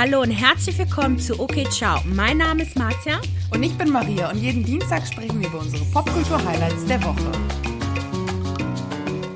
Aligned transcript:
Hallo 0.00 0.22
und 0.22 0.30
herzlich 0.30 0.78
willkommen 0.78 1.18
zu 1.18 1.40
OK 1.40 1.68
Ciao. 1.72 2.00
Mein 2.04 2.38
Name 2.38 2.62
ist 2.62 2.76
Marzia. 2.76 3.20
Und 3.52 3.64
ich 3.64 3.76
bin 3.76 3.90
Maria 3.90 4.30
und 4.30 4.38
jeden 4.38 4.62
Dienstag 4.62 5.04
sprechen 5.04 5.40
wir 5.40 5.48
über 5.48 5.58
unsere 5.58 5.84
Popkultur-Highlights 5.86 6.84
der 6.84 7.02
Woche. 7.02 7.32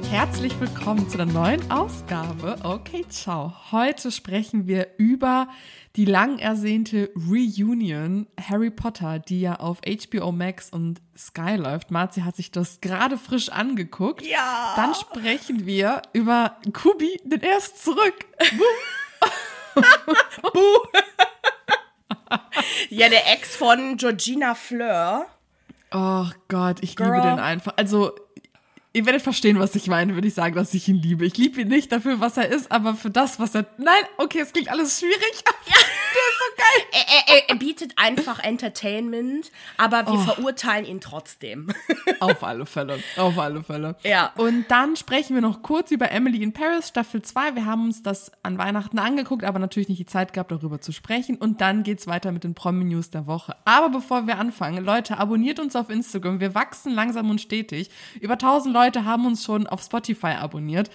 Herzlich 0.08 0.52
willkommen 0.60 1.08
zu 1.08 1.18
einer 1.18 1.32
neuen 1.32 1.68
Ausgabe. 1.68 2.54
Okay, 2.62 3.04
ciao. 3.08 3.52
Heute 3.72 4.12
sprechen 4.12 4.68
wir 4.68 4.86
über 4.98 5.48
die 5.96 6.04
lang 6.04 6.38
ersehnte 6.38 7.10
Reunion 7.16 8.28
Harry 8.40 8.70
Potter, 8.70 9.18
die 9.18 9.40
ja 9.40 9.56
auf 9.56 9.80
HBO 9.80 10.30
Max 10.30 10.70
und 10.70 11.00
Sky 11.18 11.56
läuft. 11.56 11.90
Marzi 11.90 12.20
hat 12.20 12.36
sich 12.36 12.52
das 12.52 12.80
gerade 12.80 13.18
frisch 13.18 13.48
angeguckt. 13.48 14.24
Ja. 14.24 14.74
Dann 14.76 14.94
sprechen 14.94 15.66
wir 15.66 16.02
über 16.12 16.58
Kubi, 16.72 17.20
denn 17.24 17.40
er 17.42 17.58
ist 17.58 17.82
zurück. 17.82 18.14
Buh. 20.52 20.78
ja, 22.90 23.08
der 23.08 23.32
Ex 23.32 23.56
von 23.56 23.96
Georgina 23.96 24.54
Fleur. 24.54 25.26
Oh 25.92 26.26
Gott, 26.48 26.78
ich 26.82 26.96
Girl. 26.96 27.12
liebe 27.12 27.22
den 27.22 27.38
einfach. 27.38 27.74
Also, 27.76 28.14
ihr 28.92 29.06
werdet 29.06 29.22
verstehen, 29.22 29.58
was 29.58 29.74
ich 29.74 29.86
meine, 29.86 30.14
würde 30.14 30.28
ich 30.28 30.34
sagen, 30.34 30.54
dass 30.54 30.74
ich 30.74 30.88
ihn 30.88 30.96
liebe. 30.96 31.24
Ich 31.24 31.36
liebe 31.36 31.60
ihn 31.60 31.68
nicht 31.68 31.90
dafür, 31.92 32.20
was 32.20 32.36
er 32.36 32.48
ist, 32.48 32.70
aber 32.70 32.94
für 32.94 33.10
das, 33.10 33.40
was 33.40 33.54
er. 33.54 33.66
Nein, 33.78 34.02
okay, 34.18 34.40
es 34.40 34.52
klingt 34.52 34.70
alles 34.70 34.98
schwierig. 34.98 35.16
Ja. 35.64 35.76
Der 36.12 36.20
ist 36.28 36.38
so 36.38 36.56
geil. 36.56 37.04
Er, 37.28 37.34
er, 37.34 37.50
er 37.50 37.54
bietet 37.56 37.92
einfach 37.96 38.38
Entertainment, 38.40 39.50
aber 39.78 40.06
wir 40.06 40.18
verurteilen 40.18 40.84
ihn 40.84 41.00
trotzdem. 41.00 41.72
Auf 42.20 42.42
alle 42.42 42.66
Fälle, 42.66 42.98
auf 43.16 43.38
alle 43.38 43.62
Fälle. 43.62 43.96
Ja. 44.02 44.32
Und 44.36 44.66
dann 44.68 44.96
sprechen 44.96 45.34
wir 45.34 45.40
noch 45.40 45.62
kurz 45.62 45.90
über 45.90 46.10
Emily 46.10 46.42
in 46.42 46.52
Paris, 46.52 46.88
Staffel 46.88 47.22
2. 47.22 47.54
Wir 47.54 47.64
haben 47.64 47.84
uns 47.86 48.02
das 48.02 48.32
an 48.42 48.58
Weihnachten 48.58 48.98
angeguckt, 48.98 49.44
aber 49.44 49.58
natürlich 49.58 49.88
nicht 49.88 50.00
die 50.00 50.06
Zeit 50.06 50.32
gehabt, 50.32 50.52
darüber 50.52 50.80
zu 50.80 50.92
sprechen. 50.92 51.36
Und 51.36 51.60
dann 51.60 51.82
geht's 51.84 52.06
weiter 52.06 52.32
mit 52.32 52.44
den 52.44 52.54
Promi-News 52.54 53.10
der 53.10 53.26
Woche. 53.26 53.56
Aber 53.64 53.88
bevor 53.88 54.26
wir 54.26 54.38
anfangen, 54.38 54.84
Leute, 54.84 55.18
abonniert 55.18 55.60
uns 55.60 55.76
auf 55.76 55.88
Instagram. 55.88 56.40
Wir 56.40 56.54
wachsen 56.54 56.92
langsam 56.92 57.30
und 57.30 57.40
stetig. 57.40 57.88
Über 58.20 58.34
1000 58.34 58.74
Leute 58.74 58.81
haben 59.04 59.26
uns 59.26 59.44
schon 59.44 59.66
auf 59.66 59.82
Spotify 59.82 60.34
abonniert. 60.38 60.90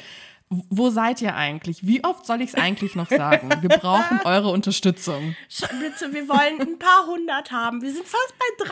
Wo 0.49 0.89
seid 0.89 1.21
ihr 1.21 1.35
eigentlich? 1.35 1.85
Wie 1.85 2.05
oft 2.05 2.25
soll 2.25 2.41
ich 2.41 2.53
es 2.53 2.55
eigentlich 2.55 2.95
noch 2.95 3.09
sagen? 3.09 3.49
Wir 3.59 3.67
brauchen 3.67 4.21
eure 4.23 4.47
Unterstützung. 4.49 5.35
Bitte, 5.49 6.13
wir 6.13 6.29
wollen 6.29 6.61
ein 6.61 6.79
paar 6.79 7.05
hundert 7.05 7.51
haben. 7.51 7.81
Wir 7.81 7.91
sind 7.91 8.07
fast 8.07 8.33
bei 8.39 8.65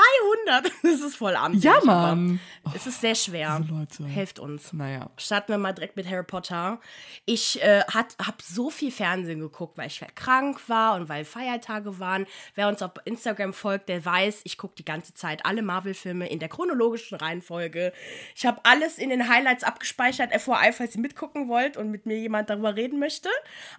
300. 0.53 0.72
Das 0.96 1.02
ist 1.02 1.18
voll 1.18 1.36
amtlich. 1.36 1.64
Ja, 1.64 1.80
Mann. 1.84 2.40
Es 2.73 2.88
ist 2.88 3.02
sehr 3.02 3.16
schwer. 3.16 3.62
Leute. 3.70 4.06
Helft 4.06 4.40
uns. 4.40 4.72
Naja. 4.72 5.09
Starten 5.18 5.52
wir 5.52 5.58
mal 5.58 5.73
direkt 5.73 5.98
mit 5.98 6.09
Harry 6.09 6.23
Potter. 6.23 6.80
Ich 7.26 7.62
äh, 7.62 7.81
habe 7.81 8.38
so 8.42 8.70
viel 8.70 8.92
Fernsehen 8.92 9.42
geguckt, 9.42 9.78
weil 9.78 9.88
ich 9.88 10.02
halt 10.02 10.16
krank 10.16 10.62
war 10.70 10.96
und 10.96 11.09
weil 11.09 11.26
Feiertage 11.26 12.00
waren. 12.00 12.26
Wer 12.53 12.70
uns 12.70 12.81
auf 12.81 12.92
Instagram 13.03 13.52
folgt, 13.52 13.90
der 13.90 14.06
weiß, 14.06 14.42
ich 14.46 14.58
gucke 14.58 14.76
die 14.76 14.86
ganze 14.86 15.14
Zeit 15.14 15.46
alle 15.46 15.62
Marvel-Filme 15.62 16.30
in 16.30 16.40
der 16.40 16.48
chronologischen 16.48 17.18
Reihenfolge. 17.18 17.92
Ich 18.36 18.46
habe 18.46 18.62
alles 18.64 18.98
in 18.98 19.09
den 19.09 19.28
Highlights 19.28 19.64
abgespeichert, 19.64 20.31
FYI, 20.40 20.72
falls 20.72 20.96
ihr 20.96 21.02
mitgucken 21.02 21.50
wollt 21.50 21.65
und 21.78 21.90
mit 21.92 22.06
mir 22.06 22.18
jemand 22.18 22.50
darüber 22.50 22.76
reden 22.76 23.00
möchte. 23.00 23.30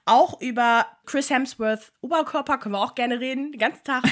Auch 0.05 0.41
über 0.41 0.87
Chris 1.07 1.31
Hemsworth 1.31 1.93
Oberkörper 2.01 2.59
können 2.59 2.75
wir 2.75 2.83
auch 2.83 2.95
gerne 2.95 3.21
reden, 3.21 3.53
den 3.53 3.61
ganzen 3.61 3.85
Tag. 3.85 4.05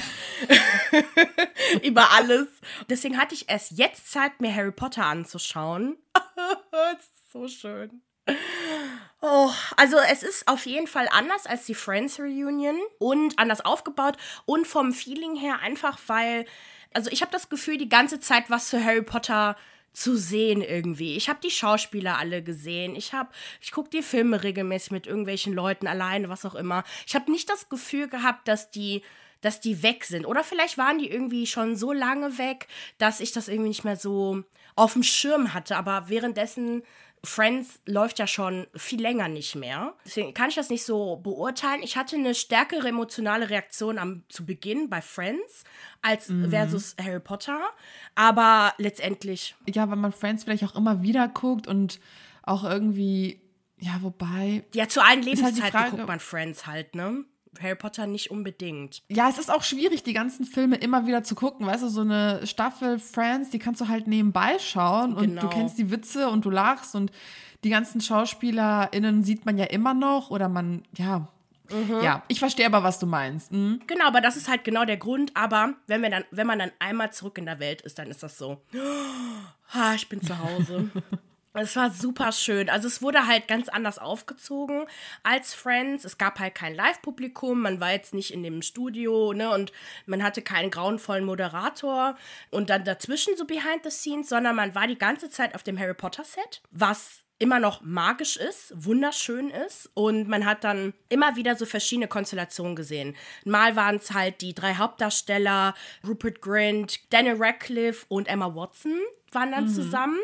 über 1.82 2.10
alles. 2.12 2.48
Deswegen 2.88 3.18
hatte 3.18 3.34
ich 3.34 3.48
erst 3.48 3.72
jetzt 3.72 4.10
Zeit, 4.10 4.40
mir 4.40 4.54
Harry 4.54 4.72
Potter 4.72 5.04
anzuschauen. 5.04 5.96
das 6.70 7.00
ist 7.00 7.32
so 7.32 7.48
schön. 7.48 8.02
Oh, 9.20 9.50
also 9.76 9.96
es 9.98 10.22
ist 10.22 10.48
auf 10.48 10.66
jeden 10.66 10.86
Fall 10.86 11.08
anders 11.10 11.46
als 11.46 11.66
die 11.66 11.74
Friends 11.74 12.18
Reunion 12.18 12.76
und 12.98 13.38
anders 13.38 13.64
aufgebaut 13.64 14.16
und 14.46 14.66
vom 14.66 14.92
Feeling 14.92 15.36
her 15.36 15.60
einfach, 15.60 15.98
weil, 16.06 16.46
also 16.92 17.10
ich 17.10 17.22
habe 17.22 17.32
das 17.32 17.48
Gefühl, 17.48 17.78
die 17.78 17.88
ganze 17.88 18.20
Zeit 18.20 18.50
was 18.50 18.68
zu 18.68 18.82
Harry 18.82 19.02
Potter 19.02 19.56
zu 19.94 20.16
sehen 20.16 20.60
irgendwie. 20.60 21.16
Ich 21.16 21.28
habe 21.28 21.38
die 21.42 21.50
Schauspieler 21.50 22.18
alle 22.18 22.42
gesehen. 22.42 22.96
Ich 22.96 23.14
habe, 23.14 23.30
ich 23.62 23.72
gucke 23.72 23.88
die 23.88 24.02
Filme 24.02 24.42
regelmäßig 24.42 24.90
mit 24.90 25.06
irgendwelchen 25.06 25.54
Leuten 25.54 25.86
alleine, 25.86 26.28
was 26.28 26.44
auch 26.44 26.56
immer. 26.56 26.84
Ich 27.06 27.14
habe 27.14 27.30
nicht 27.30 27.48
das 27.48 27.68
Gefühl 27.70 28.08
gehabt, 28.08 28.46
dass 28.48 28.70
die 28.70 29.02
dass 29.40 29.60
die 29.60 29.82
weg 29.82 30.04
sind. 30.04 30.24
Oder 30.24 30.42
vielleicht 30.42 30.78
waren 30.78 30.98
die 30.98 31.10
irgendwie 31.10 31.46
schon 31.46 31.76
so 31.76 31.92
lange 31.92 32.38
weg, 32.38 32.66
dass 32.96 33.20
ich 33.20 33.30
das 33.32 33.48
irgendwie 33.48 33.68
nicht 33.68 33.84
mehr 33.84 33.96
so 33.96 34.42
auf 34.74 34.94
dem 34.94 35.02
Schirm 35.02 35.52
hatte. 35.52 35.76
Aber 35.76 36.08
währenddessen, 36.08 36.82
Friends 37.24 37.80
läuft 37.86 38.18
ja 38.18 38.26
schon 38.26 38.66
viel 38.74 39.00
länger 39.00 39.28
nicht 39.28 39.54
mehr. 39.54 39.94
Deswegen 40.04 40.34
kann 40.34 40.48
ich 40.50 40.54
das 40.54 40.70
nicht 40.70 40.84
so 40.84 41.16
beurteilen. 41.16 41.82
Ich 41.82 41.96
hatte 41.96 42.16
eine 42.16 42.34
stärkere 42.34 42.88
emotionale 42.88 43.50
Reaktion 43.50 43.98
am, 43.98 44.22
zu 44.28 44.44
Beginn 44.46 44.88
bei 44.90 45.00
Friends 45.00 45.64
als 46.02 46.32
versus 46.50 46.94
Harry 47.02 47.20
Potter. 47.20 47.60
Aber 48.14 48.74
letztendlich, 48.78 49.54
Ja, 49.66 49.88
weil 49.88 49.96
man 49.96 50.12
Friends 50.12 50.44
vielleicht 50.44 50.64
auch 50.64 50.74
immer 50.76 51.02
wieder 51.02 51.28
guckt 51.28 51.66
und 51.66 51.98
auch 52.42 52.64
irgendwie, 52.64 53.40
ja, 53.78 53.98
wobei, 54.02 54.64
ja, 54.74 54.88
zu 54.88 55.00
allen 55.02 55.16
halt 55.18 55.24
Lebenszeiten 55.24 55.70
Frage- 55.70 55.90
guckt 55.96 56.06
man 56.08 56.20
Friends 56.20 56.66
halt, 56.66 56.94
ne? 56.94 57.24
Harry 57.62 57.74
Potter 57.76 58.06
nicht 58.06 58.30
unbedingt. 58.30 59.02
Ja, 59.08 59.28
es 59.28 59.38
ist 59.38 59.50
auch 59.52 59.62
schwierig, 59.62 60.02
die 60.02 60.12
ganzen 60.12 60.44
Filme 60.44 60.76
immer 60.76 61.06
wieder 61.06 61.22
zu 61.24 61.34
gucken. 61.34 61.66
Weißt 61.66 61.82
du, 61.82 61.88
so 61.88 62.00
eine 62.02 62.46
Staffel 62.46 62.98
Friends, 62.98 63.50
die 63.50 63.58
kannst 63.58 63.80
du 63.80 63.88
halt 63.88 64.06
nebenbei 64.06 64.58
schauen 64.58 65.14
und 65.14 65.22
Genau. 65.22 65.42
du 65.42 65.48
kennst 65.48 65.78
die 65.78 65.90
Witze 65.90 66.28
und 66.28 66.44
du 66.44 66.50
lachst 66.50 66.94
und 66.94 67.10
die 67.64 67.70
ganzen 67.70 68.00
SchauspielerInnen 68.00 69.24
sieht 69.24 69.46
man 69.46 69.56
ja 69.58 69.64
immer 69.66 69.94
noch 69.94 70.30
oder 70.30 70.48
man, 70.48 70.82
ja. 70.96 71.28
Mhm. 71.70 72.02
Ja, 72.02 72.22
ich 72.28 72.38
verstehe 72.40 72.66
aber, 72.66 72.82
was 72.82 72.98
du 72.98 73.06
meinst. 73.06 73.50
Mhm. 73.50 73.80
Genau, 73.86 74.04
aber 74.06 74.20
das 74.20 74.36
ist 74.36 74.48
halt 74.48 74.64
genau 74.64 74.84
der 74.84 74.98
Grund. 74.98 75.30
Aber 75.34 75.72
wenn, 75.86 76.02
wir 76.02 76.10
dann, 76.10 76.24
wenn 76.30 76.46
man 76.46 76.58
dann 76.58 76.72
einmal 76.78 77.10
zurück 77.12 77.38
in 77.38 77.46
der 77.46 77.58
Welt 77.58 77.80
ist, 77.80 77.98
dann 77.98 78.08
ist 78.08 78.22
das 78.22 78.36
so. 78.38 78.60
Ah, 79.72 79.94
ich 79.94 80.08
bin 80.08 80.22
zu 80.22 80.38
Hause. 80.38 80.90
Es 81.56 81.76
war 81.76 81.92
super 81.92 82.32
schön. 82.32 82.68
Also 82.68 82.88
es 82.88 83.00
wurde 83.00 83.28
halt 83.28 83.46
ganz 83.46 83.68
anders 83.68 84.00
aufgezogen 84.00 84.86
als 85.22 85.54
Friends. 85.54 86.04
Es 86.04 86.18
gab 86.18 86.40
halt 86.40 86.56
kein 86.56 86.74
Live-Publikum, 86.74 87.60
man 87.60 87.78
war 87.78 87.92
jetzt 87.92 88.12
nicht 88.12 88.32
in 88.32 88.42
dem 88.42 88.60
Studio, 88.60 89.32
ne, 89.32 89.50
und 89.50 89.70
man 90.06 90.24
hatte 90.24 90.42
keinen 90.42 90.72
grauenvollen 90.72 91.24
Moderator 91.24 92.16
und 92.50 92.70
dann 92.70 92.82
dazwischen 92.82 93.36
so 93.36 93.44
behind 93.44 93.84
the 93.84 93.90
scenes, 93.90 94.30
sondern 94.30 94.56
man 94.56 94.74
war 94.74 94.88
die 94.88 94.98
ganze 94.98 95.30
Zeit 95.30 95.54
auf 95.54 95.62
dem 95.62 95.78
Harry 95.78 95.94
Potter 95.94 96.24
Set, 96.24 96.60
was 96.72 97.20
immer 97.38 97.60
noch 97.60 97.82
magisch 97.82 98.36
ist, 98.36 98.72
wunderschön 98.74 99.50
ist 99.50 99.90
und 99.94 100.28
man 100.28 100.46
hat 100.46 100.64
dann 100.64 100.92
immer 101.08 101.36
wieder 101.36 101.54
so 101.56 101.66
verschiedene 101.66 102.08
Konstellationen 102.08 102.74
gesehen. 102.74 103.14
Mal 103.44 103.76
waren 103.76 103.96
es 103.96 104.12
halt 104.12 104.40
die 104.40 104.54
drei 104.54 104.74
Hauptdarsteller, 104.74 105.74
Rupert 106.06 106.40
Grint, 106.40 107.12
Daniel 107.12 107.36
Radcliffe 107.38 108.06
und 108.08 108.28
Emma 108.28 108.54
Watson 108.54 108.98
waren 109.34 109.50
dann 109.50 109.68
zusammen. 109.68 110.18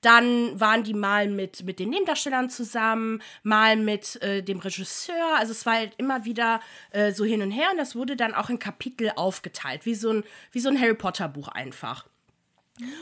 Dann 0.00 0.58
waren 0.60 0.84
die 0.84 0.94
mal 0.94 1.28
mit, 1.28 1.64
mit 1.64 1.78
den 1.78 1.90
Nebendarstellern 1.90 2.50
zusammen, 2.50 3.22
mal 3.42 3.76
mit 3.76 4.20
äh, 4.22 4.42
dem 4.42 4.58
Regisseur. 4.58 5.36
Also 5.36 5.52
es 5.52 5.66
war 5.66 5.74
halt 5.74 5.94
immer 5.96 6.24
wieder 6.24 6.60
äh, 6.90 7.12
so 7.12 7.24
hin 7.24 7.42
und 7.42 7.50
her 7.50 7.68
und 7.72 7.78
das 7.78 7.96
wurde 7.96 8.16
dann 8.16 8.34
auch 8.34 8.50
in 8.50 8.58
Kapitel 8.58 9.12
aufgeteilt, 9.16 9.86
wie 9.86 9.94
so 9.94 10.10
ein, 10.10 10.24
wie 10.52 10.60
so 10.60 10.68
ein 10.68 10.80
Harry 10.80 10.94
Potter 10.94 11.28
Buch 11.28 11.48
einfach. 11.48 12.06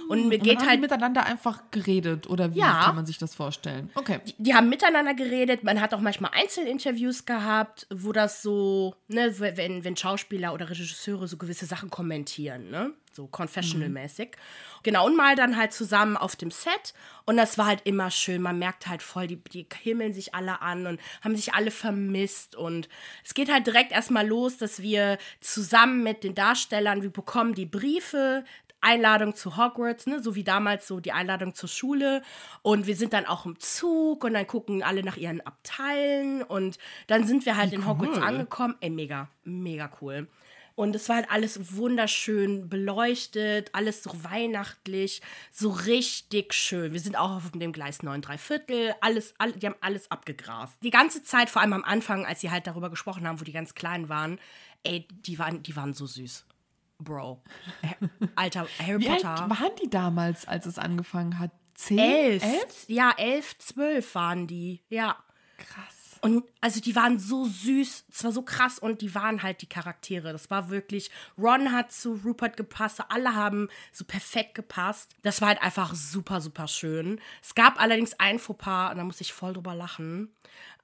Und 0.08 0.28
mir 0.28 0.36
Und 0.36 0.42
geht 0.44 0.58
haben 0.60 0.66
halt 0.68 0.76
die 0.78 0.80
miteinander 0.82 1.26
einfach 1.26 1.62
geredet 1.70 2.28
oder 2.28 2.54
wie 2.54 2.58
Ja. 2.60 2.82
kann 2.84 2.96
man 2.96 3.06
sich 3.06 3.18
das 3.18 3.34
vorstellen? 3.34 3.90
Okay. 3.94 4.20
die 4.38 4.54
haben 4.54 4.68
miteinander 4.68 5.14
geredet. 5.14 5.64
Man 5.64 5.80
hat 5.80 5.94
auch 5.94 6.00
manchmal 6.00 6.30
Einzelinterviews 6.34 7.24
gehabt, 7.26 7.86
wo 7.92 8.12
das 8.12 8.42
so, 8.42 8.94
ne, 9.08 9.38
wenn, 9.38 9.84
wenn 9.84 9.96
Schauspieler 9.96 10.52
oder 10.54 10.70
Regisseure 10.70 11.26
so 11.26 11.36
gewisse 11.36 11.66
Sachen 11.66 11.90
kommentieren, 11.90 12.70
ne? 12.70 12.92
So 13.12 13.28
confessional-mäßig. 13.28 14.30
Genau, 14.82 15.06
und 15.06 15.16
mal 15.16 15.36
dann 15.36 15.56
halt 15.56 15.72
zusammen 15.72 16.16
auf 16.16 16.34
dem 16.34 16.50
Set. 16.50 16.94
Und 17.24 17.36
das 17.36 17.56
war 17.58 17.66
halt 17.66 17.82
immer 17.84 18.10
schön. 18.10 18.42
Man 18.42 18.58
merkt 18.58 18.88
halt 18.88 19.02
voll, 19.02 19.28
die, 19.28 19.36
die 19.36 19.66
himmeln 19.82 20.12
sich 20.12 20.34
alle 20.34 20.60
an 20.62 20.88
und 20.88 21.00
haben 21.22 21.37
sich 21.37 21.54
alle 21.54 21.70
vermisst. 21.70 22.56
Und 22.56 22.88
es 23.25 23.34
geht 23.34 23.52
halt 23.52 23.69
direkt 23.69 23.93
erstmal 23.93 24.26
los, 24.26 24.58
dass 24.58 24.82
wir 24.82 25.19
zusammen 25.40 26.02
mit 26.02 26.25
den 26.25 26.34
Darstellern, 26.34 27.02
wir 27.02 27.10
bekommen 27.10 27.54
die 27.54 27.66
Briefe, 27.66 28.44
Einladung 28.84 29.34
zu 29.34 29.56
Hogwarts, 29.56 30.06
ne? 30.06 30.22
so 30.22 30.34
wie 30.34 30.44
damals 30.44 30.86
so 30.86 31.00
die 31.00 31.12
Einladung 31.12 31.54
zur 31.54 31.69
Schule. 31.69 32.22
Und 32.62 32.86
wir 32.86 32.96
sind 32.96 33.12
dann 33.12 33.26
auch 33.26 33.46
im 33.46 33.58
Zug 33.58 34.25
und 34.25 34.34
dann 34.34 34.46
gucken 34.46 34.82
alle 34.82 35.02
nach 35.02 35.16
ihren 35.16 35.40
Abteilen 35.40 36.42
und 36.42 36.78
dann 37.06 37.26
sind 37.26 37.46
wir 37.46 37.56
halt 37.56 37.72
in 37.72 37.86
Hogwarts 37.86 38.19
angekommen. 38.19 38.76
Ey, 38.81 38.90
mega, 38.90 39.28
mega 39.44 39.90
cool. 40.00 40.28
Und 40.76 40.96
es 40.96 41.08
war 41.08 41.16
halt 41.16 41.31
alles 41.31 41.76
wunderschön 41.76 42.69
beleuchtet, 42.69 43.70
alles 43.72 44.02
so 44.02 44.10
weihnachtlich, 44.25 45.22
so 45.52 45.70
richtig 45.70 46.52
schön. 46.52 46.92
Wir 46.92 47.00
sind 47.00 47.16
auch 47.16 47.30
auf 47.37 47.50
dem 47.52 47.72
Gleis 47.72 48.02
9 48.02 48.22
3 48.22 48.38
Viertel, 48.38 48.94
alles, 49.00 49.34
all, 49.38 49.52
die 49.52 49.66
haben 49.66 49.76
alles 49.80 50.10
abgegrast. 50.10 50.75
Die 50.82 50.90
ganze 50.90 51.22
Zeit, 51.22 51.48
vor 51.48 51.62
allem 51.62 51.75
am 51.75 51.84
Anfang, 51.84 52.26
als 52.26 52.40
sie 52.40 52.50
halt 52.50 52.66
darüber 52.66 52.90
gesprochen 52.90 53.26
haben, 53.26 53.40
wo 53.40 53.44
die 53.44 53.52
ganz 53.52 53.75
klein 53.75 54.08
waren, 54.08 54.40
ey, 54.82 55.06
die 55.10 55.38
waren, 55.38 55.62
die 55.62 55.76
waren 55.76 55.94
so 55.94 56.06
süß. 56.06 56.44
Bro. 56.99 57.43
Alter, 58.37 58.67
Harry 58.79 59.00
Wie 59.00 59.08
alt 59.08 59.23
Potter. 59.23 59.50
waren 59.50 59.76
die 59.82 59.91
damals, 59.91 60.46
als 60.46 60.67
es 60.67 60.79
angefangen 60.79 61.38
hat? 61.38 61.50
Zehn? 61.75 61.99
Elf. 61.99 62.43
Elf? 62.43 62.85
Ja, 62.88 63.12
elf, 63.17 63.58
zwölf 63.58 64.14
waren 64.14 64.46
die. 64.46 64.82
Ja. 64.88 65.17
Krass. 65.58 66.05
Und 66.25 66.43
also 66.62 66.81
die 66.81 66.96
waren 66.96 67.19
so 67.19 67.44
süß, 67.44 68.06
es 68.11 68.25
war 68.25 68.32
so 68.32 68.41
krass 68.41 68.79
und 68.79 69.02
die 69.02 69.14
waren 69.14 69.43
halt 69.43 69.61
die 69.61 69.69
Charaktere. 69.69 70.32
Das 70.32 70.49
war 70.50 70.70
wirklich, 70.70 71.11
Ron 71.37 71.70
hat 71.70 71.93
zu 71.93 72.14
Rupert 72.25 72.56
gepasst, 72.56 73.02
alle 73.11 73.35
haben 73.35 73.69
so 73.93 74.06
perfekt 74.06 74.55
gepasst. 74.55 75.14
Das 75.20 75.43
war 75.43 75.49
halt 75.49 75.62
einfach 75.62 75.94
super, 75.94 76.40
super 76.40 76.67
schön. 76.67 77.20
Es 77.43 77.55
gab 77.55 77.79
allerdings 77.79 78.14
ein 78.14 78.38
Fauxpas 78.38 78.93
und 78.93 78.97
da 78.97 79.05
muss 79.05 79.20
ich 79.20 79.35
voll 79.35 79.52
drüber 79.52 79.75
lachen. 79.75 80.35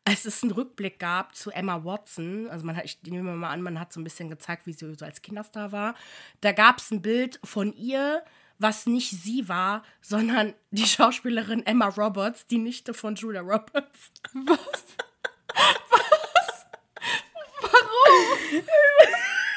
Als 0.05 0.25
es 0.25 0.43
einen 0.43 0.53
Rückblick 0.53 0.99
gab 0.99 1.35
zu 1.35 1.51
Emma 1.51 1.85
Watson, 1.85 2.49
also 2.49 2.65
man 2.65 2.77
hat, 2.77 2.85
ich 2.85 3.03
nehme 3.03 3.35
mal 3.35 3.51
an, 3.51 3.63
man 3.63 3.79
hat 3.79 3.93
so 3.93 4.01
ein 4.01 4.05
bisschen 4.05 4.29
gezeigt, 4.31 4.67
wie 4.67 4.73
sie 4.73 4.95
so 4.95 5.05
als 5.05 5.23
Kinderstar 5.23 5.73
war. 5.73 5.95
Da 6.41 6.53
gab 6.53 6.79
es 6.79 6.91
ein 6.91 7.03
Bild 7.03 7.39
von 7.45 7.73
ihr, 7.75 8.25
was 8.59 8.87
nicht 8.87 9.11
sie 9.11 9.49
war, 9.49 9.83
sondern 10.01 10.55
die 10.71 10.87
Schauspielerin 10.87 11.65
Emma 11.67 11.89
Roberts, 11.89 12.47
die 12.47 12.59
Nichte 12.59 12.95
von 12.95 13.15
Julia 13.15 13.41
Roberts. 13.41 14.11
Was? 14.33 14.85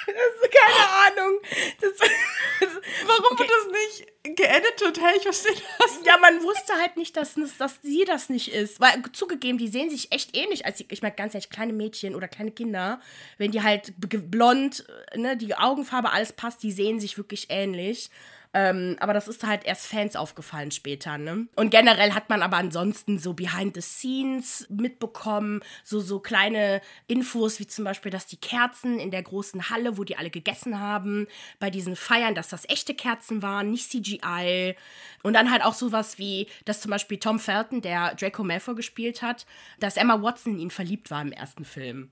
Keine 0.05 1.21
Ahnung. 1.21 1.39
Das, 1.81 1.91
Warum 3.07 3.39
wird 3.39 3.49
das 3.49 3.67
nicht 3.71 4.37
geeditet? 4.37 5.01
Hey, 5.01 5.17
ich 5.17 5.23
verstehe 5.23 5.55
das. 5.79 5.99
ja, 6.05 6.17
man 6.17 6.43
wusste 6.43 6.73
halt 6.73 6.97
nicht, 6.97 7.15
dass, 7.17 7.35
dass 7.57 7.79
sie 7.81 8.05
das 8.05 8.29
nicht 8.29 8.53
ist. 8.53 8.79
Weil 8.79 9.01
zugegeben, 9.11 9.57
die 9.57 9.67
sehen 9.67 9.89
sich 9.89 10.11
echt 10.11 10.35
ähnlich. 10.35 10.65
Als 10.65 10.77
die, 10.77 10.85
ich 10.89 11.01
meine, 11.01 11.15
ganz 11.15 11.33
ehrlich, 11.33 11.49
kleine 11.49 11.73
Mädchen 11.73 12.15
oder 12.15 12.27
kleine 12.27 12.51
Kinder, 12.51 13.01
wenn 13.37 13.51
die 13.51 13.63
halt 13.63 13.93
blond, 13.97 14.85
ne, 15.15 15.37
die 15.37 15.55
Augenfarbe, 15.55 16.11
alles 16.11 16.33
passt, 16.33 16.63
die 16.63 16.71
sehen 16.71 16.99
sich 16.99 17.17
wirklich 17.17 17.47
ähnlich. 17.49 18.09
Ähm, 18.55 18.97
aber 18.99 19.13
das 19.13 19.27
ist 19.27 19.43
halt 19.43 19.65
erst 19.65 19.87
Fans 19.87 20.15
aufgefallen 20.15 20.69
später, 20.69 21.17
ne? 21.17 21.47
Und 21.55 21.71
generell 21.71 22.13
hat 22.13 22.29
man 22.29 22.43
aber 22.43 22.57
ansonsten 22.57 23.17
so 23.17 23.33
behind 23.33 23.73
the 23.75 23.81
scenes 23.81 24.67
mitbekommen, 24.69 25.61
so, 25.83 25.99
so 25.99 26.19
kleine 26.19 26.81
Infos, 27.07 27.59
wie 27.59 27.65
zum 27.65 27.83
Beispiel, 27.83 28.11
dass 28.11 28.27
die 28.27 28.37
Kerzen 28.37 28.99
in 28.99 29.09
der 29.09 29.23
großen 29.23 29.71
Halle, 29.71 29.97
wo 29.97 30.03
die 30.03 30.17
alle 30.17 30.29
gegessen 30.29 30.79
haben, 30.79 31.27
bei 31.59 31.71
diesen 31.71 31.95
Feiern, 31.95 32.35
dass 32.35 32.49
das 32.49 32.69
echte 32.69 32.93
Kerzen 32.93 33.41
waren, 33.41 33.71
nicht 33.71 33.89
CGI. 33.89 34.75
Und 35.23 35.33
dann 35.33 35.49
halt 35.49 35.63
auch 35.63 35.73
sowas 35.73 36.19
wie, 36.19 36.47
dass 36.65 36.81
zum 36.81 36.91
Beispiel 36.91 37.17
Tom 37.17 37.39
Felton, 37.39 37.81
der 37.81 38.13
Draco 38.13 38.43
Malfoy 38.43 38.75
gespielt 38.75 39.23
hat, 39.23 39.47
dass 39.79 39.97
Emma 39.97 40.21
Watson 40.21 40.53
in 40.53 40.59
ihn 40.59 40.71
verliebt 40.71 41.09
war 41.09 41.23
im 41.23 41.31
ersten 41.31 41.65
Film. 41.65 42.11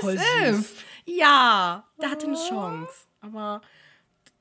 Voll 0.00 0.18
As 0.18 0.56
süß. 0.56 0.74
Ja, 1.06 1.84
der 2.00 2.10
hatte 2.10 2.26
eine 2.26 2.36
Chance. 2.36 2.92
Aber 3.20 3.60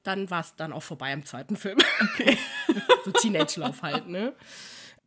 dann 0.08 0.30
war 0.30 0.42
es 0.42 0.56
dann 0.56 0.74
auch 0.74 0.84
vorbei 0.84 1.12
im 1.12 1.26
zweiten 1.26 1.58
Film. 1.58 1.78
Okay. 2.14 2.38
so 3.06 3.12
Teenage-Love 3.12 3.82
halt, 3.82 4.08
ne? 4.08 4.34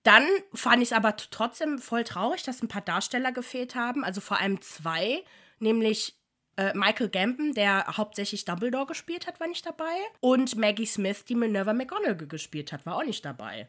Dann 0.02 0.26
fand 0.54 0.82
ich 0.82 0.90
es 0.90 0.92
aber 0.92 1.16
trotzdem 1.16 1.78
voll 1.78 2.04
traurig, 2.04 2.42
dass 2.42 2.62
ein 2.62 2.68
paar 2.68 2.82
Darsteller 2.82 3.32
gefehlt 3.32 3.74
haben. 3.74 4.04
Also 4.04 4.20
vor 4.20 4.38
allem 4.38 4.60
zwei, 4.62 5.24
nämlich 5.58 6.14
äh, 6.56 6.72
Michael 6.74 7.08
Gambon, 7.08 7.52
der 7.52 7.86
hauptsächlich 7.96 8.44
Dumbledore 8.44 8.86
gespielt 8.86 9.26
hat, 9.26 9.40
war 9.40 9.46
nicht 9.46 9.66
dabei. 9.66 9.92
Und 10.20 10.56
Maggie 10.56 10.86
Smith, 10.86 11.24
die 11.24 11.34
Minerva 11.34 11.72
McGonagall 11.72 12.28
gespielt 12.28 12.72
hat, 12.72 12.86
war 12.86 12.96
auch 12.96 13.04
nicht 13.04 13.24
dabei. 13.24 13.68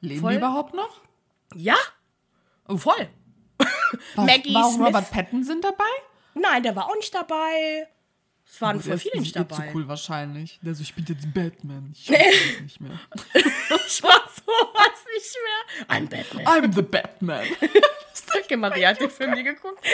Leben 0.00 0.20
Voll. 0.20 0.32
die 0.32 0.38
überhaupt 0.38 0.74
noch? 0.74 1.00
Ja, 1.54 1.76
voll. 2.68 3.08
War, 4.14 4.24
Maggie 4.26 4.54
war 4.54 4.66
auch 4.66 4.72
Smith. 4.72 4.86
Robert 4.86 5.10
Pattinson 5.10 5.60
dabay? 5.60 5.84
Nein, 6.34 6.62
der 6.62 6.76
war 6.76 6.86
auch 6.86 6.96
nicht 6.96 7.14
dabei. 7.14 7.88
Es 8.46 8.60
waren 8.60 8.80
voll 8.80 8.98
viele 8.98 9.20
nicht 9.20 9.34
eh 9.36 9.40
zu 9.40 9.44
dabei. 9.44 9.72
cool 9.74 9.88
wahrscheinlich. 9.88 10.58
Der 10.62 10.74
so, 10.74 10.82
ich 10.82 10.94
bin 10.94 11.04
jetzt 11.08 11.32
Batman. 11.34 11.92
Ich 11.96 12.08
weiß 12.12 12.34
es 12.54 12.60
nicht 12.60 12.80
mehr. 12.80 12.98
Ich 13.34 14.02
mach 14.02 14.28
sowas 14.30 15.04
nicht 15.14 15.36
mehr. 15.44 15.86
I'm 15.88 16.08
Batman. 16.08 16.46
I'm 16.46 16.72
the 16.74 16.82
Batman. 16.82 17.46
Okay, 18.36 18.56
Maria 18.56 18.88
hat 18.90 19.00
den 19.00 19.10
Film 19.10 19.32
nie 19.32 19.42
geguckt. 19.44 19.84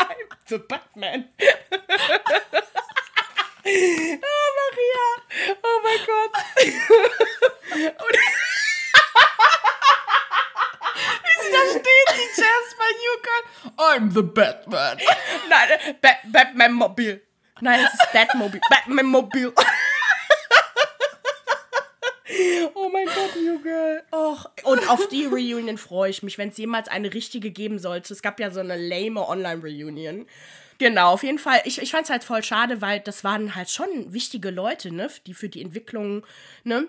I'm 0.00 0.28
the 0.46 0.58
Batman. 0.58 1.28
oh, 1.40 1.48
Maria. 3.64 5.06
Oh 5.62 5.80
mein 5.82 6.00
Gott. 6.06 6.32
Und 11.34 11.52
da 11.52 11.60
steht 11.70 12.08
die 12.16 12.30
Jazz 12.40 12.66
bei 12.78 12.88
New 13.00 13.16
Girl. 13.22 13.42
I'm 13.82 14.10
the 14.10 14.22
Batman. 14.22 14.98
Nein, 15.50 15.96
Ba 16.00 16.10
Batman 16.26 16.72
Mobil. 16.72 17.20
Nein, 17.60 17.80
es 17.84 17.92
ist 17.94 18.12
Batmobil. 18.12 18.60
Batman 18.70 19.06
Mobil. 19.06 19.52
Oh 22.74 22.88
mein 22.88 23.06
Gott, 23.06 23.36
New 23.36 23.60
Girl. 23.60 24.02
Och. 24.10 24.46
Und 24.64 24.88
auf 24.88 25.06
die 25.08 25.26
Reunion 25.26 25.76
freue 25.76 26.08
ich 26.10 26.22
mich, 26.22 26.38
wenn 26.38 26.48
es 26.48 26.56
jemals 26.56 26.88
eine 26.88 27.12
richtige 27.12 27.50
geben 27.50 27.78
sollte. 27.78 28.14
Es 28.14 28.22
gab 28.22 28.40
ja 28.40 28.50
so 28.50 28.60
eine 28.60 28.76
lame 28.76 29.28
Online-Reunion. 29.28 30.26
Genau, 30.78 31.12
auf 31.12 31.22
jeden 31.22 31.38
Fall. 31.38 31.60
Ich, 31.64 31.80
ich 31.80 31.90
fand 31.90 32.04
es 32.04 32.10
halt 32.10 32.24
voll 32.24 32.42
schade, 32.42 32.80
weil 32.80 33.00
das 33.00 33.22
waren 33.22 33.54
halt 33.54 33.70
schon 33.70 34.12
wichtige 34.12 34.50
Leute, 34.50 34.94
ne, 34.94 35.08
die 35.26 35.34
für 35.34 35.48
die 35.48 35.60
Entwicklung, 35.60 36.24
ne, 36.64 36.88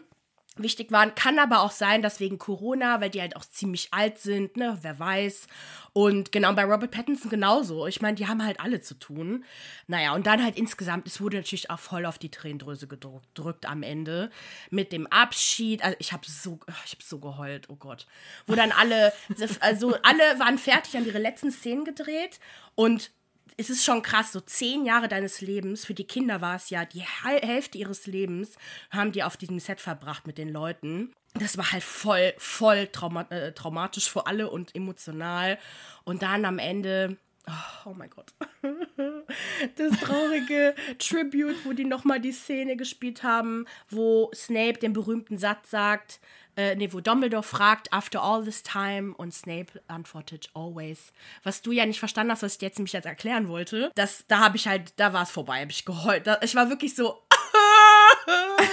wichtig 0.56 0.92
waren. 0.92 1.16
Kann 1.16 1.40
aber 1.40 1.62
auch 1.62 1.72
sein, 1.72 2.02
dass 2.02 2.20
wegen 2.20 2.38
Corona, 2.38 3.02
weil 3.02 3.10
die 3.10 3.22
halt 3.22 3.36
auch 3.36 3.46
ziemlich 3.46 3.90
alt 3.92 4.20
sind, 4.20 4.58
ne, 4.58 4.78
wer 4.82 5.00
weiß. 5.00 5.48
Und 5.94 6.32
genau 6.32 6.54
bei 6.54 6.64
Robert 6.64 6.92
Pattinson 6.92 7.30
genauso. 7.30 7.88
Ich 7.88 8.02
meine, 8.02 8.16
die 8.16 8.28
haben 8.28 8.44
halt 8.44 8.60
alle 8.60 8.82
zu 8.82 8.96
tun. 8.96 9.46
Naja, 9.88 10.14
und 10.14 10.26
dann 10.26 10.44
halt 10.44 10.58
insgesamt, 10.58 11.08
es 11.08 11.22
wurde 11.22 11.38
natürlich 11.38 11.70
auch 11.70 11.80
voll 11.80 12.06
auf 12.06 12.18
die 12.18 12.32
Tränendrüse 12.32 12.88
gedrückt 12.88 13.68
am 13.68 13.84
Ende. 13.84 14.30
Mit 14.70 14.92
dem 14.92 15.08
Abschied. 15.08 15.84
Also 15.84 15.98
ich 16.00 16.14
habe 16.14 16.26
so, 16.28 16.60
ich 16.86 16.94
habe 16.94 17.04
so 17.04 17.20
geheult, 17.20 17.70
oh 17.70 17.76
Gott. 17.76 18.08
Wo 18.48 18.56
dann 18.56 18.72
alle, 18.72 19.14
also 19.60 19.96
alle 20.04 20.40
waren 20.40 20.58
fertig, 20.58 20.96
haben 20.96 21.06
ihre 21.06 21.20
letzten 21.20 21.52
Szenen 21.52 21.86
gedreht 21.86 22.40
und 22.76 23.12
es 23.58 23.70
ist 23.70 23.84
schon 23.84 24.02
krass, 24.02 24.32
so 24.32 24.40
zehn 24.40 24.86
Jahre 24.86 25.08
deines 25.08 25.42
Lebens, 25.42 25.86
für 25.86 25.94
die 25.94 26.06
Kinder 26.06 26.42
war 26.42 26.56
es 26.56 26.70
ja 26.70 26.86
die 26.86 27.04
Hälfte 27.04 27.78
ihres 27.78 28.08
Lebens, 28.08 28.56
haben 28.92 29.12
die 29.12 29.24
auf 29.24 29.38
diesem 29.38 29.60
Set 29.60 29.82
verbracht 29.82 30.28
mit 30.28 30.38
den 30.38 30.50
Leuten. 30.50 31.14
Das 31.34 31.58
war 31.58 31.72
halt 31.72 31.84
voll, 31.84 32.34
voll 32.38 32.88
trauma 32.88 33.22
äh, 33.30 33.52
traumatisch 33.54 34.10
für 34.10 34.28
alle 34.28 34.50
und 34.50 34.76
emotional. 34.76 35.58
Und 36.04 36.22
dann 36.22 36.46
am 36.46 36.60
Ende, 36.60 37.18
oh, 37.48 37.90
oh 37.90 37.94
mein 37.94 38.12
Gott, 38.12 38.34
das 39.78 40.00
traurige 40.00 40.76
Tribute, 41.00 41.66
wo 41.66 41.74
die 41.74 41.86
nochmal 41.86 42.20
die 42.20 42.32
Szene 42.32 42.76
gespielt 42.76 43.24
haben, 43.24 43.66
wo 43.90 44.30
Snape 44.36 44.80
den 44.80 44.94
berühmten 44.94 45.38
Satz 45.38 45.72
sagt, 45.72 46.20
äh, 46.56 46.76
nee, 46.76 46.92
wo 46.92 47.00
Dumbledore 47.00 47.44
fragt, 47.44 47.92
after 47.92 48.22
all 48.22 48.44
this 48.44 48.64
time, 48.64 49.14
und 49.16 49.34
Snape 49.34 49.82
antwortet, 49.88 50.50
always. 50.54 51.12
Was 51.44 51.62
du 51.62 51.72
ja 51.72 51.86
nicht 51.86 52.00
verstanden 52.00 52.32
hast, 52.32 52.44
was 52.44 52.56
ich 52.56 52.62
jetzt 52.62 52.78
nämlich 52.78 52.94
jetzt 52.94 53.06
erklären 53.06 53.48
wollte, 53.48 53.92
das, 53.96 54.26
da 54.28 54.40
habe 54.40 54.58
ich 54.58 54.68
halt, 54.68 54.94
da 54.98 55.14
war 55.14 55.24
es 55.24 55.32
vorbei, 55.32 55.62
habe 55.62 55.72
ich 55.72 55.86
geheult. 55.86 56.28
Da, 56.28 56.40
ich 56.42 56.56
war 56.56 56.70
wirklich 56.70 56.96
so, 56.96 57.22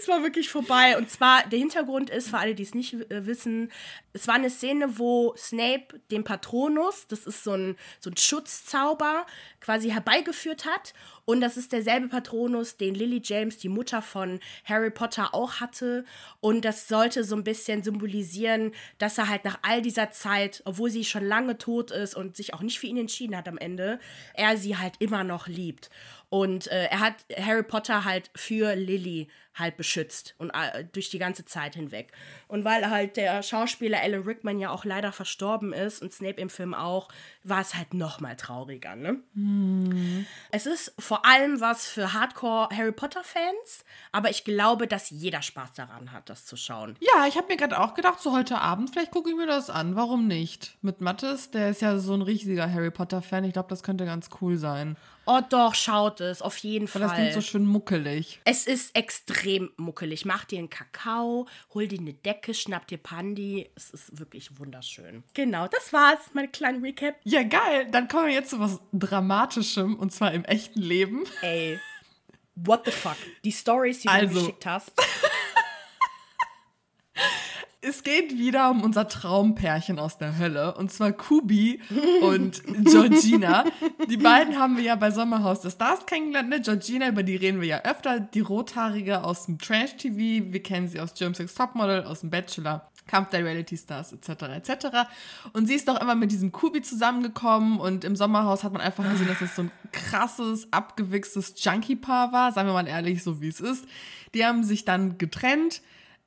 es 0.00 0.08
war 0.08 0.22
wirklich 0.22 0.48
vorbei. 0.48 0.96
Und 0.96 1.10
zwar, 1.10 1.46
der 1.46 1.58
Hintergrund 1.58 2.10
ist, 2.10 2.30
für 2.30 2.38
alle, 2.38 2.54
die 2.54 2.62
es 2.62 2.74
nicht 2.74 2.94
äh, 2.94 3.26
wissen, 3.26 3.70
es 4.12 4.26
war 4.26 4.34
eine 4.34 4.50
Szene, 4.50 4.98
wo 4.98 5.34
Snape 5.36 6.00
den 6.10 6.24
Patronus, 6.24 7.06
das 7.06 7.26
ist 7.26 7.44
so 7.44 7.52
ein, 7.52 7.76
so 8.00 8.10
ein 8.10 8.16
Schutzzauber, 8.16 9.26
quasi 9.60 9.90
herbeigeführt 9.90 10.64
hat. 10.64 10.92
Und 11.28 11.42
das 11.42 11.58
ist 11.58 11.72
derselbe 11.72 12.08
Patronus, 12.08 12.78
den 12.78 12.94
Lily 12.94 13.20
James, 13.22 13.58
die 13.58 13.68
Mutter 13.68 14.00
von 14.00 14.40
Harry 14.64 14.88
Potter, 14.88 15.34
auch 15.34 15.60
hatte. 15.60 16.06
Und 16.40 16.64
das 16.64 16.88
sollte 16.88 17.22
so 17.22 17.36
ein 17.36 17.44
bisschen 17.44 17.82
symbolisieren, 17.82 18.72
dass 18.96 19.18
er 19.18 19.28
halt 19.28 19.44
nach 19.44 19.58
all 19.60 19.82
dieser 19.82 20.10
Zeit, 20.10 20.62
obwohl 20.64 20.88
sie 20.88 21.04
schon 21.04 21.26
lange 21.26 21.58
tot 21.58 21.90
ist 21.90 22.14
und 22.14 22.34
sich 22.34 22.54
auch 22.54 22.62
nicht 22.62 22.78
für 22.78 22.86
ihn 22.86 22.96
entschieden 22.96 23.36
hat 23.36 23.46
am 23.46 23.58
Ende, 23.58 24.00
er 24.32 24.56
sie 24.56 24.78
halt 24.78 24.94
immer 25.00 25.22
noch 25.22 25.48
liebt. 25.48 25.90
Und 26.30 26.66
äh, 26.68 26.84
er 26.84 27.00
hat 27.00 27.16
Harry 27.36 27.62
Potter 27.62 28.06
halt 28.06 28.30
für 28.34 28.74
Lily 28.74 29.28
halt 29.54 29.76
beschützt 29.76 30.34
und 30.38 30.50
äh, 30.50 30.84
durch 30.92 31.10
die 31.10 31.18
ganze 31.18 31.44
Zeit 31.44 31.74
hinweg. 31.74 32.12
Und 32.48 32.64
weil 32.64 32.88
halt 32.88 33.16
der 33.16 33.42
Schauspieler 33.42 34.00
Alan 34.02 34.22
Rickman 34.22 34.58
ja 34.58 34.70
auch 34.70 34.84
leider 34.86 35.12
verstorben 35.12 35.72
ist 35.74 36.00
und 36.02 36.12
Snape 36.12 36.40
im 36.40 36.48
Film 36.48 36.72
auch, 36.72 37.08
war 37.44 37.60
es 37.60 37.74
halt 37.74 37.92
noch 37.92 38.20
mal 38.20 38.36
trauriger, 38.36 38.96
ne? 38.96 39.20
Es 40.50 40.66
ist 40.66 40.94
vor 40.98 41.26
allem 41.26 41.60
was 41.60 41.86
für 41.86 42.14
Hardcore 42.14 42.74
Harry 42.74 42.92
Potter 42.92 43.22
Fans, 43.22 43.84
aber 44.12 44.30
ich 44.30 44.44
glaube, 44.44 44.86
dass 44.86 45.10
jeder 45.10 45.42
Spaß 45.42 45.74
daran 45.74 46.12
hat, 46.12 46.30
das 46.30 46.46
zu 46.46 46.56
schauen. 46.56 46.96
Ja, 47.00 47.26
ich 47.26 47.36
habe 47.36 47.48
mir 47.48 47.56
gerade 47.56 47.78
auch 47.78 47.94
gedacht, 47.94 48.20
so 48.20 48.34
heute 48.34 48.58
Abend, 48.58 48.90
vielleicht 48.90 49.12
gucke 49.12 49.28
ich 49.28 49.36
mir 49.36 49.46
das 49.46 49.68
an. 49.68 49.94
Warum 49.94 50.26
nicht? 50.26 50.76
Mit 50.80 51.00
Mattes, 51.02 51.50
der 51.50 51.68
ist 51.68 51.82
ja 51.82 51.98
so 51.98 52.14
ein 52.14 52.22
riesiger 52.22 52.72
Harry 52.72 52.90
Potter-Fan. 52.90 53.44
Ich 53.44 53.52
glaube, 53.52 53.68
das 53.68 53.82
könnte 53.82 54.06
ganz 54.06 54.30
cool 54.40 54.56
sein. 54.56 54.96
Oh 55.30 55.40
doch, 55.46 55.74
schaut 55.74 56.22
es, 56.22 56.40
auf 56.40 56.56
jeden 56.56 56.88
Weil 56.94 57.02
das 57.02 57.12
klingt 57.12 57.32
Fall. 57.32 57.42
so 57.42 57.46
schön 57.46 57.66
muckelig. 57.66 58.40
Es 58.44 58.66
ist 58.66 58.96
extrem 58.96 59.70
muckelig. 59.76 60.24
Mach 60.24 60.46
dir 60.46 60.58
einen 60.58 60.70
Kakao, 60.70 61.46
hol 61.74 61.86
dir 61.86 61.98
eine 62.00 62.14
Decke, 62.14 62.54
schnapp 62.54 62.86
dir 62.86 62.96
Pandi. 62.96 63.68
Es 63.74 63.90
ist 63.90 64.18
wirklich 64.18 64.58
wunderschön. 64.58 65.22
Genau, 65.34 65.68
das 65.68 65.92
war's, 65.92 66.18
mein 66.32 66.50
kleiner 66.50 66.82
Recap. 66.82 67.14
Ja, 67.24 67.42
geil. 67.42 67.88
Dann 67.90 68.08
kommen 68.08 68.28
wir 68.28 68.32
jetzt 68.32 68.48
zu 68.48 68.58
was 68.58 68.80
Dramatischem 68.94 69.96
und 69.96 70.14
zwar 70.14 70.32
im 70.32 70.46
echten 70.46 70.80
Leben. 70.80 71.24
Ey, 71.42 71.78
what 72.54 72.86
the 72.86 72.90
fuck? 72.90 73.16
Die 73.44 73.52
Stories, 73.52 74.00
die 74.00 74.08
du 74.08 74.14
Also. 74.14 74.32
mir 74.34 74.40
geschickt 74.40 74.64
hast. 74.64 74.92
es 77.80 78.02
geht 78.02 78.36
wieder 78.36 78.70
um 78.70 78.82
unser 78.82 79.06
Traumpärchen 79.06 79.98
aus 79.98 80.18
der 80.18 80.36
Hölle. 80.36 80.74
Und 80.74 80.90
zwar 80.90 81.12
Kubi 81.12 81.80
und 82.22 82.62
Georgina. 82.84 83.64
Die 84.10 84.16
beiden 84.16 84.58
haben 84.58 84.76
wir 84.76 84.82
ja 84.82 84.96
bei 84.96 85.12
Sommerhaus 85.12 85.60
des 85.60 85.74
Stars 85.74 86.04
kennengelernt. 86.04 86.48
Ne? 86.48 86.60
Georgina, 86.60 87.08
über 87.08 87.22
die 87.22 87.36
reden 87.36 87.60
wir 87.60 87.68
ja 87.68 87.84
öfter. 87.84 88.18
Die 88.18 88.40
Rothaarige 88.40 89.22
aus 89.22 89.46
dem 89.46 89.58
Trash-TV. 89.58 90.52
Wir 90.52 90.62
kennen 90.62 90.88
sie 90.88 91.00
aus 91.00 91.14
Germ 91.14 91.34
Sex 91.34 91.54
Topmodel, 91.54 92.04
aus 92.04 92.20
dem 92.20 92.30
Bachelor. 92.30 92.90
Kampf 93.06 93.30
der 93.30 93.44
Reality 93.44 93.76
Stars 93.76 94.12
etc. 94.12 94.28
etc. 94.28 94.86
Und 95.54 95.66
sie 95.66 95.74
ist 95.74 95.88
doch 95.88 95.98
immer 96.00 96.14
mit 96.14 96.30
diesem 96.30 96.52
Kubi 96.52 96.82
zusammengekommen 96.82 97.80
und 97.80 98.04
im 98.04 98.16
Sommerhaus 98.16 98.64
hat 98.64 98.72
man 98.72 98.82
einfach 98.82 99.08
gesehen, 99.10 99.28
dass 99.28 99.40
es 99.40 99.56
so 99.56 99.62
ein 99.62 99.70
krasses, 99.92 100.70
abgewichstes 100.72 101.54
Junkie-Paar 101.56 102.32
war, 102.32 102.52
sagen 102.52 102.68
wir 102.68 102.74
mal 102.74 102.86
ehrlich, 102.86 103.22
so 103.22 103.40
wie 103.40 103.48
es 103.48 103.60
ist. 103.60 103.86
Die 104.34 104.44
haben 104.44 104.62
sich 104.62 104.84
dann 104.84 105.16
getrennt 105.16 105.80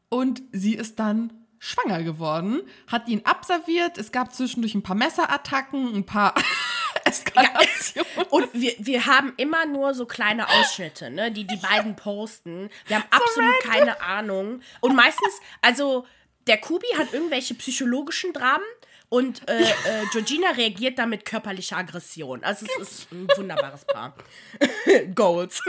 und 0.10 0.41
sie 0.51 0.74
ist 0.74 1.00
dann 1.00 1.31
schwanger 1.63 2.01
geworden, 2.01 2.63
hat 2.88 3.08
ihn 3.08 3.22
abserviert, 3.24 4.00
es 4.00 4.12
gab 4.12 4.34
zwischendurch 4.34 4.74
ein 4.74 4.82
paar 4.82 4.96
Messerattacken, 4.96 5.94
ein 5.96 6.06
paar 6.08 6.34
Eskalationen. 7.06 8.10
Ja. 8.18 8.24
Und 8.32 8.50
wir, 8.53 8.74
wir 8.80 9.06
haben 9.06 9.34
immer 9.38 9.68
nur 9.68 9.94
so 9.94 10.08
kleine 10.08 10.50
Ausschnitte, 10.50 11.12
ne, 11.12 11.32
die 11.32 11.46
die 11.46 11.58
beiden 11.58 11.96
posten. 11.96 12.72
Wir 12.88 12.96
haben 12.96 13.06
absolut 13.12 13.60
keine 13.62 14.01
Ahnung. 14.01 14.62
Und 14.80 14.96
meistens, 14.96 15.39
also 15.62 16.08
der 16.48 16.58
Kubi 16.58 16.88
hat 16.98 17.13
irgendwelche 17.13 17.53
psychologischen 17.53 18.34
Dramen 18.34 18.65
und 19.12 19.46
äh, 19.50 19.63
äh, 19.63 20.06
Georgina 20.13 20.51
reagiert 20.51 20.98
dann 20.98 21.10
mit 21.10 21.25
körperlicher 21.25 21.75
Aggression. 21.75 22.46
Also 22.46 22.65
es 22.65 22.82
ist 22.82 23.12
ein 23.12 23.27
wunderbares 23.36 23.84
Paar. 23.84 24.15
Goals. 25.15 25.62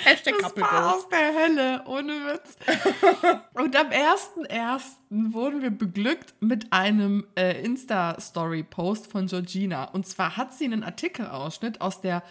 Hashtag 0.00 0.34
das 0.40 0.54
Paar 0.54 0.94
aus 0.94 1.08
der 1.08 1.34
Hölle, 1.34 1.82
ohne 1.86 2.12
Witz. 2.12 2.56
und 3.54 3.74
am 3.74 3.88
1.1. 3.88 4.80
wurden 5.10 5.60
wir 5.60 5.70
beglückt 5.70 6.34
mit 6.38 6.72
einem 6.72 7.26
äh, 7.36 7.60
Insta-Story-Post 7.64 9.10
von 9.10 9.26
Georgina. 9.26 9.86
Und 9.86 10.06
zwar 10.06 10.36
hat 10.36 10.54
sie 10.54 10.66
einen 10.66 10.84
Artikelausschnitt 10.84 11.80
aus 11.80 12.00
der 12.00 12.22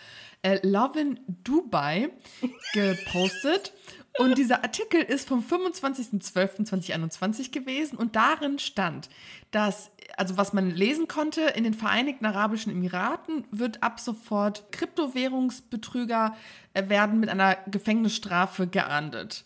äh, 0.43 0.65
Love 0.65 0.97
in 0.97 1.19
Dubai 1.43 2.09
gepostet. 2.73 3.73
Und 4.19 4.37
dieser 4.37 4.63
Artikel 4.63 5.01
ist 5.01 5.27
vom 5.27 5.39
25.12.2021 5.39 7.51
gewesen 7.51 7.97
und 7.97 8.15
darin 8.15 8.59
stand, 8.59 9.09
dass, 9.49 9.89
also 10.17 10.37
was 10.37 10.53
man 10.53 10.69
lesen 10.69 11.07
konnte, 11.07 11.41
in 11.41 11.63
den 11.63 11.73
Vereinigten 11.73 12.25
Arabischen 12.25 12.71
Emiraten 12.71 13.45
wird 13.49 13.81
ab 13.81 13.99
sofort 13.99 14.71
Kryptowährungsbetrüger 14.71 16.35
äh, 16.73 16.89
werden 16.89 17.19
mit 17.19 17.29
einer 17.29 17.57
Gefängnisstrafe 17.67 18.67
geahndet. 18.67 19.45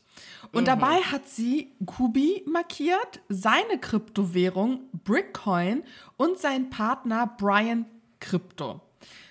Und 0.52 0.64
mhm. 0.64 0.66
dabei 0.66 1.02
hat 1.02 1.30
sie 1.30 1.72
Kubi 1.86 2.44
markiert, 2.46 3.22
seine 3.30 3.80
Kryptowährung 3.80 4.82
Brickcoin 4.92 5.84
und 6.18 6.40
sein 6.40 6.70
Partner 6.70 7.36
Brian 7.38 7.86
Crypto. 8.20 8.82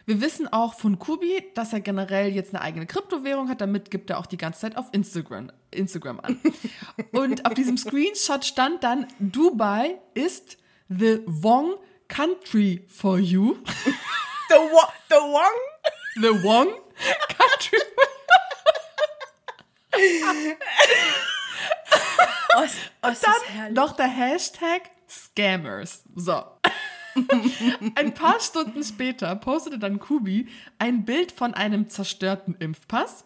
Wir 0.06 0.20
wissen 0.20 0.46
auch 0.46 0.74
von 0.74 1.00
Kubi, 1.00 1.42
dass 1.54 1.72
er 1.72 1.80
generell 1.80 2.32
jetzt 2.32 2.54
eine 2.54 2.62
eigene 2.62 2.86
Kryptowährung 2.86 3.48
hat. 3.48 3.60
Damit 3.60 3.90
gibt 3.90 4.08
er 4.08 4.18
auch 4.18 4.26
die 4.26 4.36
ganze 4.36 4.60
Zeit 4.60 4.76
auf 4.76 4.86
Instagram, 4.92 5.50
Instagram 5.72 6.20
an. 6.20 6.40
Und 7.12 7.44
auf 7.44 7.54
diesem 7.54 7.76
Screenshot 7.76 8.44
stand 8.44 8.84
dann, 8.84 9.08
Dubai 9.18 9.98
ist 10.14 10.58
the 10.88 11.22
wrong 11.26 11.74
country 12.06 12.84
for 12.86 13.18
you. 13.18 13.56
The, 14.48 14.54
wo 14.54 14.80
the 15.08 15.16
wrong? 15.16 15.58
The 16.14 16.28
wrong 16.46 16.68
country 17.36 17.80
oh, 22.54 22.64
oh, 23.02 23.08
ist 23.08 23.24
dann 23.24 23.74
noch 23.74 23.96
der 23.96 24.06
Hashtag 24.06 24.82
Scammers. 25.08 26.04
So. 26.14 26.44
ein 27.94 28.14
paar 28.14 28.40
Stunden 28.40 28.82
später 28.84 29.34
postete 29.36 29.78
dann 29.78 29.98
Kubi 29.98 30.48
ein 30.78 31.04
Bild 31.04 31.32
von 31.32 31.54
einem 31.54 31.88
zerstörten 31.88 32.54
Impfpass. 32.58 33.24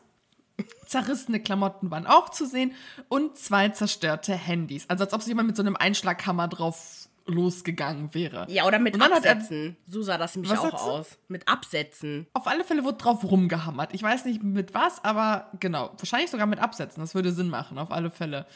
Zerrissene 0.86 1.40
Klamotten 1.40 1.90
waren 1.90 2.06
auch 2.06 2.28
zu 2.28 2.46
sehen 2.46 2.72
und 3.08 3.38
zwei 3.38 3.70
zerstörte 3.70 4.34
Handys. 4.34 4.84
Also 4.88 5.04
als 5.04 5.14
ob 5.14 5.22
sich 5.22 5.28
jemand 5.28 5.46
mit 5.48 5.56
so 5.56 5.62
einem 5.62 5.76
Einschlaghammer 5.76 6.48
drauf 6.48 7.08
losgegangen 7.26 8.12
wäre. 8.14 8.46
Ja, 8.48 8.66
oder 8.66 8.78
mit 8.78 9.00
Absätzen. 9.00 9.76
Er, 9.86 9.92
so 9.92 10.02
sah 10.02 10.18
das 10.18 10.34
nämlich 10.34 10.56
auch 10.56 10.74
aus. 10.74 11.18
Mit 11.28 11.48
Absätzen. 11.48 12.26
Auf 12.34 12.46
alle 12.46 12.64
Fälle 12.64 12.84
wurde 12.84 12.98
drauf 12.98 13.24
rumgehammert. 13.24 13.94
Ich 13.94 14.02
weiß 14.02 14.24
nicht 14.24 14.42
mit 14.42 14.74
was, 14.74 15.02
aber 15.04 15.50
genau. 15.60 15.92
Wahrscheinlich 15.96 16.30
sogar 16.30 16.46
mit 16.46 16.58
Absätzen. 16.58 17.00
Das 17.00 17.14
würde 17.14 17.32
Sinn 17.32 17.48
machen, 17.48 17.78
auf 17.78 17.90
alle 17.90 18.10
Fälle. 18.10 18.46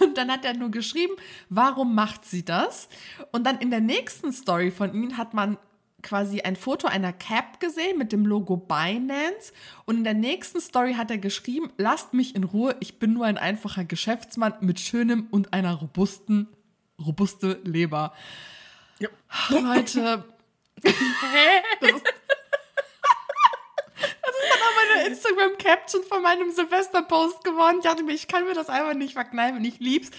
Und 0.00 0.16
dann 0.16 0.30
hat 0.30 0.44
er 0.44 0.54
nur 0.54 0.70
geschrieben, 0.70 1.14
warum 1.48 1.94
macht 1.94 2.24
sie 2.24 2.44
das? 2.44 2.88
Und 3.32 3.46
dann 3.46 3.58
in 3.58 3.70
der 3.70 3.80
nächsten 3.80 4.32
Story 4.32 4.70
von 4.70 4.94
ihm 4.94 5.16
hat 5.16 5.34
man 5.34 5.58
quasi 6.02 6.40
ein 6.40 6.56
Foto 6.56 6.86
einer 6.86 7.12
Cap 7.12 7.60
gesehen 7.60 7.98
mit 7.98 8.12
dem 8.12 8.26
Logo 8.26 8.56
Binance. 8.56 9.52
Und 9.84 9.98
in 9.98 10.04
der 10.04 10.14
nächsten 10.14 10.60
Story 10.60 10.94
hat 10.94 11.10
er 11.10 11.18
geschrieben, 11.18 11.70
lasst 11.76 12.14
mich 12.14 12.34
in 12.34 12.44
Ruhe, 12.44 12.76
ich 12.80 12.98
bin 12.98 13.12
nur 13.12 13.26
ein 13.26 13.38
einfacher 13.38 13.84
Geschäftsmann 13.84 14.54
mit 14.60 14.80
schönem 14.80 15.28
und 15.30 15.52
einer 15.52 15.74
robusten, 15.74 16.48
robuste 16.98 17.60
Leber. 17.64 18.14
Ja. 18.98 19.08
Leute. 19.48 20.24
das 20.82 21.90
ist 21.90 22.04
Instagram-Caption 25.06 26.02
von 26.04 26.22
meinem 26.22 26.50
Silvester-Post 26.50 27.44
geworden. 27.44 27.76
Ich 27.78 27.84
dachte 27.84 28.02
mir, 28.02 28.12
ich 28.12 28.28
kann 28.28 28.44
mir 28.44 28.54
das 28.54 28.68
einfach 28.68 28.94
nicht 28.94 29.14
verkneifen. 29.14 29.64
Ich 29.64 29.78
lieb's. 29.78 30.10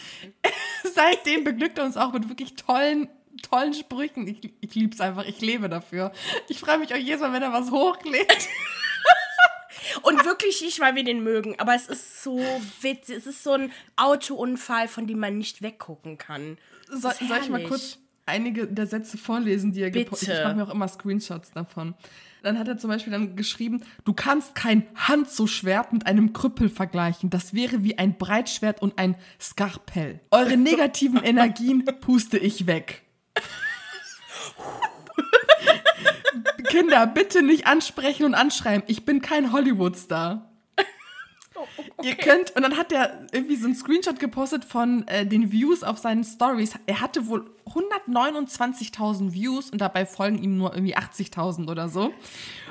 Seitdem 0.93 1.43
beglückt 1.43 1.77
er 1.77 1.85
uns 1.85 1.97
auch 1.97 2.13
mit 2.13 2.29
wirklich 2.29 2.55
tollen, 2.55 3.09
tollen 3.50 3.73
Sprüchen. 3.73 4.27
Ich, 4.27 4.53
ich 4.61 4.75
lieb's 4.75 5.01
einfach. 5.01 5.25
Ich 5.25 5.41
lebe 5.41 5.69
dafür. 5.69 6.11
Ich 6.47 6.59
freue 6.59 6.77
mich 6.77 6.93
auch 6.93 6.97
jedes 6.97 7.21
Mal, 7.21 7.33
wenn 7.33 7.43
er 7.43 7.53
was 7.53 7.71
hochlädt. 7.71 8.47
Und 10.03 10.23
wirklich 10.25 10.61
nicht, 10.61 10.79
weil 10.79 10.95
wir 10.95 11.03
den 11.03 11.23
mögen. 11.23 11.59
Aber 11.59 11.75
es 11.75 11.88
ist 11.88 12.23
so 12.23 12.39
witzig. 12.81 13.17
Es 13.17 13.27
ist 13.27 13.43
so 13.43 13.53
ein 13.53 13.71
Autounfall, 13.97 14.88
von 14.88 15.07
dem 15.07 15.19
man 15.19 15.38
nicht 15.38 15.61
weggucken 15.61 16.17
kann. 16.17 16.57
So, 16.88 17.09
soll 17.09 17.39
ich 17.41 17.50
mal 17.50 17.63
kurz 17.63 17.97
einige 18.25 18.67
der 18.67 18.88
Sätze 18.88 19.17
vorlesen, 19.17 19.71
die 19.71 19.81
er 19.81 19.91
gepostet 19.91 20.29
hat? 20.29 20.38
Ich 20.38 20.43
mache 20.43 20.55
mir 20.55 20.63
auch 20.63 20.73
immer 20.73 20.88
Screenshots 20.88 21.51
davon. 21.51 21.95
Dann 22.43 22.57
hat 22.57 22.67
er 22.67 22.77
zum 22.77 22.89
Beispiel 22.89 23.12
dann 23.12 23.36
geschrieben, 23.36 23.83
du 24.03 24.13
kannst 24.13 24.55
kein 24.55 24.88
Hand-so-Schwert 24.95 25.93
mit 25.93 26.07
einem 26.07 26.33
Krüppel 26.33 26.69
vergleichen. 26.69 27.29
Das 27.29 27.53
wäre 27.53 27.83
wie 27.83 28.00
ein 28.00 28.17
Breitschwert 28.17 28.81
und 28.81 28.98
ein 28.98 29.15
Skarpell. 29.39 30.19
Eure 30.31 30.57
negativen 30.57 31.19
Energien 31.24 31.86
puste 32.00 32.39
ich 32.39 32.65
weg. 32.65 33.03
Kinder, 36.69 37.05
bitte 37.05 37.43
nicht 37.43 37.67
ansprechen 37.67 38.25
und 38.25 38.33
anschreiben. 38.33 38.83
Ich 38.88 39.05
bin 39.05 39.21
kein 39.21 39.51
Hollywood-Star. 39.51 40.50
Okay. 41.53 41.91
Ihr 42.03 42.15
könnt, 42.15 42.55
und 42.55 42.62
dann 42.63 42.77
hat 42.77 42.91
er 42.91 43.27
irgendwie 43.31 43.55
so 43.55 43.65
einen 43.65 43.75
Screenshot 43.75 44.20
gepostet 44.20 44.65
von 44.65 45.08
äh, 45.08 45.25
den 45.25 45.51
Views 45.51 45.84
auf 45.84 45.98
seinen 45.98 46.24
Stories. 46.24 46.74
Er 46.86 47.01
hatte 47.01 47.27
wohl 47.27 47.50
129.000 47.67 49.34
Views 49.34 49.70
und 49.70 49.79
dabei 49.81 50.05
folgen 50.05 50.41
ihm 50.41 50.58
nur 50.58 50.74
irgendwie 50.74 50.96
80.000 50.96 51.70
oder 51.70 51.89
so. 51.89 52.13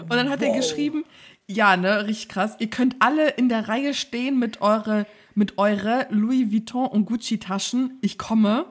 Und 0.00 0.10
dann 0.10 0.30
hat 0.30 0.40
wow. 0.40 0.48
er 0.48 0.56
geschrieben, 0.56 1.04
ja, 1.46 1.76
ne, 1.76 2.06
richtig 2.06 2.28
krass. 2.28 2.56
Ihr 2.58 2.70
könnt 2.70 2.96
alle 3.00 3.30
in 3.30 3.48
der 3.48 3.68
Reihe 3.68 3.92
stehen 3.92 4.38
mit 4.38 4.62
eure, 4.62 5.06
mit 5.34 5.58
eure 5.58 6.06
Louis 6.10 6.52
Vuitton 6.52 6.86
und 6.86 7.06
Gucci 7.06 7.38
Taschen. 7.38 7.98
Ich 8.02 8.18
komme. 8.18 8.66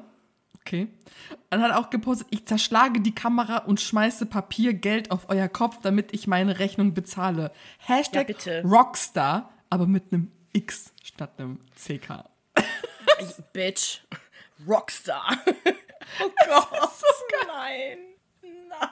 Okay. 0.62 0.88
Dann 1.50 1.62
hat 1.62 1.74
auch 1.74 1.89
gepostet, 1.89 2.28
ich 2.30 2.46
zerschlage 2.46 3.01
die 3.01 3.13
Kamera 3.13 3.58
und 3.58 3.82
schmeiße 3.82 4.28
Papier, 4.28 4.74
Geld 4.74 5.12
auf 5.12 5.30
euer 5.30 5.48
Kopf, 5.48 5.80
damit 5.82 6.13
ich 6.13 6.28
meine 6.28 6.60
Rechnung 6.60 6.94
bezahle. 6.94 7.51
Hashtag 7.80 8.46
ja, 8.46 8.62
Rockstar 8.62 9.50
aber 9.70 9.88
mit 9.88 10.12
einem 10.12 10.32
X 10.54 10.94
statt 11.04 11.32
einem 11.38 11.60
CK. 11.76 12.26
Bitch. 13.54 14.02
Rockstar. 14.68 15.38
Oh 16.20 16.30
Gott. 16.48 16.92
So 16.98 17.06
nein. 17.48 18.00
Nein. 18.42 18.90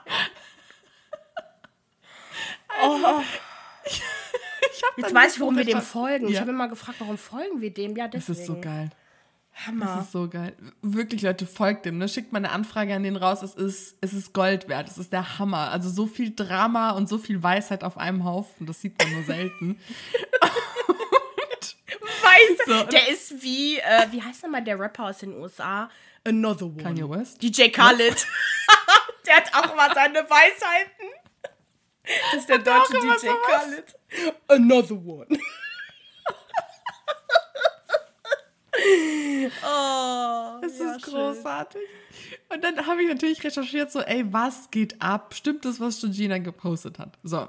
Also, 2.68 3.08
oh. 3.08 3.24
ich, 3.86 4.02
ich 4.62 4.84
Jetzt 4.98 5.14
weiß 5.14 5.34
ich, 5.34 5.40
warum 5.40 5.58
wir 5.58 5.66
dem 5.66 5.82
folgen. 5.82 6.26
Ja. 6.26 6.32
Ich 6.32 6.40
habe 6.40 6.52
immer 6.52 6.68
gefragt, 6.68 7.00
warum 7.00 7.18
folgen 7.18 7.60
wir 7.62 7.74
dem? 7.74 7.96
Ja, 7.96 8.08
deswegen. 8.08 8.34
Das 8.34 8.40
ist 8.40 8.46
so 8.46 8.62
geil. 8.62 8.92
Hammer. 9.66 9.86
Das 9.98 10.06
ist 10.06 10.12
so 10.12 10.30
geil. 10.30 10.56
Wirklich, 10.82 11.22
Leute, 11.22 11.46
folgt 11.46 11.86
dem. 11.86 11.98
Ne? 11.98 12.08
Schickt 12.08 12.32
mal 12.32 12.40
eine 12.40 12.52
Anfrage 12.52 12.94
an 12.94 13.04
den 13.04 13.16
raus. 13.16 13.42
Es 13.42 13.56
ist, 13.56 13.98
es 14.02 14.14
ist 14.14 14.34
Gold 14.34 14.70
wert. 14.70 14.88
Es 14.90 14.98
ist 14.98 15.12
der 15.12 15.40
Hammer. 15.40 15.72
Also 15.72 15.90
so 15.90 16.06
viel 16.06 16.36
Drama 16.36 16.92
und 16.92 17.10
so 17.10 17.18
viel 17.18 17.42
Weisheit 17.42 17.84
auf 17.84 17.98
einem 17.98 18.24
Haufen. 18.24 18.68
Das 18.68 18.82
sieht 18.82 19.02
man 19.02 19.12
nur 19.14 19.24
selten. 19.24 19.80
Weisheit. 22.22 22.68
So. 22.68 22.84
Der 22.84 23.10
ist 23.10 23.42
wie, 23.42 23.80
äh, 23.80 24.08
wie 24.12 24.22
heißt 24.22 24.44
nochmal 24.44 24.64
der 24.64 24.80
Rapper 24.80 25.06
aus 25.06 25.20
den 25.20 25.34
USA? 25.34 25.90
Another 26.24 26.66
One. 26.66 26.84
Kanye 26.84 27.10
West? 27.10 27.42
DJ 27.42 27.70
Khaled. 27.70 28.28
der 29.26 29.36
hat 29.38 29.54
auch 29.54 29.74
immer 29.74 29.94
seine 29.94 30.20
Weisheiten. 30.20 31.08
Das 32.32 32.42
ist 32.42 32.50
der 32.50 32.60
deutsche 32.60 32.94
DJ 32.94 33.28
Khaled. 33.50 33.96
Another 34.48 34.96
One. 34.96 35.28
Oh, 39.64 40.60
Das 40.62 40.80
ja, 40.80 40.96
ist 40.96 41.06
schön. 41.06 41.14
großartig. 41.14 41.82
Und 42.54 42.64
dann 42.64 42.86
habe 42.88 43.04
ich 43.04 43.10
natürlich 43.10 43.44
recherchiert, 43.44 43.92
so, 43.92 44.00
ey, 44.02 44.32
was 44.32 44.70
geht 44.72 45.02
ab? 45.02 45.34
Stimmt 45.34 45.66
das, 45.66 45.80
was 45.80 46.00
Georgina 46.02 46.38
gepostet 46.38 47.00
hat? 47.00 47.18
So. 47.24 47.48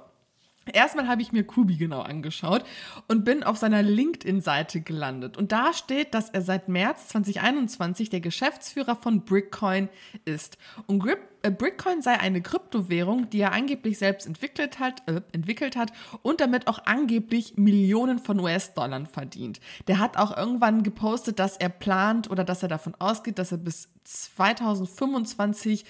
Erstmal 0.69 1.09
habe 1.09 1.23
ich 1.23 1.33
mir 1.33 1.45
Kubi 1.45 1.77
genau 1.77 2.01
angeschaut 2.01 2.65
und 3.07 3.25
bin 3.25 3.43
auf 3.43 3.57
seiner 3.57 3.83
LinkedIn-Seite 3.83 4.81
gelandet. 4.81 5.37
Und 5.37 5.53
da 5.53 5.73
steht, 5.73 6.15
dass 6.15 6.31
er 6.31 6.43
seit 6.43 6.69
März 6.69 7.09
2021 7.09 8.11
der 8.11 8.21
Geschäftsführer 8.21 8.97
von 8.97 9.25
Brickcoin 9.25 9.89
ist. 10.25 10.59
Und 10.87 11.01
Grip, 11.01 11.19
äh, 11.43 11.51
Brickcoin 11.51 12.03
sei 12.03 12.19
eine 12.19 12.43
Kryptowährung, 12.43 13.31
die 13.31 13.41
er 13.41 13.53
angeblich 13.53 13.99
selbst 13.99 14.27
entwickelt 14.27 14.79
hat, 14.79 15.03
äh, 15.09 15.21
entwickelt 15.33 15.77
hat 15.77 15.93
und 16.23 16.41
damit 16.41 16.67
auch 16.67 16.81
angeblich 16.87 17.57
Millionen 17.57 18.19
von 18.19 18.41
US-Dollar 18.41 19.07
verdient. 19.07 19.61
Der 19.87 19.99
hat 19.99 20.17
auch 20.17 20.37
irgendwann 20.37 20.83
gepostet, 20.83 21.39
dass 21.39 21.57
er 21.57 21.69
plant 21.69 22.31
oder 22.31 22.45
dass 22.45 22.63
er 22.63 22.69
davon 22.69 22.95
ausgeht, 22.99 23.39
dass 23.39 23.53
er 23.53 23.59
bis 23.59 23.89
2025 24.05 25.85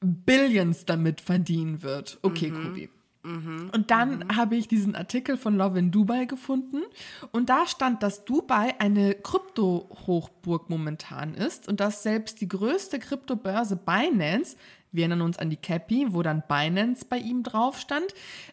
Billions 0.00 0.84
damit 0.84 1.20
verdienen 1.20 1.82
wird. 1.82 2.18
Okay, 2.22 2.50
Kubi. 2.50 2.90
Und 3.72 3.90
dann 3.90 4.36
habe 4.36 4.56
ich 4.56 4.68
diesen 4.68 4.94
Artikel 4.94 5.38
von 5.38 5.56
Love 5.56 5.78
in 5.78 5.90
Dubai 5.90 6.26
gefunden. 6.26 6.82
Und 7.32 7.48
da 7.48 7.66
stand, 7.66 8.02
dass 8.02 8.24
Dubai 8.24 8.74
eine 8.78 9.14
Krypto-Hochburg 9.14 10.68
momentan 10.68 11.34
ist 11.34 11.66
und 11.66 11.80
dass 11.80 12.02
selbst 12.02 12.42
die 12.42 12.48
größte 12.48 12.98
Kryptobörse 12.98 13.76
Binance, 13.76 14.56
wir 14.94 15.02
erinnern 15.02 15.22
uns 15.22 15.38
an 15.38 15.50
die 15.50 15.56
Cappy, 15.56 16.06
wo 16.10 16.22
dann 16.22 16.44
Binance 16.46 17.04
bei 17.04 17.18
ihm 17.18 17.42
drauf 17.42 17.80
stand, 17.80 18.06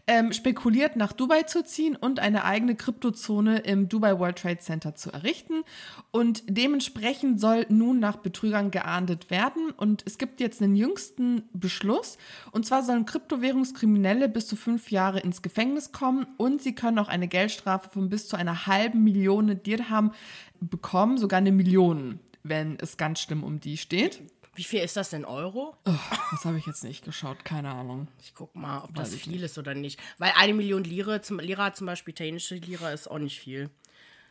ähm, 0.07 0.33
spekuliert 0.33 0.95
nach 0.95 1.13
Dubai 1.13 1.43
zu 1.43 1.63
ziehen 1.63 1.95
und 1.95 2.19
eine 2.19 2.45
eigene 2.45 2.75
Kryptozone 2.75 3.59
im 3.59 3.89
Dubai 3.89 4.17
World 4.17 4.39
Trade 4.39 4.57
Center 4.57 4.95
zu 4.95 5.11
errichten. 5.11 5.63
Und 6.09 6.43
dementsprechend 6.47 7.39
soll 7.39 7.67
nun 7.69 7.99
nach 7.99 8.17
Betrügern 8.17 8.71
geahndet 8.71 9.29
werden. 9.29 9.69
Und 9.69 10.03
es 10.07 10.17
gibt 10.17 10.39
jetzt 10.39 10.63
einen 10.63 10.75
jüngsten 10.75 11.43
Beschluss. 11.53 12.17
Und 12.51 12.65
zwar 12.65 12.81
sollen 12.81 13.05
Kryptowährungskriminelle 13.05 14.27
bis 14.27 14.47
zu 14.47 14.55
fünf 14.55 14.89
Jahre 14.89 15.19
ins 15.19 15.43
Gefängnis 15.43 15.91
kommen. 15.91 16.25
Und 16.37 16.63
sie 16.63 16.73
können 16.73 16.97
auch 16.97 17.07
eine 17.07 17.27
Geldstrafe 17.27 17.89
von 17.89 18.09
bis 18.09 18.27
zu 18.27 18.35
einer 18.35 18.65
halben 18.65 19.03
Million 19.03 19.61
Dirham 19.61 20.11
bekommen, 20.59 21.19
sogar 21.19 21.37
eine 21.37 21.51
Million, 21.51 22.19
wenn 22.41 22.79
es 22.79 22.97
ganz 22.97 23.19
schlimm 23.19 23.43
um 23.43 23.59
die 23.59 23.77
steht. 23.77 24.21
Wie 24.61 24.65
viel 24.65 24.81
ist 24.81 24.95
das 24.95 25.11
in 25.11 25.25
Euro? 25.25 25.75
Das 25.85 26.45
habe 26.45 26.59
ich 26.59 26.67
jetzt 26.67 26.83
nicht 26.83 27.03
geschaut, 27.03 27.43
keine 27.43 27.71
Ahnung. 27.71 28.07
Ich 28.21 28.35
guck 28.35 28.55
mal, 28.55 28.83
ob 28.83 28.93
das 28.93 29.07
Weiß 29.07 29.15
ich 29.15 29.23
viel 29.23 29.41
ist 29.41 29.57
oder 29.57 29.73
nicht. 29.73 29.99
Weil 30.19 30.33
eine 30.35 30.53
Million 30.53 30.83
Lire, 30.83 31.19
zum, 31.23 31.39
Lira 31.39 31.73
zum 31.73 31.87
Beispiel, 31.87 32.11
italienische 32.11 32.53
Lira, 32.57 32.91
ist 32.91 33.09
auch 33.09 33.17
nicht 33.17 33.39
viel. 33.39 33.71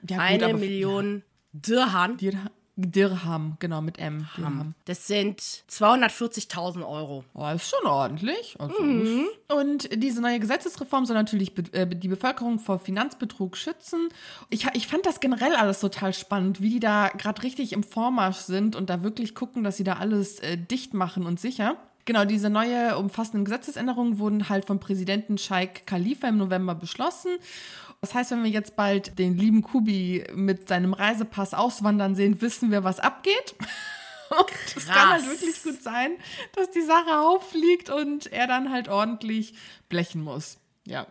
Ja, 0.08 0.18
gut, 0.18 0.24
eine 0.24 0.54
Million 0.54 1.24
Dirham. 1.52 2.16
Dirham, 2.16 2.48
Dirham, 2.80 3.56
genau, 3.58 3.80
mit 3.80 3.98
M. 3.98 4.28
Dirham. 4.36 4.74
Das 4.84 5.06
sind 5.06 5.40
240.000 5.40 6.86
Euro. 6.86 7.24
Oh, 7.34 7.48
ist 7.48 7.68
schon 7.68 7.86
ordentlich. 7.86 8.56
Also 8.58 8.80
Mhm. 8.82 9.26
Und 9.48 9.88
diese 10.02 10.20
neue 10.20 10.40
Gesetzesreform 10.40 11.06
soll 11.06 11.16
natürlich 11.16 11.54
be 11.54 11.62
äh, 11.72 11.86
die 11.86 12.08
Bevölkerung 12.08 12.58
vor 12.58 12.78
Finanzbetrug 12.78 13.56
schützen. 13.56 14.08
Ich, 14.48 14.66
ich 14.74 14.86
fand 14.86 15.06
das 15.06 15.20
generell 15.20 15.54
alles 15.54 15.80
total 15.80 16.12
spannend, 16.12 16.60
wie 16.60 16.70
die 16.70 16.80
da 16.80 17.08
gerade 17.08 17.42
richtig 17.42 17.72
im 17.72 17.82
Vormarsch 17.82 18.38
sind 18.38 18.76
und 18.76 18.90
da 18.90 19.02
wirklich 19.02 19.34
gucken, 19.34 19.64
dass 19.64 19.76
sie 19.76 19.84
da 19.84 19.94
alles 19.94 20.38
äh, 20.40 20.56
dicht 20.56 20.94
machen 20.94 21.26
und 21.26 21.40
sicher. 21.40 21.76
Genau, 22.06 22.24
diese 22.24 22.50
neue 22.50 22.96
umfassenden 22.96 23.44
Gesetzesänderungen 23.44 24.18
wurden 24.18 24.48
halt 24.48 24.64
vom 24.64 24.80
Präsidenten 24.80 25.38
Sheikh 25.38 25.82
Khalifa 25.86 26.28
im 26.28 26.38
November 26.38 26.74
beschlossen. 26.74 27.30
Das 28.00 28.14
heißt, 28.14 28.30
wenn 28.30 28.42
wir 28.42 28.50
jetzt 28.50 28.76
bald 28.76 29.18
den 29.18 29.36
lieben 29.36 29.62
Kubi 29.62 30.24
mit 30.34 30.68
seinem 30.68 30.94
Reisepass 30.94 31.52
auswandern 31.52 32.14
sehen, 32.14 32.40
wissen 32.40 32.70
wir, 32.70 32.82
was 32.82 32.98
abgeht. 32.98 33.54
Und 34.30 34.76
es 34.76 34.86
kann 34.86 35.10
halt 35.10 35.26
wirklich 35.26 35.62
gut 35.62 35.82
sein, 35.82 36.12
dass 36.54 36.70
die 36.70 36.82
Sache 36.82 37.18
auffliegt 37.18 37.90
und 37.90 38.28
er 38.28 38.46
dann 38.46 38.70
halt 38.70 38.88
ordentlich 38.88 39.54
blechen 39.88 40.22
muss. 40.22 40.58
Ja. 40.86 41.08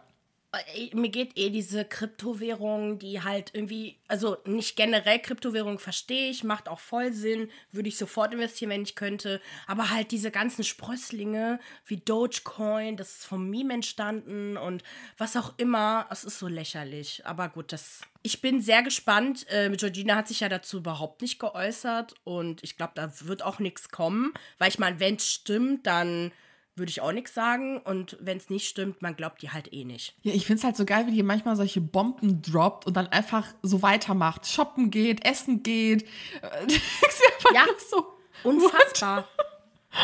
Äh, 0.52 0.96
Mir 0.96 1.10
geht 1.10 1.38
eh 1.38 1.50
diese 1.50 1.86
Kryptowährung, 1.86 2.98
die 3.00 3.22
halt 3.22 3.52
irgendwie, 3.54 3.98
also 4.08 4.38
nicht 4.46 4.76
generell 4.76 5.20
Kryptowährung 5.20 5.80
verstehe 5.80 6.30
ich, 6.30 6.44
macht 6.44 6.68
auch 6.70 6.80
voll 6.80 7.14
Sinn, 7.14 7.50
würde 7.72 7.90
ich 7.90 7.98
sofort 7.98 8.34
investieren, 8.34 8.72
wenn 8.72 8.82
ich 8.84 8.96
könnte. 8.96 9.42
Aber 9.68 9.92
halt 9.92 10.12
diese 10.12 10.32
ganzen 10.32 10.64
Sprösslinge 10.64 11.60
wie 11.86 11.98
Dogecoin, 11.98 12.98
das 12.98 13.10
ist 13.18 13.26
vom 13.26 13.50
Meme 13.50 13.76
entstanden 13.76 14.58
und 14.58 14.84
was 15.18 15.38
auch 15.38 15.54
immer, 15.58 16.08
es 16.10 16.24
ist 16.24 16.40
so 16.40 16.48
lächerlich. 16.48 17.26
Aber 17.26 17.50
gut, 17.50 17.72
das. 17.72 18.02
Ich 18.22 18.42
bin 18.42 18.62
sehr 18.62 18.84
gespannt. 18.84 19.46
Äh, 19.50 19.70
Georgina 19.78 20.16
hat 20.16 20.28
sich 20.28 20.42
ja 20.42 20.50
dazu 20.50 20.78
überhaupt 20.78 21.22
nicht 21.22 21.40
geäußert 21.40 22.16
und 22.24 22.64
ich 22.64 22.76
glaube, 22.76 22.94
da 22.96 23.12
wird 23.22 23.44
auch 23.44 23.60
nichts 23.60 23.90
kommen, 23.90 24.34
weil 24.58 24.70
ich 24.70 24.80
meine, 24.80 25.00
wenn 25.00 25.16
es 25.16 25.30
stimmt, 25.30 25.88
dann 25.88 26.32
würde 26.76 26.90
ich 26.90 27.02
auch 27.02 27.12
nichts 27.12 27.34
sagen. 27.34 27.78
Und 27.82 28.18
wenn 28.22 28.38
es 28.38 28.50
nicht 28.50 28.68
stimmt, 28.68 29.02
man 29.02 29.16
glaubt 29.16 29.42
die 29.42 29.50
halt 29.52 29.72
eh 29.74 29.84
nicht. 29.84 30.16
Ja, 30.22 30.34
ich 30.34 30.46
finde 30.46 30.60
es 30.60 30.64
halt 30.64 30.78
so 30.78 30.86
geil, 30.86 31.08
wie 31.08 31.12
die 31.12 31.24
manchmal 31.24 31.56
solche 31.56 31.82
Bomben 31.82 32.42
droppt 32.42 32.86
und 32.88 32.96
dann 32.96 33.08
einfach 33.08 33.46
so 33.62 33.82
weitermacht. 33.82 34.48
Shoppen 34.48 34.90
geht, 34.92 35.26
essen 35.26 35.64
geht. 35.64 36.08
Ja. 37.54 37.66
so. 37.90 38.06
Unfassbar. 38.44 39.28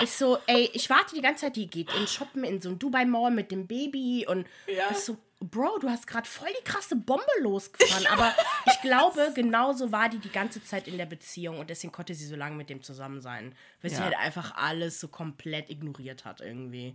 Ich 0.02 0.12
so, 0.12 0.38
ey, 0.48 0.70
ich 0.74 0.90
warte 0.90 1.14
die 1.16 1.22
ganze 1.22 1.42
Zeit, 1.46 1.56
die 1.56 1.68
geht 1.68 1.94
in 1.96 2.08
Shoppen 2.08 2.44
in 2.44 2.60
so 2.60 2.70
ein 2.70 2.80
Dubai-Mall 2.80 3.30
mit 3.32 3.52
dem 3.52 3.68
Baby 3.68 4.26
und 4.28 4.48
Ja. 4.68 4.94
so, 4.96 5.16
Bro, 5.42 5.80
du 5.80 5.90
hast 5.90 6.08
gerade 6.08 6.28
voll 6.28 6.48
die 6.60 6.64
krasse 6.64 6.96
Bombe 6.96 7.24
losgefahren. 7.42 8.08
Aber 8.08 8.34
ich 8.68 8.82
glaube, 8.82 9.32
genauso 9.36 9.92
war 9.92 10.08
die 10.10 10.18
die 10.18 10.32
ganze 10.32 10.64
Zeit 10.64 10.88
in 10.88 10.98
der 10.98 11.06
Beziehung 11.06 11.60
und 11.60 11.70
deswegen 11.70 11.92
konnte 11.92 12.16
sie 12.16 12.26
so 12.26 12.36
lange 12.36 12.56
mit 12.56 12.70
dem 12.70 12.82
zusammen 12.82 13.22
sein. 13.22 13.54
Weil 13.82 13.92
sie 13.92 13.98
Ja. 13.98 14.04
halt 14.06 14.18
einfach 14.18 14.56
alles 14.56 15.00
so 15.00 15.08
komplett 15.10 15.70
ignoriert 15.70 16.24
hat 16.26 16.40
irgendwie. 16.42 16.94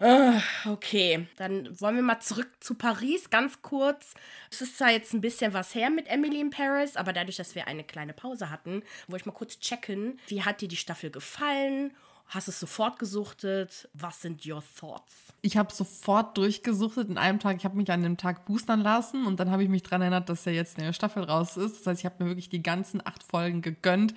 Ah, 0.00 0.40
okay, 0.66 1.26
dann 1.36 1.80
wollen 1.80 1.96
wir 1.96 2.02
mal 2.02 2.20
zurück 2.20 2.50
zu 2.60 2.74
Paris, 2.74 3.30
ganz 3.30 3.62
kurz. 3.62 4.14
Es 4.50 4.60
ist 4.60 4.76
zwar 4.76 4.90
jetzt 4.90 5.14
ein 5.14 5.20
bisschen 5.20 5.54
was 5.54 5.74
her 5.74 5.90
mit 5.90 6.08
Emily 6.08 6.40
in 6.40 6.50
Paris, 6.50 6.96
aber 6.96 7.12
dadurch, 7.12 7.36
dass 7.36 7.54
wir 7.54 7.66
eine 7.68 7.84
kleine 7.84 8.12
Pause 8.12 8.50
hatten, 8.50 8.82
wollte 9.06 9.22
ich 9.22 9.26
mal 9.26 9.32
kurz 9.32 9.60
checken, 9.60 10.18
wie 10.26 10.42
hat 10.42 10.60
dir 10.60 10.68
die 10.68 10.76
Staffel 10.76 11.10
gefallen? 11.10 11.94
Hast 12.32 12.46
es 12.46 12.60
sofort 12.60 13.00
gesuchtet? 13.00 13.88
Was 13.92 14.22
sind 14.22 14.46
your 14.46 14.62
thoughts? 14.78 15.16
Ich 15.42 15.56
habe 15.56 15.74
sofort 15.74 16.38
durchgesuchtet 16.38 17.08
in 17.08 17.18
einem 17.18 17.40
Tag. 17.40 17.56
Ich 17.56 17.64
habe 17.64 17.76
mich 17.76 17.90
an 17.90 18.04
dem 18.04 18.16
Tag 18.16 18.44
boostern 18.44 18.82
lassen 18.82 19.26
und 19.26 19.40
dann 19.40 19.50
habe 19.50 19.64
ich 19.64 19.68
mich 19.68 19.82
daran 19.82 20.02
erinnert, 20.02 20.28
dass 20.28 20.44
ja 20.44 20.52
jetzt 20.52 20.78
eine 20.78 20.94
Staffel 20.94 21.24
raus 21.24 21.56
ist. 21.56 21.80
Das 21.80 21.86
heißt, 21.88 22.00
ich 22.00 22.04
habe 22.06 22.22
mir 22.22 22.30
wirklich 22.30 22.48
die 22.48 22.62
ganzen 22.62 23.04
acht 23.04 23.24
Folgen 23.24 23.62
gegönnt. 23.62 24.14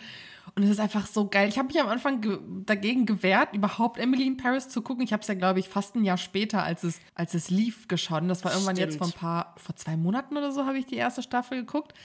Und 0.53 0.61
es 0.61 0.69
ist 0.69 0.79
einfach 0.79 1.07
so 1.07 1.27
geil. 1.27 1.49
Ich 1.49 1.57
habe 1.57 1.69
mich 1.69 1.81
am 1.81 1.87
Anfang 1.87 2.21
ge 2.21 2.37
dagegen 2.67 3.07
gewehrt, 3.07 3.55
überhaupt 3.55 3.97
Emily 3.97 4.27
in 4.27 4.37
Paris 4.37 4.69
zu 4.69 4.83
gucken. 4.83 5.03
Ich 5.03 5.11
habe 5.11 5.21
es 5.21 5.27
ja, 5.27 5.33
glaube 5.33 5.59
ich, 5.59 5.67
fast 5.67 5.95
ein 5.95 6.03
Jahr 6.03 6.17
später, 6.17 6.61
als 6.61 6.83
es, 6.83 6.99
als 7.15 7.33
es 7.33 7.49
lief, 7.49 7.87
geschaut. 7.87 8.21
Und 8.21 8.27
das 8.27 8.45
war 8.45 8.51
irgendwann 8.51 8.75
jetzt 8.75 8.97
vor 8.97 9.07
ein 9.07 9.09
Stimmt. 9.09 9.21
paar, 9.21 9.55
vor 9.57 9.75
zwei 9.75 9.97
Monaten 9.97 10.37
oder 10.37 10.51
so, 10.51 10.67
habe 10.67 10.77
ich 10.77 10.85
die 10.85 10.97
erste 10.97 11.23
Staffel 11.23 11.61
geguckt. 11.61 11.95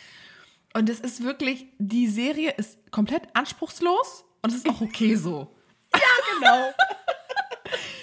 Und 0.73 0.88
es 0.88 1.01
ist 1.01 1.23
wirklich, 1.23 1.66
die 1.79 2.07
Serie 2.07 2.55
ist 2.57 2.90
komplett 2.92 3.25
anspruchslos 3.35 4.25
und 4.40 4.55
es 4.55 4.64
ist 4.64 4.71
auch 4.71 4.81
okay 4.81 5.14
so. 5.14 5.53
Genau. 6.38 6.72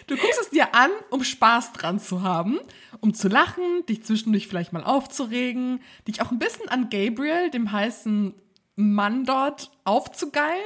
Du 0.08 0.16
guckst 0.18 0.40
es 0.40 0.50
dir 0.52 0.76
an, 0.76 0.92
um 1.10 1.24
Spaß 1.24 1.74
dran 1.74 2.00
zu 2.00 2.22
haben, 2.22 2.60
um 3.00 3.14
zu 3.14 3.28
lachen, 3.28 3.86
dich 3.88 4.04
zwischendurch 4.04 4.48
vielleicht 4.48 4.72
mal 4.72 4.84
aufzuregen, 4.84 5.82
dich 6.08 6.22
auch 6.22 6.32
ein 6.32 6.38
bisschen 6.38 6.70
an 6.70 6.90
Gabriel, 6.90 7.50
dem 7.50 7.72
heißen 7.72 8.36
Mann 8.76 9.24
dort, 9.24 9.72
aufzugeilen. 9.84 10.62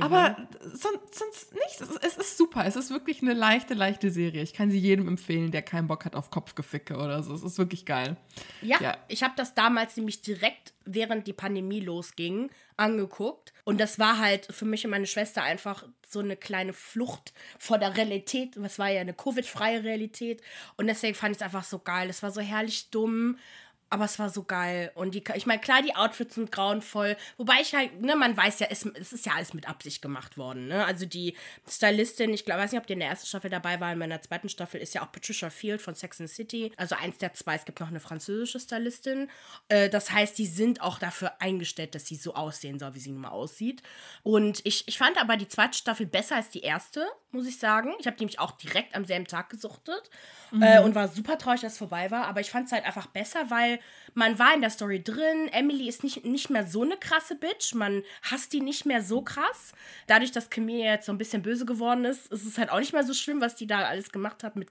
Aber 0.00 0.36
sonst, 0.62 1.14
sonst 1.14 1.52
nichts. 1.54 1.80
Es 1.80 1.90
ist, 1.90 2.04
es 2.04 2.16
ist 2.16 2.38
super. 2.38 2.64
Es 2.66 2.76
ist 2.76 2.90
wirklich 2.90 3.22
eine 3.22 3.34
leichte, 3.34 3.74
leichte 3.74 4.10
Serie. 4.10 4.42
Ich 4.42 4.52
kann 4.54 4.70
sie 4.70 4.78
jedem 4.78 5.08
empfehlen, 5.08 5.50
der 5.50 5.62
keinen 5.62 5.88
Bock 5.88 6.04
hat 6.04 6.14
auf 6.14 6.30
Kopfgeficke 6.30 6.94
oder 6.96 7.22
so. 7.22 7.34
Es 7.34 7.42
ist 7.42 7.58
wirklich 7.58 7.84
geil. 7.84 8.16
Ja, 8.60 8.80
Ja. 8.80 8.96
ich 9.08 9.22
habe 9.22 9.34
das 9.36 9.54
damals 9.54 9.96
nämlich 9.96 10.22
direkt, 10.22 10.72
während 10.84 11.26
die 11.26 11.32
Pandemie 11.32 11.80
losging, 11.80 12.50
angeguckt. 12.76 13.52
Und 13.64 13.80
das 13.80 13.98
war 13.98 14.18
halt 14.18 14.46
für 14.50 14.64
mich 14.64 14.84
und 14.84 14.90
meine 14.90 15.06
Schwester 15.06 15.42
einfach 15.42 15.84
so 16.08 16.18
eine 16.20 16.36
kleine 16.36 16.72
Flucht 16.72 17.32
vor 17.58 17.78
der 17.78 17.96
Realität. 17.96 18.56
Es 18.56 18.78
war 18.78 18.88
ja 18.90 19.00
eine 19.00 19.14
Covid-freie 19.14 19.84
Realität. 19.84 20.42
Und 20.76 20.86
deswegen 20.86 21.14
fand 21.14 21.32
ich 21.32 21.38
es 21.38 21.42
einfach 21.42 21.64
so 21.64 21.78
geil. 21.78 22.10
Es 22.10 22.22
war 22.22 22.30
so 22.30 22.40
herrlich 22.40 22.90
dumm. 22.90 23.38
Aber 23.92 24.06
es 24.06 24.18
war 24.18 24.30
so 24.30 24.42
geil. 24.42 24.90
Und 24.94 25.14
die, 25.14 25.22
ich 25.34 25.44
meine, 25.44 25.60
klar, 25.60 25.82
die 25.82 25.94
Outfits 25.94 26.36
sind 26.36 26.50
grauenvoll. 26.50 27.14
Wobei 27.36 27.60
ich 27.60 27.74
halt, 27.74 28.00
ne, 28.00 28.16
man 28.16 28.34
weiß 28.34 28.60
ja, 28.60 28.68
es, 28.70 28.86
es 28.86 29.12
ist 29.12 29.26
ja 29.26 29.34
alles 29.34 29.52
mit 29.52 29.68
Absicht 29.68 30.00
gemacht 30.00 30.38
worden. 30.38 30.68
Ne? 30.68 30.86
Also 30.86 31.04
die 31.04 31.36
Stylistin, 31.68 32.32
ich 32.32 32.46
glaube, 32.46 32.62
weiß 32.62 32.72
nicht, 32.72 32.80
ob 32.80 32.86
die 32.86 32.94
in 32.94 33.00
der 33.00 33.10
ersten 33.10 33.26
Staffel 33.26 33.50
dabei 33.50 33.80
war, 33.80 33.92
in 33.92 33.98
meiner 33.98 34.22
zweiten 34.22 34.48
Staffel 34.48 34.80
ist 34.80 34.94
ja 34.94 35.02
auch 35.02 35.12
Patricia 35.12 35.50
Field 35.50 35.82
von 35.82 35.94
Sex 35.94 36.22
and 36.22 36.30
City. 36.30 36.72
Also 36.78 36.94
eins 36.94 37.18
der 37.18 37.34
zwei. 37.34 37.56
Es 37.56 37.66
gibt 37.66 37.80
noch 37.80 37.88
eine 37.88 38.00
französische 38.00 38.60
Stylistin. 38.60 39.28
Äh, 39.68 39.90
das 39.90 40.10
heißt, 40.10 40.38
die 40.38 40.46
sind 40.46 40.80
auch 40.80 40.98
dafür 40.98 41.42
eingestellt, 41.42 41.94
dass 41.94 42.06
sie 42.06 42.16
so 42.16 42.34
aussehen 42.34 42.78
soll, 42.78 42.94
wie 42.94 43.00
sie 43.00 43.10
nun 43.10 43.20
mal 43.20 43.28
aussieht. 43.28 43.82
Und 44.22 44.62
ich, 44.64 44.88
ich 44.88 44.96
fand 44.96 45.20
aber 45.20 45.36
die 45.36 45.48
zweite 45.48 45.76
Staffel 45.76 46.06
besser 46.06 46.36
als 46.36 46.48
die 46.48 46.62
erste, 46.62 47.06
muss 47.32 47.46
ich 47.46 47.58
sagen. 47.58 47.92
Ich 47.98 48.06
habe 48.06 48.16
die 48.16 48.24
nämlich 48.24 48.38
auch 48.38 48.52
direkt 48.52 48.94
am 48.94 49.04
selben 49.04 49.26
Tag 49.26 49.50
gesuchtet 49.50 50.10
äh, 50.60 50.80
und 50.80 50.94
war 50.94 51.08
super 51.08 51.38
traurig, 51.38 51.62
dass 51.62 51.72
es 51.72 51.78
vorbei 51.78 52.10
war. 52.10 52.26
Aber 52.26 52.40
ich 52.40 52.50
fand 52.50 52.66
es 52.66 52.72
halt 52.72 52.84
einfach 52.84 53.06
besser, 53.06 53.50
weil 53.50 53.80
man 54.14 54.38
war 54.38 54.54
in 54.54 54.60
der 54.60 54.70
Story 54.70 55.02
drin. 55.02 55.48
Emily 55.52 55.88
ist 55.88 56.04
nicht, 56.04 56.24
nicht 56.24 56.50
mehr 56.50 56.66
so 56.66 56.82
eine 56.82 56.96
krasse 56.96 57.34
Bitch. 57.34 57.74
Man 57.74 58.02
hasst 58.22 58.52
die 58.52 58.60
nicht 58.60 58.86
mehr 58.86 59.02
so 59.02 59.22
krass. 59.22 59.72
Dadurch, 60.06 60.32
dass 60.32 60.50
Camille 60.50 60.84
jetzt 60.84 61.06
so 61.06 61.12
ein 61.12 61.18
bisschen 61.18 61.42
böse 61.42 61.64
geworden 61.64 62.04
ist, 62.04 62.30
ist 62.32 62.46
es 62.46 62.58
halt 62.58 62.70
auch 62.70 62.78
nicht 62.78 62.92
mehr 62.92 63.04
so 63.04 63.14
schlimm, 63.14 63.40
was 63.40 63.54
die 63.54 63.66
da 63.66 63.80
alles 63.80 64.10
gemacht 64.12 64.44
hat 64.44 64.56
mit 64.56 64.68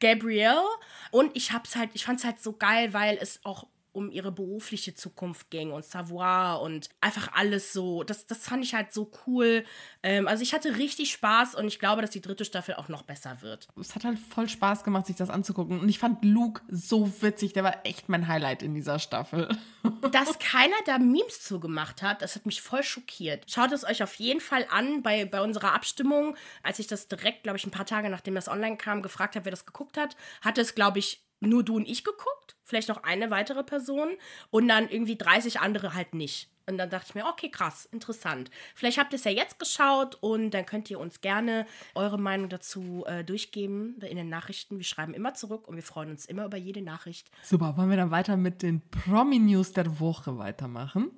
Gabrielle. 0.00 0.62
Und 1.10 1.36
ich 1.36 1.52
hab's 1.52 1.76
halt, 1.76 1.90
ich 1.94 2.04
fand's 2.04 2.24
halt 2.24 2.40
so 2.40 2.52
geil, 2.52 2.92
weil 2.92 3.18
es 3.20 3.40
auch 3.44 3.66
um 3.94 4.10
ihre 4.10 4.32
berufliche 4.32 4.94
Zukunft 4.94 5.50
ging 5.50 5.72
und 5.72 5.84
Savoir 5.84 6.60
und 6.60 6.88
einfach 7.00 7.32
alles 7.32 7.72
so. 7.72 8.02
Das, 8.02 8.26
das 8.26 8.46
fand 8.46 8.64
ich 8.64 8.74
halt 8.74 8.92
so 8.92 9.10
cool. 9.26 9.64
Ähm, 10.02 10.26
also 10.26 10.42
ich 10.42 10.52
hatte 10.52 10.76
richtig 10.76 11.12
Spaß 11.12 11.54
und 11.54 11.66
ich 11.66 11.78
glaube, 11.78 12.02
dass 12.02 12.10
die 12.10 12.20
dritte 12.20 12.44
Staffel 12.44 12.74
auch 12.74 12.88
noch 12.88 13.02
besser 13.02 13.40
wird. 13.40 13.68
Es 13.80 13.94
hat 13.94 14.04
halt 14.04 14.18
voll 14.18 14.48
Spaß 14.48 14.84
gemacht, 14.84 15.06
sich 15.06 15.16
das 15.16 15.30
anzugucken. 15.30 15.80
Und 15.80 15.88
ich 15.88 15.98
fand 15.98 16.24
Luke 16.24 16.62
so 16.68 17.22
witzig. 17.22 17.52
Der 17.52 17.64
war 17.64 17.86
echt 17.86 18.08
mein 18.08 18.26
Highlight 18.26 18.62
in 18.62 18.74
dieser 18.74 18.98
Staffel. 18.98 19.48
Dass 20.12 20.38
keiner 20.38 20.76
da 20.86 20.98
Memes 20.98 21.42
zugemacht 21.42 22.02
hat, 22.02 22.22
das 22.22 22.34
hat 22.34 22.46
mich 22.46 22.62
voll 22.62 22.82
schockiert. 22.82 23.50
Schaut 23.50 23.72
es 23.72 23.84
euch 23.84 24.02
auf 24.02 24.14
jeden 24.16 24.40
Fall 24.40 24.66
an 24.70 25.02
bei, 25.02 25.24
bei 25.24 25.40
unserer 25.40 25.72
Abstimmung. 25.72 26.36
Als 26.62 26.78
ich 26.78 26.86
das 26.86 27.06
direkt, 27.06 27.44
glaube 27.44 27.58
ich, 27.58 27.66
ein 27.66 27.70
paar 27.70 27.86
Tage 27.86 28.10
nachdem 28.10 28.34
das 28.34 28.48
online 28.48 28.76
kam, 28.76 29.02
gefragt 29.02 29.36
habe, 29.36 29.44
wer 29.44 29.52
das 29.52 29.66
geguckt 29.66 29.96
hat, 29.96 30.16
hat 30.42 30.58
es, 30.58 30.74
glaube 30.74 30.98
ich, 30.98 31.24
nur 31.40 31.62
du 31.62 31.76
und 31.76 31.88
ich 31.88 32.04
geguckt, 32.04 32.53
vielleicht 32.64 32.88
noch 32.88 33.04
eine 33.04 33.30
weitere 33.30 33.62
Person 33.62 34.10
und 34.50 34.68
dann 34.68 34.88
irgendwie 34.88 35.16
30 35.16 35.60
andere 35.60 35.94
halt 35.94 36.14
nicht. 36.14 36.48
Und 36.66 36.78
dann 36.78 36.88
dachte 36.88 37.06
ich 37.10 37.14
mir, 37.14 37.26
okay, 37.26 37.50
krass, 37.50 37.86
interessant. 37.92 38.50
Vielleicht 38.74 38.98
habt 38.98 39.12
ihr 39.12 39.18
es 39.18 39.24
ja 39.24 39.30
jetzt 39.30 39.58
geschaut 39.58 40.16
und 40.20 40.52
dann 40.52 40.64
könnt 40.64 40.90
ihr 40.90 40.98
uns 40.98 41.20
gerne 41.20 41.66
eure 41.94 42.18
Meinung 42.18 42.48
dazu 42.48 43.04
äh, 43.06 43.22
durchgeben 43.22 44.00
in 44.00 44.16
den 44.16 44.30
Nachrichten. 44.30 44.78
Wir 44.78 44.84
schreiben 44.84 45.12
immer 45.12 45.34
zurück 45.34 45.68
und 45.68 45.76
wir 45.76 45.82
freuen 45.82 46.10
uns 46.10 46.24
immer 46.24 46.46
über 46.46 46.56
jede 46.56 46.80
Nachricht. 46.80 47.30
Super, 47.42 47.76
wollen 47.76 47.90
wir 47.90 47.96
dann 47.96 48.10
weiter 48.10 48.36
mit 48.36 48.62
den 48.62 48.80
Promi-News 48.90 49.72
der 49.72 50.00
Woche 50.00 50.38
weitermachen? 50.38 51.10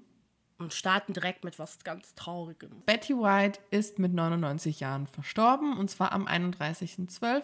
Und 0.59 0.73
starten 0.73 1.12
direkt 1.12 1.45
mit 1.45 1.59
was 1.59 1.79
ganz 1.85 2.14
Traurigem. 2.14 2.71
Betty 2.87 3.14
White 3.14 3.61
ist 3.71 3.99
mit 3.99 4.14
99 4.14 4.81
Jahren 4.81 5.07
verstorben 5.07 5.77
und 5.77 5.90
zwar 5.90 6.12
am 6.12 6.27
31.12. 6.27 7.42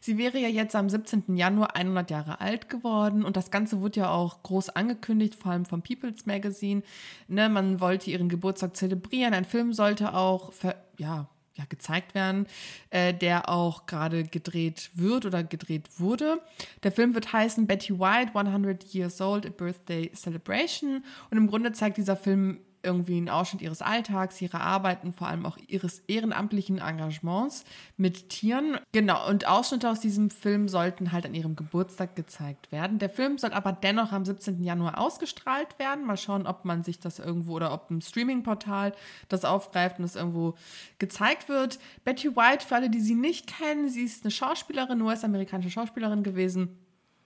Sie 0.00 0.18
wäre 0.18 0.38
ja 0.38 0.48
jetzt 0.48 0.74
am 0.74 0.88
17. 0.88 1.36
Januar 1.36 1.76
100 1.76 2.10
Jahre 2.10 2.40
alt 2.40 2.68
geworden 2.68 3.24
und 3.24 3.36
das 3.36 3.50
Ganze 3.50 3.80
wurde 3.80 4.00
ja 4.00 4.10
auch 4.10 4.42
groß 4.42 4.70
angekündigt, 4.70 5.34
vor 5.34 5.52
allem 5.52 5.64
vom 5.64 5.82
People's 5.82 6.26
Magazine. 6.26 6.82
Ne, 7.28 7.48
man 7.48 7.80
wollte 7.80 8.10
ihren 8.10 8.28
Geburtstag 8.28 8.76
zelebrieren, 8.76 9.34
ein 9.34 9.44
Film 9.44 9.72
sollte 9.72 10.14
auch 10.14 10.52
ja, 10.98 11.28
ja, 11.54 11.64
gezeigt 11.68 12.14
werden, 12.14 12.46
äh, 12.90 13.12
der 13.12 13.48
auch 13.48 13.86
gerade 13.86 14.24
gedreht 14.24 14.90
wird 14.94 15.26
oder 15.26 15.44
gedreht 15.44 15.88
wurde. 15.98 16.40
Der 16.82 16.92
Film 16.92 17.14
wird 17.14 17.32
heißen 17.32 17.66
Betty 17.66 17.98
White, 17.98 18.32
100 18.34 18.94
Years 18.94 19.20
Old, 19.20 19.46
A 19.46 19.50
Birthday 19.50 20.10
Celebration. 20.14 21.04
Und 21.30 21.36
im 21.36 21.46
Grunde 21.46 21.72
zeigt 21.72 21.98
dieser 21.98 22.16
Film 22.16 22.60
irgendwie 22.82 23.16
einen 23.16 23.28
Ausschnitt 23.28 23.62
ihres 23.62 23.82
Alltags, 23.82 24.40
ihrer 24.40 24.60
Arbeiten, 24.60 25.12
vor 25.12 25.28
allem 25.28 25.46
auch 25.46 25.58
ihres 25.66 26.00
ehrenamtlichen 26.00 26.78
Engagements 26.78 27.64
mit 27.96 28.28
Tieren. 28.28 28.78
Genau, 28.92 29.28
und 29.28 29.46
Ausschnitte 29.46 29.88
aus 29.88 30.00
diesem 30.00 30.30
Film 30.30 30.68
sollten 30.68 31.12
halt 31.12 31.26
an 31.26 31.34
ihrem 31.34 31.56
Geburtstag 31.56 32.16
gezeigt 32.16 32.72
werden. 32.72 32.98
Der 32.98 33.10
Film 33.10 33.38
soll 33.38 33.52
aber 33.52 33.72
dennoch 33.72 34.12
am 34.12 34.24
17. 34.24 34.62
Januar 34.62 34.98
ausgestrahlt 34.98 35.78
werden. 35.78 36.04
Mal 36.06 36.16
schauen, 36.16 36.46
ob 36.46 36.64
man 36.64 36.82
sich 36.82 36.98
das 36.98 37.18
irgendwo 37.18 37.54
oder 37.54 37.72
ob 37.72 37.90
ein 37.90 38.00
Streaming-Portal 38.00 38.92
das 39.28 39.44
aufgreift 39.44 39.98
und 39.98 40.04
es 40.04 40.16
irgendwo 40.16 40.54
gezeigt 40.98 41.48
wird. 41.48 41.78
Betty 42.04 42.36
White, 42.36 42.66
für 42.66 42.76
alle, 42.76 42.90
die 42.90 43.00
sie 43.00 43.14
nicht 43.14 43.46
kennen, 43.46 43.88
sie 43.88 44.02
ist 44.02 44.24
eine 44.24 44.30
Schauspielerin, 44.30 45.02
US-amerikanische 45.02 45.70
Schauspielerin 45.70 46.22
gewesen 46.22 46.78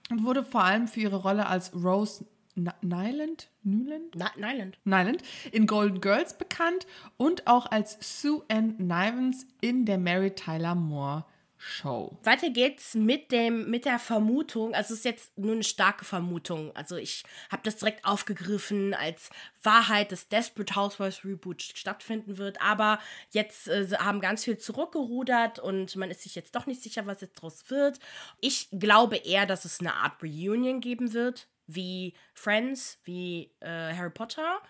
und 0.09 0.23
wurde 0.23 0.43
vor 0.43 0.63
allem 0.63 0.87
für 0.87 1.01
ihre 1.01 1.17
Rolle 1.17 1.47
als 1.47 1.73
Rose 1.73 2.25
Nyland? 2.57 3.49
Nyland? 3.63 4.15
Nyland. 4.35 4.77
Nyland 4.83 5.21
in 5.51 5.67
Golden 5.67 6.01
Girls 6.01 6.37
bekannt 6.37 6.87
und 7.17 7.45
auch 7.47 7.67
als 7.67 7.97
Sue 8.01 8.43
Ann 8.49 8.75
Nivens 8.77 9.45
in 9.61 9.85
der 9.85 9.99
Mary 9.99 10.31
Tyler 10.31 10.73
Moore 10.75 11.25
Show. 11.59 12.17
Weiter 12.23 12.51
geht's 12.51 12.93
mit 12.93 13.31
dem 13.31 13.69
mit 13.69 13.85
der 13.85 13.97
Vermutung, 13.97 14.75
also 14.75 14.93
es 14.93 14.99
ist 14.99 15.05
jetzt 15.05 15.37
nur 15.37 15.53
eine 15.53 15.63
starke 15.63 16.05
Vermutung. 16.05 16.75
Also 16.75 16.97
ich 16.97 17.23
habe 17.51 17.63
das 17.63 17.77
direkt 17.77 18.05
aufgegriffen 18.05 18.93
als 18.93 19.31
Wahrheit, 19.63 20.11
dass 20.11 20.29
Desperate 20.29 20.75
Housewives 20.75 21.25
Reboot 21.25 21.61
stattfinden 21.63 22.37
wird, 22.37 22.61
aber 22.61 22.99
jetzt 23.31 23.67
äh, 23.69 23.87
haben 23.97 24.21
ganz 24.21 24.43
viel 24.43 24.57
zurückgerudert 24.57 25.57
und 25.57 25.95
man 25.95 26.11
ist 26.11 26.21
sich 26.21 26.35
jetzt 26.35 26.55
doch 26.55 26.67
nicht 26.67 26.83
sicher, 26.83 27.07
was 27.07 27.21
jetzt 27.21 27.41
draus 27.41 27.69
wird. 27.69 27.99
Ich 28.39 28.69
glaube 28.71 29.17
eher, 29.17 29.47
dass 29.47 29.65
es 29.65 29.79
eine 29.79 29.95
Art 29.95 30.21
Reunion 30.21 30.79
geben 30.79 31.13
wird 31.13 31.47
wie 31.67 32.13
Friends, 32.33 32.99
wie 33.03 33.51
äh, 33.59 33.93
Harry 33.93 34.09
Potter, 34.09 34.61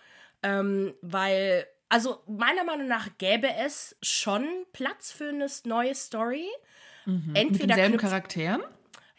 ähm, 0.42 0.94
weil, 1.00 1.66
also 1.88 2.22
meiner 2.26 2.64
Meinung 2.64 2.88
nach 2.88 3.08
gäbe 3.18 3.48
es 3.54 3.96
schon 4.02 4.46
Platz 4.72 5.10
für 5.10 5.30
eine 5.30 5.46
neue 5.64 5.94
Story. 5.94 6.46
Mhm. 7.06 7.30
Entweder 7.34 7.50
Mit 7.50 7.60
denselben 7.70 7.96
Charakteren? 7.96 8.62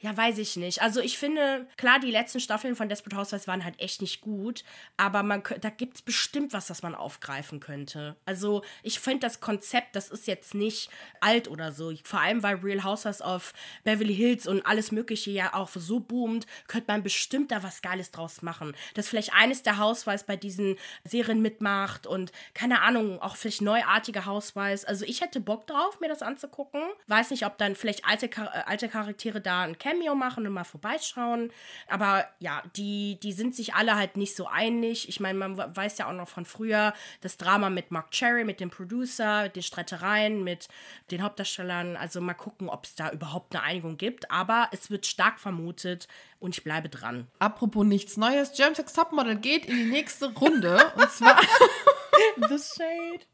Ja, 0.01 0.15
weiß 0.15 0.37
ich 0.37 0.55
nicht. 0.55 0.81
Also 0.81 1.01
ich 1.01 1.17
finde, 1.17 1.67
klar, 1.75 1.99
die 1.99 2.11
letzten 2.11 2.39
Staffeln 2.39 2.77
von 2.77 2.87
Desperate 2.87 3.17
Housewives 3.17 3.47
waren 3.47 3.65
halt 3.65 3.79
echt 3.81 4.01
nicht 4.01 4.21
gut, 4.21 4.63
aber 4.95 5.23
man, 5.23 5.43
da 5.59 5.69
gibt 5.69 5.97
es 5.97 6.01
bestimmt 6.01 6.53
was, 6.53 6.67
das 6.67 6.83
man 6.83 6.95
aufgreifen 6.95 7.59
könnte. 7.59 8.15
Also 8.25 8.63
ich 8.81 9.01
finde 9.01 9.19
das 9.27 9.41
Konzept, 9.41 9.97
das 9.97 10.09
ist 10.09 10.25
jetzt 10.25 10.55
nicht 10.55 10.89
alt 11.19 11.49
oder 11.49 11.73
so. 11.73 11.93
Vor 12.05 12.21
allem, 12.21 12.43
weil 12.43 12.55
Real 12.55 12.85
Housewives 12.85 13.21
of 13.21 13.53
Beverly 13.83 14.15
Hills 14.15 14.47
und 14.47 14.65
alles 14.65 14.93
mögliche 14.93 15.31
ja 15.31 15.53
auch 15.53 15.67
so 15.67 15.99
boomt, 15.99 16.47
könnte 16.67 16.89
man 16.89 17.03
bestimmt 17.03 17.51
da 17.51 17.61
was 17.61 17.81
Geiles 17.81 18.11
draus 18.11 18.41
machen. 18.41 18.75
Dass 18.93 19.09
vielleicht 19.09 19.33
eines 19.33 19.63
der 19.63 19.79
Housewives 19.79 20.23
bei 20.23 20.37
diesen 20.37 20.77
Serien 21.03 21.41
mitmacht 21.41 22.07
und 22.07 22.31
keine 22.53 22.81
Ahnung, 22.83 23.21
auch 23.21 23.35
vielleicht 23.35 23.61
neuartige 23.61 24.25
Housewives. 24.25 24.85
Also 24.85 25.03
ich 25.03 25.19
hätte 25.19 25.41
Bock 25.41 25.67
drauf, 25.67 25.99
mir 25.99 26.07
das 26.07 26.21
anzugucken. 26.21 26.81
Weiß 27.07 27.31
nicht, 27.31 27.45
ob 27.45 27.57
dann 27.57 27.75
vielleicht 27.75 28.05
alte, 28.05 28.27
äh, 28.27 28.63
alte 28.65 28.87
Charaktere 28.87 29.41
da 29.41 29.63
ein 29.63 29.77
Cameo 29.89 30.15
machen 30.15 30.45
und 30.45 30.53
mal 30.53 30.63
vorbeischauen. 30.63 31.51
Aber 31.87 32.25
ja, 32.39 32.63
die, 32.75 33.19
die 33.21 33.33
sind 33.33 33.55
sich 33.55 33.73
alle 33.73 33.95
halt 33.95 34.17
nicht 34.17 34.35
so 34.35 34.47
einig. 34.47 35.09
Ich 35.09 35.19
meine, 35.19 35.37
man 35.37 35.57
weiß 35.57 35.97
ja 35.97 36.07
auch 36.07 36.13
noch 36.13 36.27
von 36.27 36.45
früher 36.45 36.93
das 37.21 37.37
Drama 37.37 37.69
mit 37.69 37.91
Mark 37.91 38.11
Cherry, 38.11 38.43
mit 38.43 38.59
dem 38.59 38.69
Producer, 38.69 39.43
mit 39.43 39.55
den 39.55 39.63
Streitereien, 39.63 40.43
mit 40.43 40.67
den 41.11 41.23
Hauptdarstellern. 41.23 41.95
Also 41.95 42.21
mal 42.21 42.33
gucken, 42.33 42.69
ob 42.69 42.85
es 42.85 42.95
da 42.95 43.11
überhaupt 43.11 43.55
eine 43.55 43.63
Einigung 43.63 43.97
gibt. 43.97 44.29
Aber 44.31 44.69
es 44.71 44.91
wird 44.91 45.05
stark 45.05 45.39
vermutet 45.39 46.07
und 46.39 46.55
ich 46.55 46.63
bleibe 46.63 46.89
dran. 46.89 47.27
Apropos 47.39 47.85
nichts 47.85 48.17
Neues, 48.17 48.53
German 48.53 48.75
Sex 48.75 48.93
Topmodel 48.93 49.37
geht 49.37 49.65
in 49.65 49.75
die 49.75 49.85
nächste 49.85 50.33
Runde. 50.33 50.91
und 50.95 51.09
zwar 51.11 51.39
The 52.49 52.57
Shade. 52.57 53.25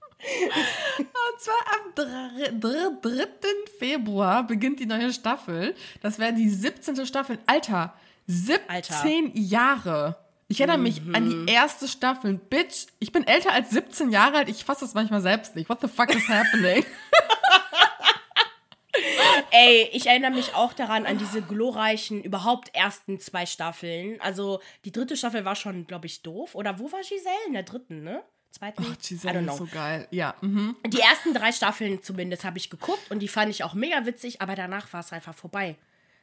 Und 0.97 1.41
zwar 1.41 1.55
am 1.75 1.93
3. 1.95 3.19
Februar 3.77 4.47
beginnt 4.47 4.79
die 4.79 4.85
neue 4.85 5.11
Staffel. 5.13 5.75
Das 6.01 6.19
wäre 6.19 6.33
die 6.33 6.49
17. 6.49 7.05
Staffel. 7.05 7.37
Alter, 7.45 7.93
17 8.27 8.61
Alter. 8.67 9.31
Jahre. 9.33 10.17
Ich 10.47 10.59
erinnere 10.59 10.77
mich 10.77 11.01
mhm. 11.01 11.15
an 11.15 11.29
die 11.29 11.35
mhm. 11.35 11.47
erste 11.47 11.87
Staffel. 11.87 12.35
Bitch, 12.35 12.87
ich 12.99 13.11
bin 13.11 13.25
älter 13.25 13.51
als 13.51 13.71
17 13.71 14.11
Jahre 14.11 14.37
alt. 14.37 14.49
Ich 14.49 14.63
fasse 14.63 14.85
das 14.85 14.93
manchmal 14.93 15.21
selbst 15.21 15.55
nicht. 15.55 15.69
What 15.69 15.81
the 15.81 15.87
fuck 15.87 16.13
is 16.13 16.27
happening? 16.27 16.85
Ey, 19.51 19.89
ich 19.91 20.07
erinnere 20.07 20.31
mich 20.31 20.53
auch 20.53 20.73
daran, 20.73 21.05
an 21.05 21.17
diese 21.17 21.41
glorreichen, 21.41 22.21
überhaupt 22.23 22.73
ersten 22.73 23.19
zwei 23.19 23.45
Staffeln. 23.45 24.19
Also, 24.21 24.61
die 24.85 24.91
dritte 24.91 25.17
Staffel 25.17 25.45
war 25.45 25.55
schon, 25.55 25.87
glaube 25.87 26.05
ich, 26.05 26.21
doof. 26.21 26.55
Oder 26.55 26.79
wo 26.79 26.91
war 26.91 27.01
Giselle? 27.01 27.35
In 27.47 27.53
der 27.53 27.63
dritten, 27.63 28.03
ne? 28.03 28.23
Zweiten. 28.55 28.85
Ach, 28.89 28.97
Giselle 28.97 29.41
ist 29.41 29.57
so 29.57 29.67
geil. 29.71 30.07
Ja. 30.11 30.35
Mhm. 30.41 30.75
Die 30.87 30.99
ersten 30.99 31.33
drei 31.33 31.51
Staffeln 31.51 32.01
zumindest 32.01 32.43
habe 32.43 32.57
ich 32.57 32.69
geguckt 32.69 33.11
und 33.11 33.19
die 33.19 33.27
fand 33.27 33.49
ich 33.49 33.63
auch 33.63 33.73
mega 33.73 34.05
witzig, 34.05 34.41
aber 34.41 34.55
danach 34.55 34.91
war 34.93 35.01
es 35.01 35.13
einfach 35.13 35.35
vorbei. 35.35 35.75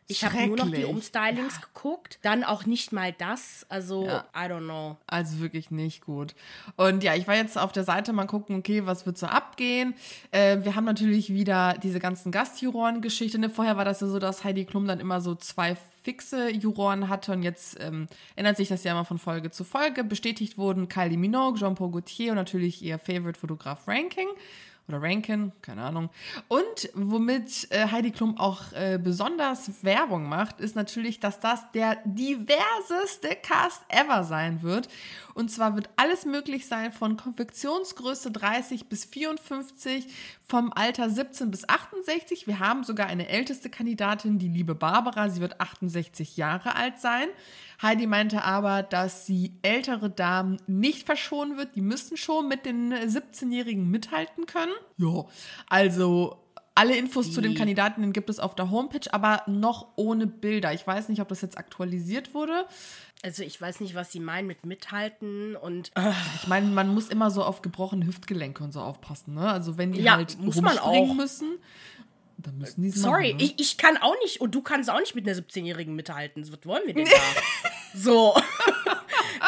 Ich 0.09 0.25
habe 0.25 0.47
nur 0.47 0.57
noch 0.57 0.71
die 0.71 0.85
Umstylings 0.85 1.55
ja. 1.55 1.61
geguckt, 1.61 2.19
dann 2.23 2.45
auch 2.45 2.67
nicht 2.67 2.93
mal 2.93 3.13
das. 3.13 3.65
Also, 3.69 4.07
ja. 4.07 4.25
I 4.35 4.51
don't 4.51 4.65
know. 4.65 4.97
Also 5.07 5.41
wirklich 5.41 5.71
nicht 5.71 6.05
gut. 6.05 6.35
Und 6.77 7.03
ja, 7.05 7.15
ich 7.15 7.27
war 7.29 7.37
jetzt 7.37 7.57
auf 7.57 7.73
der 7.73 7.85
Seite 7.85 8.13
mal 8.13 8.27
gucken, 8.27 8.57
okay, 8.57 8.85
was 8.85 9.07
wird 9.07 9.17
so 9.17 9.27
abgehen. 9.27 9.95
Äh, 10.31 10.59
wir 10.65 10.75
haben 10.75 10.85
natürlich 10.85 11.33
wieder 11.33 11.77
diese 11.83 12.01
ganzen 12.01 12.33
Gastjuroren-Geschichten. 12.33 13.41
Ne? 13.41 13.49
Vorher 13.49 13.77
war 13.77 13.85
das 13.85 14.01
ja 14.01 14.09
so, 14.09 14.19
dass 14.19 14.45
Heidi 14.45 14.65
Klum 14.65 14.87
dann 14.87 15.01
immer 15.01 15.21
so 15.21 15.35
zwei 15.35 15.77
fixe 16.03 16.51
Juroren 16.51 17.09
hatte 17.09 17.33
und 17.33 17.43
jetzt 17.43 17.79
ähm, 17.81 18.09
ändert 18.37 18.57
sich 18.57 18.69
das 18.69 18.85
ja 18.85 18.93
immer 18.93 19.05
von 19.05 19.19
Folge 19.19 19.51
zu 19.51 19.65
Folge. 19.65 20.05
Bestätigt 20.05 20.59
wurden 20.59 20.89
Kylie 20.89 21.17
Minogue, 21.17 21.59
Jean-Paul 21.59 21.91
Gaultier 21.91 22.33
und 22.33 22.37
natürlich 22.37 22.83
ihr 22.83 22.99
Favorite-Fotograf 22.99 23.87
Ranking. 23.87 24.29
Oder 24.89 25.01
Rankin, 25.01 25.53
keine 25.63 25.83
Ahnung. 25.83 26.11
Und 26.49 26.91
womit 26.95 27.69
äh, 27.71 27.89
Heidi 27.91 28.11
Klum 28.11 28.37
auch 28.39 28.73
äh, 28.73 28.99
besonders 29.03 29.85
Werbung 29.85 30.29
macht, 30.29 30.61
ist 30.61 30.77
natürlich, 30.77 31.21
dass 31.21 31.41
das 31.41 31.71
der 31.73 31.99
diverseste 32.05 33.37
Cast 33.43 33.83
ever 33.89 34.25
sein 34.25 34.63
wird. 34.63 34.89
Und 35.35 35.51
zwar 35.51 35.77
wird 35.77 35.89
alles 35.97 36.27
möglich 36.27 36.67
sein 36.67 36.93
von 36.93 37.17
Konfektionsgröße 37.17 38.33
30 38.33 38.89
bis 38.89 39.05
54, 39.07 40.07
vom 40.47 40.73
Alter 40.75 41.09
17 41.09 41.51
bis 41.51 41.69
68. 41.69 42.47
Wir 42.47 42.59
haben 42.59 42.85
sogar 42.85 43.07
eine 43.07 43.29
älteste 43.29 43.71
Kandidatin, 43.71 44.39
die 44.39 44.49
liebe 44.49 44.75
Barbara. 44.75 45.31
Sie 45.31 45.41
wird 45.41 45.61
68 45.61 46.37
Jahre 46.37 46.77
alt 46.77 47.01
sein. 47.01 47.29
Heidi 47.81 48.07
meinte 48.07 48.45
aber, 48.45 48.83
dass 48.83 49.27
sie 49.27 49.55
ältere 49.63 50.11
Damen 50.11 50.59
nicht 50.67 51.07
verschonen 51.07 51.57
wird. 51.57 51.75
Die 51.75 51.81
müssten 51.81 52.17
schon 52.17 52.47
mit 52.47 52.67
den 52.67 52.93
17-Jährigen 52.93 53.91
mithalten 53.91 54.47
können. 54.47 54.72
Ja, 54.99 55.25
also 55.69 56.43
alle 56.75 56.97
Infos 56.97 57.33
zu 57.33 57.41
den 57.41 57.55
Kandidaten 57.55 58.13
gibt 58.13 58.31
es 58.31 58.39
auf 58.39 58.55
der 58.55 58.71
Homepage, 58.71 59.13
aber 59.13 59.43
noch 59.47 59.89
ohne 59.97 60.27
Bilder. 60.27 60.73
Ich 60.73 60.87
weiß 60.87 61.11
nicht, 61.11 61.21
ob 61.21 61.29
das 61.29 61.43
jetzt 61.43 61.59
aktualisiert 61.59 62.33
wurde. 62.35 62.67
Also 63.23 63.43
ich 63.43 63.61
weiß 63.61 63.81
nicht, 63.81 63.95
was 63.95 64.11
sie 64.11 64.21
meinen 64.21 64.47
mit 64.47 64.67
mithalten 64.67 65.55
und 65.55 65.93
ich 66.41 66.49
meine, 66.49 66.67
man 66.67 66.93
muss 66.93 67.09
immer 67.09 67.31
so 67.31 67.45
auf 67.45 67.63
gebrochene 67.63 68.07
Hüftgelenke 68.07 68.65
und 68.65 68.73
so 68.73 68.81
aufpassen, 68.81 69.35
ne? 69.35 69.49
Also 69.49 69.79
wenn 69.79 69.93
die 69.93 70.01
ja, 70.01 70.17
halt 70.17 70.39
muss 70.41 70.61
man 70.61 70.79
auch. 70.79 71.15
müssen, 71.15 71.59
dann 72.39 72.59
müssen 72.59 72.83
die 72.83 72.91
Sorry, 72.91 73.35
machen, 73.35 73.37
ne? 73.37 73.45
ich, 73.45 73.61
ich 73.61 73.77
kann 73.77 73.97
auch 73.99 74.17
nicht 74.23 74.41
und 74.41 74.55
du 74.55 74.63
kannst 74.63 74.91
auch 74.91 74.99
nicht 74.99 75.15
mit 75.15 75.29
einer 75.29 75.39
17-Jährigen 75.39 75.95
mithalten. 75.95 76.43
Was 76.51 76.67
wollen 76.67 76.83
wir 76.87 76.95
denn 76.95 77.05
da? 77.05 77.43
so. 77.95 78.35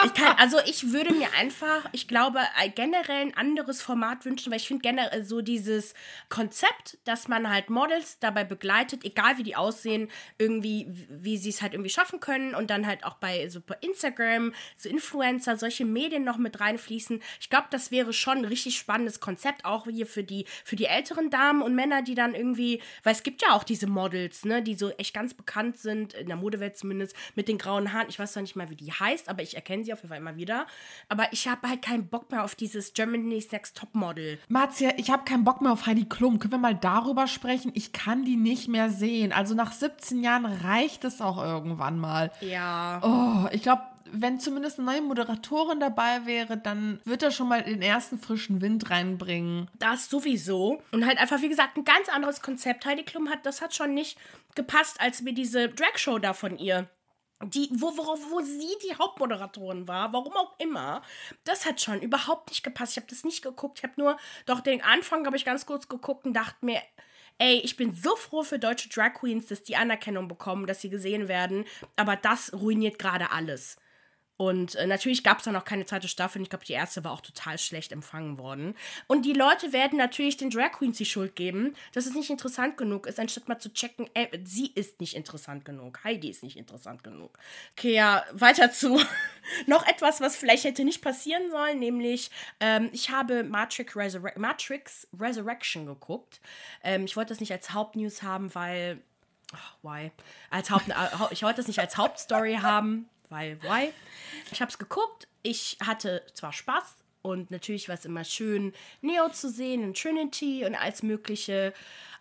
Ich 0.04 0.14
kann, 0.14 0.36
also 0.38 0.58
ich 0.66 0.92
würde 0.92 1.12
mir 1.14 1.28
einfach, 1.38 1.88
ich 1.92 2.08
glaube, 2.08 2.40
generell 2.74 3.22
ein 3.22 3.36
anderes 3.36 3.82
Format 3.82 4.24
wünschen, 4.24 4.50
weil 4.50 4.58
ich 4.58 4.68
finde 4.68 4.82
generell 4.82 5.24
so 5.24 5.40
dieses 5.40 5.94
Konzept, 6.28 6.98
dass 7.04 7.28
man 7.28 7.50
halt 7.50 7.70
Models 7.70 8.18
dabei 8.18 8.44
begleitet, 8.44 9.04
egal 9.04 9.38
wie 9.38 9.42
die 9.42 9.56
aussehen, 9.56 10.10
irgendwie, 10.38 10.86
wie 11.08 11.38
sie 11.38 11.50
es 11.50 11.62
halt 11.62 11.72
irgendwie 11.72 11.90
schaffen 11.90 12.20
können 12.20 12.54
und 12.54 12.70
dann 12.70 12.86
halt 12.86 13.04
auch 13.04 13.14
bei 13.14 13.48
so 13.48 13.60
Instagram, 13.80 14.52
so 14.76 14.88
Influencer, 14.88 15.56
solche 15.56 15.84
Medien 15.84 16.24
noch 16.24 16.36
mit 16.36 16.60
reinfließen. 16.60 17.22
Ich 17.40 17.50
glaube, 17.50 17.66
das 17.70 17.90
wäre 17.90 18.12
schon 18.12 18.38
ein 18.38 18.44
richtig 18.44 18.76
spannendes 18.76 19.20
Konzept, 19.20 19.64
auch 19.64 19.86
hier 19.86 20.06
für 20.06 20.24
die, 20.24 20.44
für 20.64 20.76
die 20.76 20.86
älteren 20.86 21.30
Damen 21.30 21.62
und 21.62 21.74
Männer, 21.74 22.02
die 22.02 22.14
dann 22.14 22.34
irgendwie, 22.34 22.82
weil 23.02 23.14
es 23.14 23.22
gibt 23.22 23.42
ja 23.42 23.52
auch 23.52 23.64
diese 23.64 23.86
Models, 23.86 24.44
ne, 24.44 24.62
die 24.62 24.74
so 24.74 24.90
echt 24.90 25.14
ganz 25.14 25.32
bekannt 25.34 25.78
sind, 25.78 26.14
in 26.14 26.26
der 26.26 26.36
Modewelt 26.36 26.76
zumindest, 26.76 27.16
mit 27.34 27.48
den 27.48 27.58
grauen 27.58 27.92
Haaren. 27.92 28.08
Ich 28.08 28.18
weiß 28.18 28.32
zwar 28.32 28.42
nicht 28.42 28.56
mal, 28.56 28.68
wie 28.70 28.76
die 28.76 28.92
heißt, 28.92 29.28
aber 29.28 29.42
ich 29.42 29.54
erkenne 29.54 29.84
sie 29.84 29.93
auf 29.94 30.00
jeden 30.00 30.11
Fall 30.11 30.18
immer 30.18 30.37
wieder. 30.37 30.66
Aber 31.09 31.33
ich 31.33 31.48
habe 31.48 31.68
halt 31.68 31.83
keinen 31.83 32.09
Bock 32.09 32.30
mehr 32.30 32.44
auf 32.44 32.54
dieses 32.54 32.92
Germany's 32.92 33.50
Next 33.52 33.76
Topmodel. 33.76 34.38
Marzia, 34.48 34.92
ich 34.96 35.11
habe 35.11 35.24
keinen 35.24 35.44
Bock 35.44 35.61
mehr 35.61 35.72
auf 35.72 35.87
Heidi 35.87 36.04
Klum. 36.04 36.38
Können 36.38 36.52
wir 36.52 36.59
mal 36.59 36.74
darüber 36.74 37.26
sprechen? 37.26 37.72
Ich 37.74 37.92
kann 37.92 38.24
die 38.24 38.37
nicht 38.37 38.68
mehr 38.68 38.90
sehen. 38.90 39.33
Also 39.33 39.54
nach 39.54 39.72
17 39.72 40.22
Jahren 40.22 40.44
reicht 40.44 41.04
es 41.04 41.20
auch 41.20 41.42
irgendwann 41.42 41.98
mal. 41.98 42.30
Ja. 42.40 43.00
Oh, 43.02 43.48
ich 43.52 43.62
glaube, 43.62 43.83
wenn 44.12 44.38
zumindest 44.38 44.78
eine 44.78 44.87
neue 44.87 45.02
Moderatorin 45.02 45.80
dabei 45.80 46.24
wäre, 46.24 46.57
dann 46.57 47.00
wird 47.04 47.22
er 47.22 47.30
schon 47.30 47.48
mal 47.48 47.62
den 47.62 47.83
ersten 47.83 48.18
frischen 48.18 48.61
Wind 48.61 48.90
reinbringen. 48.90 49.68
Das 49.78 50.09
sowieso. 50.09 50.83
Und 50.92 51.07
halt 51.07 51.18
einfach, 51.18 51.42
wie 51.42 51.48
gesagt, 51.48 51.76
ein 51.76 51.85
ganz 51.85 52.09
anderes 52.09 52.40
Konzept. 52.40 52.87
Heidi 52.87 53.02
Klum 53.02 53.28
hat, 53.28 53.44
das 53.44 53.61
hat 53.61 53.74
schon 53.74 53.94
nicht 53.94 54.18
gepasst, 54.54 55.00
als 55.00 55.22
mir 55.22 55.35
diese 55.35 55.68
Drag-Show 55.68 56.18
da 56.18 56.33
von 56.33 56.59
ihr 56.59 56.88
die, 57.44 57.68
wo, 57.72 57.96
wo, 57.96 58.02
wo 58.30 58.40
sie 58.40 58.76
die 58.87 58.94
Hauptmoderatorin 58.96 59.88
war, 59.88 60.12
warum 60.12 60.33
auch 60.35 60.54
immer, 60.59 61.02
das 61.44 61.66
hat 61.66 61.80
schon 61.80 62.00
überhaupt 62.00 62.50
nicht 62.50 62.62
gepasst. 62.62 62.92
Ich 62.92 62.96
habe 62.96 63.07
das 63.09 63.24
nicht 63.24 63.42
geguckt. 63.42 63.78
Ich 63.78 63.85
habe 63.85 64.00
nur, 64.00 64.16
doch 64.46 64.61
den 64.61 64.83
Anfang 64.83 65.26
habe 65.26 65.37
ich 65.37 65.44
ganz 65.44 65.66
kurz 65.66 65.88
geguckt 65.88 66.26
und 66.26 66.35
dachte 66.35 66.64
mir, 66.64 66.80
ey, 67.38 67.57
ich 67.59 67.76
bin 67.76 67.94
so 67.94 68.16
froh 68.16 68.42
für 68.42 68.59
deutsche 68.59 68.88
Drag 68.88 69.14
Queens, 69.14 69.46
dass 69.46 69.62
die 69.62 69.76
Anerkennung 69.76 70.28
bekommen, 70.28 70.66
dass 70.66 70.80
sie 70.80 70.90
gesehen 70.90 71.28
werden. 71.28 71.64
Aber 71.96 72.16
das 72.16 72.52
ruiniert 72.52 72.98
gerade 72.98 73.30
alles. 73.30 73.76
Und 74.36 74.74
äh, 74.74 74.86
natürlich 74.86 75.22
gab 75.22 75.38
es 75.38 75.44
dann 75.44 75.54
noch 75.54 75.64
keine 75.64 75.86
zweite 75.86 76.08
Staffel. 76.08 76.42
Ich 76.42 76.50
glaube, 76.50 76.64
die 76.64 76.72
erste 76.72 77.04
war 77.04 77.12
auch 77.12 77.20
total 77.20 77.56
schlecht 77.58 77.92
empfangen 77.92 78.38
worden. 78.38 78.74
Und 79.06 79.24
die 79.24 79.32
Leute 79.32 79.72
werden 79.72 79.96
natürlich 79.96 80.36
den 80.36 80.50
Drag 80.50 80.72
Queens 80.72 80.98
die 80.98 81.04
Schuld 81.04 81.36
geben, 81.36 81.74
dass 81.92 82.06
es 82.06 82.14
nicht 82.14 82.30
interessant 82.30 82.76
genug 82.76 83.06
ist, 83.06 83.20
anstatt 83.20 83.48
mal 83.48 83.58
zu 83.58 83.72
checken, 83.72 84.08
äh, 84.14 84.26
sie 84.44 84.72
ist 84.74 85.00
nicht 85.00 85.14
interessant 85.14 85.64
genug. 85.64 86.02
Heidi 86.02 86.30
ist 86.30 86.42
nicht 86.42 86.56
interessant 86.56 87.04
genug. 87.04 87.38
Okay, 87.76 87.94
ja, 87.94 88.24
weiter 88.32 88.72
zu 88.72 89.00
noch 89.66 89.86
etwas, 89.86 90.20
was 90.20 90.36
vielleicht 90.36 90.64
hätte 90.64 90.84
nicht 90.84 91.02
passieren 91.02 91.50
sollen, 91.50 91.78
nämlich 91.78 92.30
ähm, 92.58 92.90
ich 92.92 93.10
habe 93.10 93.44
Matrix, 93.44 93.94
Resurre 93.94 94.32
Matrix 94.36 95.06
Resurrection 95.18 95.86
geguckt. 95.86 96.40
Ähm, 96.82 97.04
ich 97.04 97.16
wollte 97.16 97.28
das 97.28 97.40
nicht 97.40 97.52
als 97.52 97.70
Hauptnews 97.70 98.22
haben, 98.22 98.52
weil. 98.54 99.00
Oh, 99.52 99.88
why? 99.88 100.10
Als 100.50 100.70
Haupt, 100.70 100.86
ich 101.30 101.42
wollte 101.44 101.58
das 101.58 101.68
nicht 101.68 101.78
als 101.78 101.96
Hauptstory 101.96 102.58
haben 102.60 103.08
weil, 103.28 103.62
why? 103.62 103.92
Ich 104.52 104.60
habe 104.60 104.70
es 104.70 104.78
geguckt, 104.78 105.28
ich 105.42 105.78
hatte 105.84 106.22
zwar 106.34 106.52
Spaß 106.52 106.96
und 107.22 107.50
natürlich 107.50 107.88
war 107.88 107.94
es 107.94 108.04
immer 108.04 108.24
schön, 108.24 108.72
Neo 109.00 109.28
zu 109.30 109.48
sehen 109.48 109.82
und 109.84 109.98
Trinity 109.98 110.64
und 110.66 110.74
alles 110.74 111.02
Mögliche, 111.02 111.72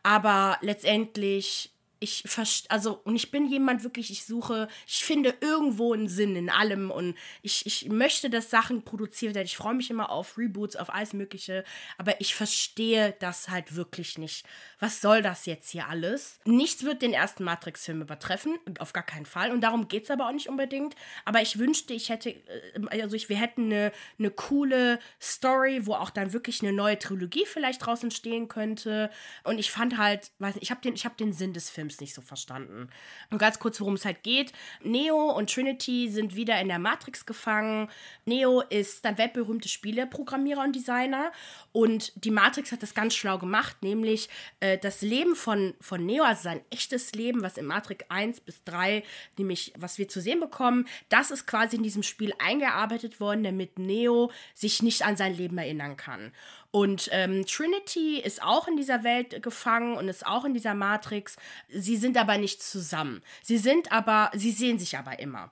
aber 0.02 0.58
letztendlich 0.62 1.73
ich 2.04 2.26
also 2.70 3.00
und 3.06 3.16
ich 3.16 3.32
bin 3.32 3.48
jemand 3.48 3.84
wirklich, 3.84 4.12
ich 4.12 4.26
suche, 4.26 4.68
ich 4.86 5.04
finde 5.04 5.34
irgendwo 5.40 5.94
einen 5.94 6.10
Sinn 6.10 6.36
in 6.36 6.50
allem 6.50 6.92
und 6.92 7.16
ich, 7.42 7.66
ich 7.66 7.90
möchte, 7.90 8.30
dass 8.30 8.50
Sachen 8.50 8.84
produziert 8.84 9.36
werden. 9.36 9.46
Ich 9.46 9.58
freue 9.58 9.74
mich 9.74 9.90
immer 9.90 10.10
auf 10.10 10.38
Reboots, 10.38 10.76
auf 10.76 10.94
alles 10.94 11.14
Mögliche, 11.14 11.64
aber 11.98 12.20
ich 12.20 12.36
verstehe 12.36 13.16
das 13.20 13.50
halt 13.50 13.76
wirklich 13.76 14.18
nicht. 14.18 14.46
Was 14.80 15.00
soll 15.00 15.22
das 15.22 15.46
jetzt 15.46 15.70
hier 15.70 15.88
alles? 15.88 16.40
Nichts 16.46 16.84
wird 16.84 17.02
den 17.02 17.14
ersten 17.14 17.46
Matrix-Film 17.46 18.02
übertreffen, 18.02 18.60
auf 18.80 18.92
gar 18.92 19.06
keinen 19.06 19.26
Fall. 19.26 19.52
Und 19.52 19.62
darum 19.62 19.88
geht 19.88 20.04
es 20.04 20.12
aber 20.12 20.28
auch 20.28 20.34
nicht 20.34 20.50
unbedingt. 20.50 20.96
Aber 21.24 21.42
ich 21.42 21.58
wünschte, 21.58 21.94
ich 21.94 22.10
hätte, 22.10 22.32
äh, 22.32 23.02
also 23.02 23.16
ich, 23.16 23.30
wir 23.30 23.38
hätten 23.38 23.66
eine, 23.66 23.94
eine 24.20 24.30
coole 24.30 25.00
Story, 25.22 25.86
wo 25.86 25.94
auch 25.94 26.10
dann 26.10 26.34
wirklich 26.34 26.62
eine 26.62 26.74
neue 26.74 27.00
Trilogie 27.00 27.46
vielleicht 27.46 27.86
draußen 27.86 28.12
stehen 28.12 28.50
könnte. 28.50 29.10
Und 29.46 29.58
ich 29.58 29.72
fand 29.72 29.98
halt, 29.98 30.32
weiß 30.40 30.56
nicht, 30.56 30.64
ich 30.64 30.72
habe 30.72 30.82
den, 30.82 30.96
hab 30.96 31.18
den 31.18 31.32
Sinn 31.32 31.54
des 31.54 31.70
Films 31.70 31.93
Films 31.94 32.02
nicht 32.02 32.14
so 32.14 32.22
verstanden. 32.22 32.90
Und 33.30 33.38
ganz 33.38 33.60
kurz, 33.60 33.80
worum 33.80 33.94
es 33.94 34.06
halt 34.06 34.24
geht. 34.24 34.54
Neo 34.84 35.32
und 35.32 35.52
Trinity 35.52 36.10
sind 36.10 36.36
wieder 36.36 36.60
in 36.60 36.68
der 36.68 36.80
Matrix 36.80 37.26
gefangen. 37.26 37.90
Neo 38.26 38.62
ist 38.62 39.06
dann 39.06 39.18
weltberühmte 39.18 39.70
Spieleprogrammierer 39.70 40.64
und 40.64 40.76
Designer. 40.76 41.32
Und 41.72 42.12
die 42.24 42.32
Matrix 42.32 42.72
hat 42.72 42.84
das 42.84 42.94
ganz 42.94 43.16
schlau 43.16 43.38
gemacht, 43.38 43.78
nämlich 43.82 44.30
äh, 44.60 44.78
das 44.78 45.02
Leben 45.02 45.36
von, 45.36 45.74
von 45.80 46.06
Neo, 46.06 46.24
also 46.24 46.44
sein 46.44 46.62
echtes 46.70 47.14
Leben, 47.14 47.42
was 47.42 47.58
in 47.58 47.66
Matrix 47.66 48.06
1 48.10 48.42
bis 48.42 48.64
3, 48.64 49.04
nämlich 49.38 49.74
was 49.78 49.98
wir 49.98 50.08
zu 50.08 50.22
sehen 50.22 50.40
bekommen, 50.40 50.88
das 51.10 51.32
ist 51.32 51.46
quasi 51.48 51.78
in 51.78 51.84
diesem 51.84 52.04
Spiel 52.04 52.34
eingearbeitet 52.40 53.20
worden, 53.20 53.44
damit 53.44 53.80
Neo 53.80 54.32
sich 54.54 54.82
nicht 54.82 55.04
an 55.04 55.18
sein 55.18 55.36
Leben 55.36 55.58
erinnern 55.58 55.98
kann. 55.98 56.32
Und 56.76 57.08
ähm, 57.12 57.46
Trinity 57.46 58.20
ist 58.20 58.42
auch 58.42 58.68
in 58.68 58.76
dieser 58.76 59.04
Welt 59.04 59.44
gefangen 59.44 59.96
und 59.96 60.08
ist 60.08 60.26
auch 60.26 60.44
in 60.44 60.56
dieser 60.56 60.74
Matrix. 60.74 61.38
Sie 61.70 61.98
sind 61.98 62.18
aber 62.18 62.40
nicht 62.40 62.64
zusammen. 62.64 63.22
Sie 63.44 63.60
sind 63.60 63.92
aber, 63.92 64.32
sie 64.34 64.50
sehen 64.50 64.80
sich 64.80 64.98
aber 64.98 65.20
immer. 65.20 65.52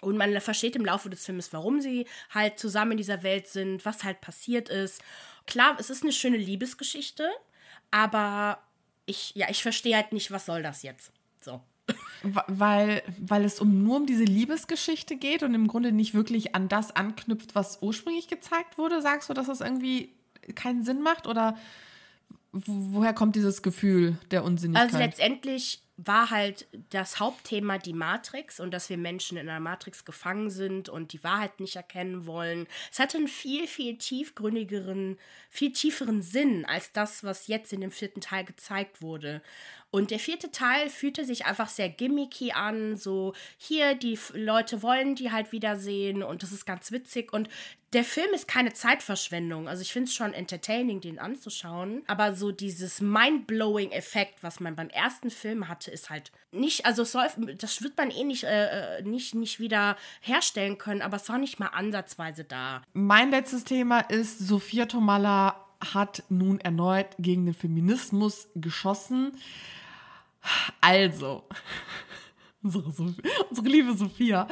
Und 0.00 0.16
man 0.16 0.40
versteht 0.40 0.74
im 0.74 0.84
Laufe 0.84 1.08
des 1.08 1.24
Films, 1.24 1.52
warum 1.52 1.80
sie 1.80 2.04
halt 2.30 2.58
zusammen 2.58 2.92
in 2.92 2.96
dieser 2.96 3.22
Welt 3.22 3.46
sind, 3.46 3.84
was 3.84 4.02
halt 4.02 4.20
passiert 4.20 4.68
ist. 4.68 5.00
Klar, 5.46 5.76
es 5.78 5.88
ist 5.88 6.02
eine 6.02 6.10
schöne 6.10 6.38
Liebesgeschichte, 6.38 7.30
aber 7.92 8.58
ich, 9.06 9.32
ja, 9.36 9.46
ich 9.50 9.62
verstehe 9.62 9.94
halt 9.94 10.12
nicht, 10.12 10.32
was 10.32 10.46
soll 10.46 10.64
das 10.64 10.82
jetzt? 10.82 11.12
So. 11.40 11.60
Weil, 12.48 13.04
weil 13.20 13.44
es 13.44 13.60
um, 13.60 13.84
nur 13.84 13.98
um 13.98 14.06
diese 14.06 14.24
Liebesgeschichte 14.24 15.16
geht 15.16 15.44
und 15.44 15.54
im 15.54 15.68
Grunde 15.68 15.92
nicht 15.92 16.12
wirklich 16.12 16.56
an 16.56 16.68
das 16.68 16.94
anknüpft, 16.94 17.54
was 17.54 17.78
ursprünglich 17.82 18.26
gezeigt 18.26 18.78
wurde, 18.78 19.00
sagst 19.00 19.30
du, 19.30 19.34
dass 19.34 19.46
das 19.46 19.60
irgendwie 19.60 20.12
keinen 20.52 20.84
Sinn 20.84 21.02
macht? 21.02 21.26
Oder 21.26 21.56
woher 22.52 23.14
kommt 23.14 23.36
dieses 23.36 23.62
Gefühl 23.62 24.18
der 24.30 24.44
Unsinnigkeit? 24.44 24.86
Also 24.86 24.98
letztendlich 24.98 25.82
war 25.96 26.30
halt 26.30 26.66
das 26.90 27.20
Hauptthema 27.20 27.78
die 27.78 27.92
Matrix 27.92 28.58
und 28.58 28.72
dass 28.72 28.88
wir 28.88 28.96
Menschen 28.96 29.36
in 29.36 29.48
einer 29.48 29.60
Matrix 29.60 30.04
gefangen 30.04 30.48
sind 30.50 30.88
und 30.88 31.12
die 31.12 31.22
Wahrheit 31.22 31.60
nicht 31.60 31.76
erkennen 31.76 32.26
wollen. 32.26 32.66
Es 32.90 32.98
hatte 32.98 33.18
einen 33.18 33.28
viel, 33.28 33.66
viel 33.66 33.98
tiefgründigeren, 33.98 35.18
viel 35.50 35.72
tieferen 35.72 36.22
Sinn 36.22 36.64
als 36.64 36.92
das, 36.92 37.22
was 37.22 37.48
jetzt 37.48 37.72
in 37.72 37.82
dem 37.82 37.90
vierten 37.90 38.20
Teil 38.20 38.44
gezeigt 38.44 39.02
wurde. 39.02 39.42
Und 39.92 40.12
der 40.12 40.20
vierte 40.20 40.52
Teil 40.52 40.88
fühlte 40.88 41.24
sich 41.24 41.46
einfach 41.46 41.68
sehr 41.68 41.88
gimmicky 41.88 42.52
an. 42.52 42.96
So, 42.96 43.34
hier, 43.56 43.94
die 43.94 44.18
Leute 44.34 44.82
wollen 44.82 45.16
die 45.16 45.32
halt 45.32 45.50
wiedersehen 45.50 46.22
und 46.22 46.42
das 46.42 46.52
ist 46.52 46.64
ganz 46.64 46.92
witzig. 46.92 47.32
Und 47.32 47.48
der 47.92 48.04
Film 48.04 48.28
ist 48.32 48.46
keine 48.46 48.72
Zeitverschwendung. 48.72 49.68
Also 49.68 49.82
ich 49.82 49.92
finde 49.92 50.08
es 50.08 50.14
schon 50.14 50.32
entertaining, 50.32 51.00
den 51.00 51.18
anzuschauen. 51.18 52.02
Aber 52.06 52.36
so 52.36 52.52
dieses 52.52 53.00
mind-blowing 53.00 53.90
Effekt, 53.90 54.44
was 54.44 54.60
man 54.60 54.76
beim 54.76 54.90
ersten 54.90 55.28
Film 55.28 55.66
hatte, 55.66 55.90
ist 55.90 56.08
halt 56.08 56.30
nicht, 56.52 56.86
also 56.86 57.02
soll, 57.02 57.26
das 57.58 57.82
wird 57.82 57.96
man 57.96 58.12
eh 58.12 58.22
nicht, 58.22 58.44
äh, 58.44 58.98
äh, 58.98 59.02
nicht, 59.02 59.34
nicht 59.34 59.58
wieder 59.58 59.96
herstellen 60.20 60.78
können, 60.78 61.02
aber 61.02 61.16
es 61.16 61.28
war 61.28 61.38
nicht 61.38 61.58
mal 61.58 61.68
ansatzweise 61.68 62.44
da. 62.44 62.82
Mein 62.92 63.32
letztes 63.32 63.64
Thema 63.64 64.00
ist 64.00 64.38
Sophia 64.38 64.86
Tomala 64.86 65.66
hat 65.92 66.22
nun 66.28 66.60
erneut 66.60 67.08
gegen 67.18 67.46
den 67.46 67.54
Feminismus 67.54 68.48
geschossen. 68.54 69.32
Also, 70.80 71.44
unsere, 72.62 72.84
unsere, 72.84 73.68
liebe 73.68 73.94
Sophia, 73.94 74.46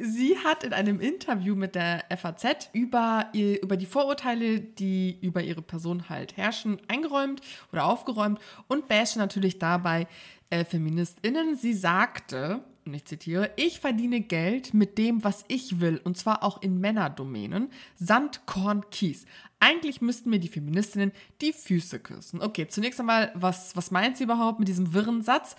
sie 0.00 0.38
hat 0.38 0.64
in 0.64 0.72
einem 0.72 1.00
Interview 1.00 1.54
mit 1.54 1.74
der 1.74 2.04
FAZ 2.16 2.70
über, 2.72 3.30
über 3.32 3.76
die 3.76 3.86
Vorurteile, 3.86 4.60
die 4.60 5.18
über 5.20 5.42
ihre 5.42 5.62
Person 5.62 6.08
halt 6.08 6.36
herrschen, 6.36 6.80
eingeräumt 6.88 7.40
oder 7.72 7.86
aufgeräumt 7.86 8.40
und 8.68 8.88
basht 8.88 9.16
natürlich 9.16 9.58
dabei 9.58 10.06
äh, 10.50 10.64
FeministInnen. 10.64 11.56
Sie 11.56 11.74
sagte, 11.74 12.62
und 12.90 12.96
ich 12.96 13.04
zitiere, 13.04 13.52
ich 13.54 13.78
verdiene 13.78 14.20
Geld 14.20 14.74
mit 14.74 14.98
dem, 14.98 15.22
was 15.22 15.44
ich 15.46 15.80
will, 15.80 16.00
und 16.02 16.18
zwar 16.18 16.42
auch 16.42 16.60
in 16.60 16.80
Männerdomänen. 16.80 17.70
Sand, 17.94 18.46
Korn, 18.46 18.84
Kies. 18.90 19.26
Eigentlich 19.60 20.00
müssten 20.00 20.30
mir 20.30 20.40
die 20.40 20.48
Feministinnen 20.48 21.12
die 21.40 21.52
Füße 21.52 22.00
küssen. 22.00 22.42
Okay, 22.42 22.66
zunächst 22.66 22.98
einmal, 22.98 23.30
was, 23.36 23.76
was 23.76 23.92
meint 23.92 24.16
sie 24.16 24.24
überhaupt 24.24 24.58
mit 24.58 24.66
diesem 24.66 24.92
wirren 24.92 25.22
Satz? 25.22 25.54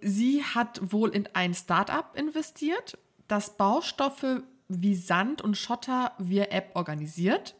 Sie 0.00 0.42
hat 0.42 0.80
wohl 0.90 1.10
in 1.10 1.28
ein 1.34 1.52
Startup 1.52 2.06
investiert, 2.14 2.96
das 3.28 3.58
Baustoffe 3.58 4.42
wie 4.70 4.94
Sand 4.94 5.42
und 5.42 5.56
Schotter 5.56 6.12
via 6.18 6.44
App 6.44 6.70
organisiert. 6.74 7.56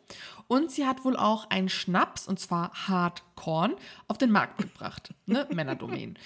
Und 0.47 0.71
sie 0.71 0.87
hat 0.87 1.05
wohl 1.05 1.17
auch 1.17 1.51
einen 1.51 1.69
Schnaps, 1.69 2.27
und 2.27 2.41
zwar 2.41 2.73
Hardcorn, 2.89 3.75
auf 4.09 4.19
den 4.19 4.31
Markt 4.31 4.59
gebracht. 4.59 5.15
Ne? 5.27 5.47
Männerdomain. 5.55 6.17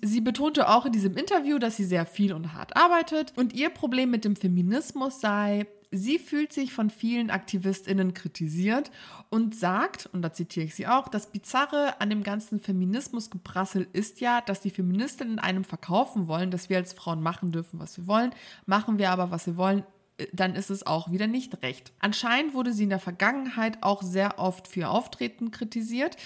Sie 0.00 0.20
betonte 0.20 0.68
auch 0.68 0.86
in 0.86 0.92
diesem 0.92 1.16
Interview, 1.16 1.58
dass 1.58 1.76
sie 1.76 1.84
sehr 1.84 2.06
viel 2.06 2.32
und 2.32 2.54
hart 2.54 2.76
arbeitet. 2.76 3.32
Und 3.36 3.52
ihr 3.52 3.70
Problem 3.70 4.10
mit 4.10 4.24
dem 4.24 4.36
Feminismus 4.36 5.20
sei, 5.20 5.66
sie 5.90 6.18
fühlt 6.18 6.52
sich 6.52 6.72
von 6.72 6.90
vielen 6.90 7.30
AktivistInnen 7.30 8.14
kritisiert 8.14 8.90
und 9.30 9.54
sagt, 9.54 10.06
und 10.12 10.22
da 10.22 10.32
zitiere 10.32 10.66
ich 10.66 10.74
sie 10.74 10.86
auch, 10.86 11.08
das 11.08 11.30
Bizarre 11.30 12.00
an 12.00 12.10
dem 12.10 12.22
ganzen 12.22 12.60
Feminismusgebrassel 12.60 13.86
ist 13.92 14.20
ja, 14.20 14.40
dass 14.40 14.60
die 14.60 14.70
Feministinnen 14.70 15.38
einem 15.38 15.64
verkaufen 15.64 16.28
wollen, 16.28 16.50
dass 16.50 16.68
wir 16.68 16.76
als 16.76 16.92
Frauen 16.92 17.22
machen 17.22 17.52
dürfen, 17.52 17.80
was 17.80 17.96
wir 17.96 18.06
wollen. 18.06 18.32
Machen 18.66 18.98
wir 18.98 19.10
aber, 19.10 19.30
was 19.30 19.46
wir 19.46 19.56
wollen, 19.56 19.84
dann 20.32 20.56
ist 20.56 20.70
es 20.70 20.86
auch 20.86 21.12
wieder 21.12 21.28
nicht 21.28 21.62
recht. 21.62 21.92
Anscheinend 22.00 22.52
wurde 22.54 22.72
sie 22.72 22.84
in 22.84 22.88
der 22.88 22.98
Vergangenheit 22.98 23.78
auch 23.82 24.02
sehr 24.02 24.38
oft 24.38 24.66
für 24.66 24.80
ihr 24.80 24.90
Auftreten 24.90 25.52
kritisiert 25.52 26.16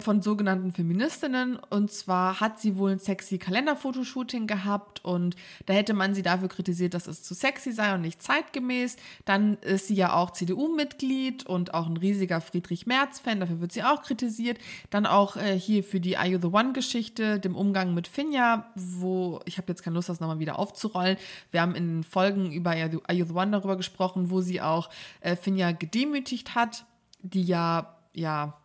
von 0.00 0.22
sogenannten 0.22 0.72
Feministinnen. 0.72 1.56
Und 1.56 1.90
zwar 1.90 2.40
hat 2.40 2.60
sie 2.60 2.76
wohl 2.76 2.92
ein 2.92 2.98
sexy 2.98 3.38
Kalenderfotoshooting 3.38 4.46
gehabt 4.46 5.04
und 5.04 5.36
da 5.66 5.74
hätte 5.74 5.92
man 5.92 6.14
sie 6.14 6.22
dafür 6.22 6.48
kritisiert, 6.48 6.94
dass 6.94 7.06
es 7.06 7.22
zu 7.22 7.34
sexy 7.34 7.72
sei 7.72 7.94
und 7.94 8.00
nicht 8.00 8.22
zeitgemäß. 8.22 8.96
Dann 9.26 9.58
ist 9.58 9.88
sie 9.88 9.94
ja 9.94 10.14
auch 10.14 10.30
CDU-Mitglied 10.30 11.46
und 11.46 11.74
auch 11.74 11.86
ein 11.86 11.98
riesiger 11.98 12.40
Friedrich 12.40 12.86
Merz-Fan, 12.86 13.40
dafür 13.40 13.60
wird 13.60 13.72
sie 13.72 13.82
auch 13.82 14.02
kritisiert. 14.02 14.58
Dann 14.88 15.04
auch 15.04 15.36
äh, 15.36 15.58
hier 15.58 15.84
für 15.84 16.00
die 16.00 16.16
Are 16.16 16.28
You 16.28 16.38
the 16.40 16.48
One-Geschichte, 16.48 17.38
dem 17.38 17.54
Umgang 17.54 17.92
mit 17.92 18.08
Finja, 18.08 18.72
wo 18.74 19.40
ich 19.44 19.58
habe 19.58 19.68
jetzt 19.68 19.82
keine 19.82 19.94
Lust, 19.94 20.08
das 20.08 20.20
nochmal 20.20 20.38
wieder 20.38 20.58
aufzurollen. 20.58 21.18
Wir 21.50 21.60
haben 21.60 21.74
in 21.74 22.02
Folgen 22.02 22.50
über 22.52 22.70
Are 22.70 22.90
You 23.12 23.26
the 23.26 23.34
One 23.34 23.41
One 23.42 23.50
darüber 23.50 23.76
gesprochen, 23.76 24.30
wo 24.30 24.40
sie 24.40 24.60
auch 24.60 24.88
äh, 25.20 25.36
Finja 25.36 25.72
gedemütigt 25.72 26.54
hat, 26.54 26.84
die 27.22 27.42
ja, 27.42 27.96
ja, 28.14 28.58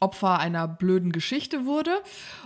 Opfer 0.00 0.38
einer 0.38 0.66
blöden 0.66 1.12
Geschichte 1.12 1.66
wurde. 1.66 2.02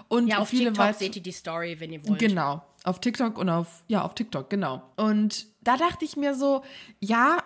Und 0.09 0.29
ja, 0.29 0.39
auf 0.39 0.49
viele 0.49 0.73
TikTok 0.73 0.95
seht 0.95 1.17
ihr 1.17 1.23
die 1.23 1.33
Story, 1.33 1.79
wenn 1.79 1.93
ihr 1.93 2.07
wollt. 2.07 2.19
Genau, 2.19 2.63
auf 2.83 3.01
TikTok 3.01 3.39
und 3.39 3.49
auf, 3.49 3.85
ja, 3.87 4.03
auf 4.03 4.15
TikTok, 4.15 4.51
genau. 4.51 4.83
Und 4.97 5.47
da 5.63 5.77
dachte 5.77 6.05
ich 6.05 6.17
mir 6.17 6.35
so, 6.35 6.63
ja, 7.01 7.39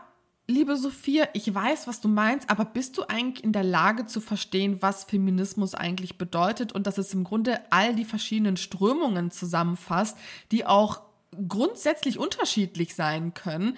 liebe 0.47 0.77
Sophia, 0.79 1.29
ich 1.35 1.55
weiß, 1.55 1.87
was 1.87 2.01
du 2.01 2.09
meinst, 2.09 2.49
aber 2.49 2.65
bist 2.65 2.97
du 2.97 3.03
eigentlich 3.07 3.45
in 3.45 3.53
der 3.53 3.65
Lage 3.65 4.07
zu 4.07 4.21
verstehen, 4.21 4.81
was 4.81 5.05
Feminismus 5.05 5.75
eigentlich 5.75 6.17
bedeutet 6.17 6.73
und 6.73 6.87
dass 6.87 6.97
es 6.97 7.13
im 7.13 7.23
Grunde 7.23 7.61
all 7.71 7.95
die 7.95 8.07
verschiedenen 8.07 8.57
Strömungen 8.57 9.31
zusammenfasst, 9.31 10.17
die 10.51 10.65
auch 10.65 11.03
grundsätzlich 11.47 12.19
unterschiedlich 12.19 12.95
sein 12.95 13.35
können 13.35 13.77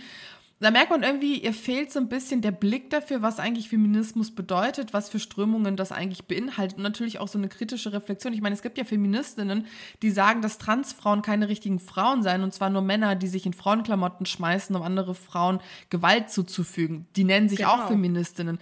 da 0.61 0.71
merkt 0.71 0.91
man 0.91 1.03
irgendwie, 1.03 1.39
ihr 1.39 1.55
fehlt 1.55 1.91
so 1.91 1.99
ein 1.99 2.09
bisschen 2.09 2.43
der 2.43 2.51
Blick 2.51 2.91
dafür, 2.91 3.23
was 3.23 3.39
eigentlich 3.39 3.71
Feminismus 3.71 4.31
bedeutet, 4.31 4.93
was 4.93 5.09
für 5.09 5.19
Strömungen 5.19 5.75
das 5.77 5.91
eigentlich 5.91 6.25
beinhaltet 6.25 6.77
und 6.77 6.83
natürlich 6.83 7.19
auch 7.19 7.29
so 7.29 7.39
eine 7.39 7.49
kritische 7.49 7.95
Reflexion. 7.95 8.35
Ich 8.35 8.43
meine, 8.43 8.55
es 8.55 8.61
gibt 8.61 8.77
ja 8.77 8.85
Feministinnen, 8.85 9.67
die 10.03 10.11
sagen, 10.11 10.43
dass 10.43 10.59
Transfrauen 10.59 11.23
keine 11.23 11.49
richtigen 11.49 11.79
Frauen 11.79 12.23
seien 12.23 12.43
und 12.43 12.53
zwar 12.53 12.69
nur 12.69 12.83
Männer, 12.83 13.17
die 13.17 13.29
sich 13.29 13.47
in 13.47 13.55
Frauenklamotten 13.55 14.27
schmeißen, 14.27 14.77
um 14.77 14.83
andere 14.83 15.15
Frauen 15.15 15.61
Gewalt 15.89 16.29
zuzufügen. 16.31 17.07
Die 17.17 17.25
nennen 17.25 17.49
sich 17.49 17.61
genau. 17.61 17.71
auch 17.71 17.89
Feministinnen 17.89 18.59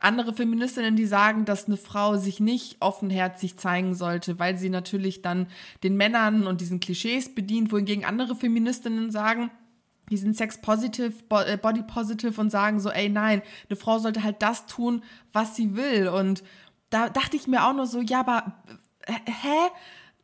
andere 0.00 0.34
Feministinnen, 0.34 0.94
die 0.94 1.06
sagen, 1.06 1.46
dass 1.46 1.66
eine 1.66 1.78
Frau 1.78 2.16
sich 2.16 2.38
nicht 2.38 2.76
offenherzig 2.80 3.56
zeigen 3.56 3.94
sollte, 3.94 4.38
weil 4.38 4.58
sie 4.58 4.68
natürlich 4.68 5.22
dann 5.22 5.46
den 5.82 5.96
Männern 5.96 6.46
und 6.46 6.60
diesen 6.60 6.80
Klischees 6.80 7.34
bedient, 7.34 7.72
wohingegen 7.72 8.04
andere 8.04 8.36
Feministinnen 8.36 9.10
sagen, 9.10 9.50
die 10.10 10.16
sind 10.16 10.36
sex-positive, 10.36 11.12
äh, 11.46 11.56
body-positive 11.56 12.40
und 12.40 12.50
sagen 12.50 12.80
so, 12.80 12.90
ey, 12.90 13.08
nein, 13.08 13.42
eine 13.68 13.76
Frau 13.76 13.98
sollte 13.98 14.22
halt 14.22 14.42
das 14.42 14.66
tun, 14.66 15.02
was 15.32 15.56
sie 15.56 15.76
will. 15.76 16.08
Und 16.08 16.42
da 16.90 17.08
dachte 17.08 17.36
ich 17.36 17.46
mir 17.46 17.64
auch 17.64 17.74
nur 17.74 17.86
so, 17.86 18.00
ja, 18.00 18.20
aber 18.20 18.54
äh, 19.06 19.12
hä? 19.24 19.70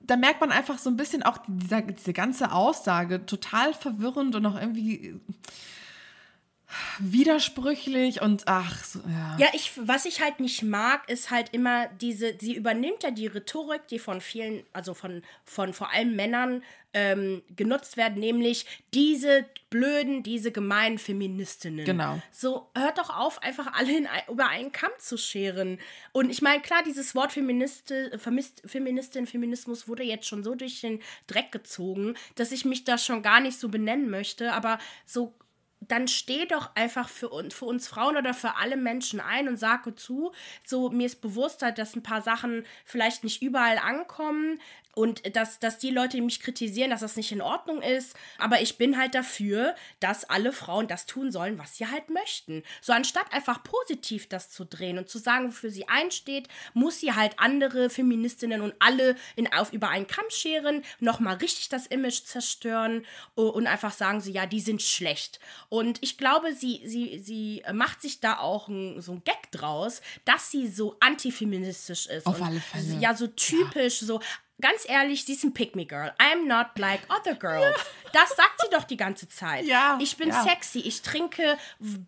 Da 0.04 0.16
merkt 0.16 0.40
man 0.40 0.50
einfach 0.50 0.78
so 0.78 0.90
ein 0.90 0.96
bisschen 0.96 1.22
auch 1.22 1.38
dieser, 1.46 1.80
diese 1.82 2.12
ganze 2.12 2.50
Aussage 2.50 3.24
total 3.24 3.72
verwirrend 3.72 4.34
und 4.34 4.44
auch 4.46 4.60
irgendwie 4.60 5.20
widersprüchlich 6.98 8.20
und 8.22 8.44
ach, 8.46 8.84
so, 8.84 9.00
ja. 9.00 9.36
Ja, 9.38 9.46
ich, 9.52 9.72
was 9.76 10.04
ich 10.04 10.20
halt 10.20 10.40
nicht 10.40 10.62
mag, 10.62 11.08
ist 11.08 11.30
halt 11.30 11.50
immer 11.52 11.88
diese, 12.00 12.34
sie 12.40 12.54
übernimmt 12.54 13.02
ja 13.02 13.10
die 13.10 13.26
Rhetorik, 13.26 13.86
die 13.88 13.98
von 13.98 14.20
vielen, 14.20 14.64
also 14.72 14.94
von, 14.94 15.22
von 15.44 15.72
vor 15.72 15.92
allem 15.92 16.16
Männern 16.16 16.62
ähm, 16.94 17.42
genutzt 17.56 17.96
werden, 17.96 18.20
nämlich 18.20 18.66
diese 18.92 19.46
blöden, 19.70 20.22
diese 20.22 20.52
gemeinen 20.52 20.98
Feministinnen. 20.98 21.84
Genau. 21.84 22.20
So, 22.30 22.68
hört 22.76 22.98
doch 22.98 23.10
auf, 23.10 23.42
einfach 23.42 23.72
alle 23.72 23.96
in, 23.96 24.08
über 24.30 24.48
einen 24.48 24.72
Kamm 24.72 24.90
zu 24.98 25.16
scheren. 25.16 25.78
Und 26.12 26.30
ich 26.30 26.42
meine, 26.42 26.60
klar, 26.60 26.82
dieses 26.84 27.14
Wort 27.14 27.32
Feministe, 27.32 28.18
Femist, 28.18 28.62
Feministin, 28.66 29.26
Feminismus 29.26 29.88
wurde 29.88 30.02
jetzt 30.02 30.26
schon 30.26 30.44
so 30.44 30.54
durch 30.54 30.80
den 30.82 31.00
Dreck 31.26 31.50
gezogen, 31.50 32.14
dass 32.34 32.52
ich 32.52 32.64
mich 32.64 32.84
da 32.84 32.98
schon 32.98 33.22
gar 33.22 33.40
nicht 33.40 33.58
so 33.58 33.68
benennen 33.68 34.10
möchte, 34.10 34.52
aber 34.52 34.78
so 35.06 35.34
dann 35.88 36.08
steh 36.08 36.46
doch 36.46 36.74
einfach 36.74 37.08
für 37.08 37.28
uns, 37.28 37.54
für 37.54 37.64
uns 37.64 37.88
Frauen 37.88 38.16
oder 38.16 38.34
für 38.34 38.56
alle 38.56 38.76
Menschen 38.76 39.20
ein 39.20 39.48
und 39.48 39.56
sage 39.56 39.94
zu, 39.94 40.32
so 40.64 40.90
mir 40.90 41.06
ist 41.06 41.20
bewusst 41.20 41.62
halt, 41.62 41.78
dass 41.78 41.96
ein 41.96 42.02
paar 42.02 42.22
Sachen 42.22 42.64
vielleicht 42.84 43.24
nicht 43.24 43.42
überall 43.42 43.78
ankommen, 43.78 44.60
und 44.94 45.36
dass, 45.36 45.58
dass 45.58 45.78
die 45.78 45.90
Leute, 45.90 46.16
die 46.16 46.22
mich 46.22 46.40
kritisieren, 46.40 46.90
dass 46.90 47.00
das 47.00 47.16
nicht 47.16 47.32
in 47.32 47.40
Ordnung 47.40 47.80
ist. 47.80 48.14
Aber 48.38 48.60
ich 48.60 48.76
bin 48.76 48.98
halt 48.98 49.14
dafür, 49.14 49.74
dass 50.00 50.24
alle 50.24 50.52
Frauen 50.52 50.86
das 50.86 51.06
tun 51.06 51.32
sollen, 51.32 51.58
was 51.58 51.76
sie 51.76 51.86
halt 51.86 52.10
möchten. 52.10 52.62
So 52.82 52.92
anstatt 52.92 53.32
einfach 53.32 53.62
positiv 53.62 54.28
das 54.28 54.50
zu 54.50 54.64
drehen 54.64 54.98
und 54.98 55.08
zu 55.08 55.18
sagen, 55.18 55.48
wofür 55.48 55.70
sie 55.70 55.88
einsteht, 55.88 56.48
muss 56.74 57.00
sie 57.00 57.14
halt 57.14 57.38
andere 57.38 57.88
Feministinnen 57.88 58.60
und 58.60 58.74
alle 58.80 59.16
in, 59.34 59.50
auf, 59.52 59.72
über 59.72 59.88
einen 59.88 60.06
Kamm 60.06 60.26
scheren, 60.28 60.82
nochmal 61.00 61.36
richtig 61.36 61.70
das 61.70 61.86
Image 61.86 62.24
zerstören 62.24 63.06
und 63.34 63.66
einfach 63.66 63.92
sagen 63.92 64.20
sie, 64.20 64.32
ja, 64.32 64.44
die 64.44 64.60
sind 64.60 64.82
schlecht. 64.82 65.40
Und 65.70 66.02
ich 66.02 66.18
glaube, 66.18 66.52
sie, 66.54 66.82
sie, 66.84 67.18
sie 67.18 67.62
macht 67.72 68.02
sich 68.02 68.20
da 68.20 68.38
auch 68.38 68.68
ein, 68.68 69.00
so 69.00 69.12
ein 69.12 69.24
Gag 69.24 69.50
draus, 69.52 70.02
dass 70.26 70.50
sie 70.50 70.68
so 70.68 70.96
antifeministisch 71.00 72.06
ist. 72.06 72.26
Auf 72.26 72.42
alle 72.42 72.60
Fälle. 72.60 72.98
Ja, 73.00 73.14
so 73.14 73.26
typisch, 73.26 74.02
ja. 74.02 74.06
so 74.06 74.20
ganz 74.60 74.88
ehrlich, 74.88 75.24
sie 75.24 75.32
ist 75.32 75.44
ein 75.44 75.52
Pick-me-Girl. 75.52 76.14
I'm 76.18 76.46
not 76.46 76.78
like 76.78 77.00
other 77.10 77.34
girls. 77.34 77.76
Das 78.12 78.30
sagt 78.36 78.60
sie 78.60 78.68
doch 78.70 78.84
die 78.84 78.96
ganze 78.96 79.28
Zeit. 79.28 79.64
Ja, 79.64 79.98
ich 80.00 80.16
bin 80.16 80.28
ja. 80.28 80.42
sexy, 80.42 80.80
ich 80.80 81.02
trinke 81.02 81.58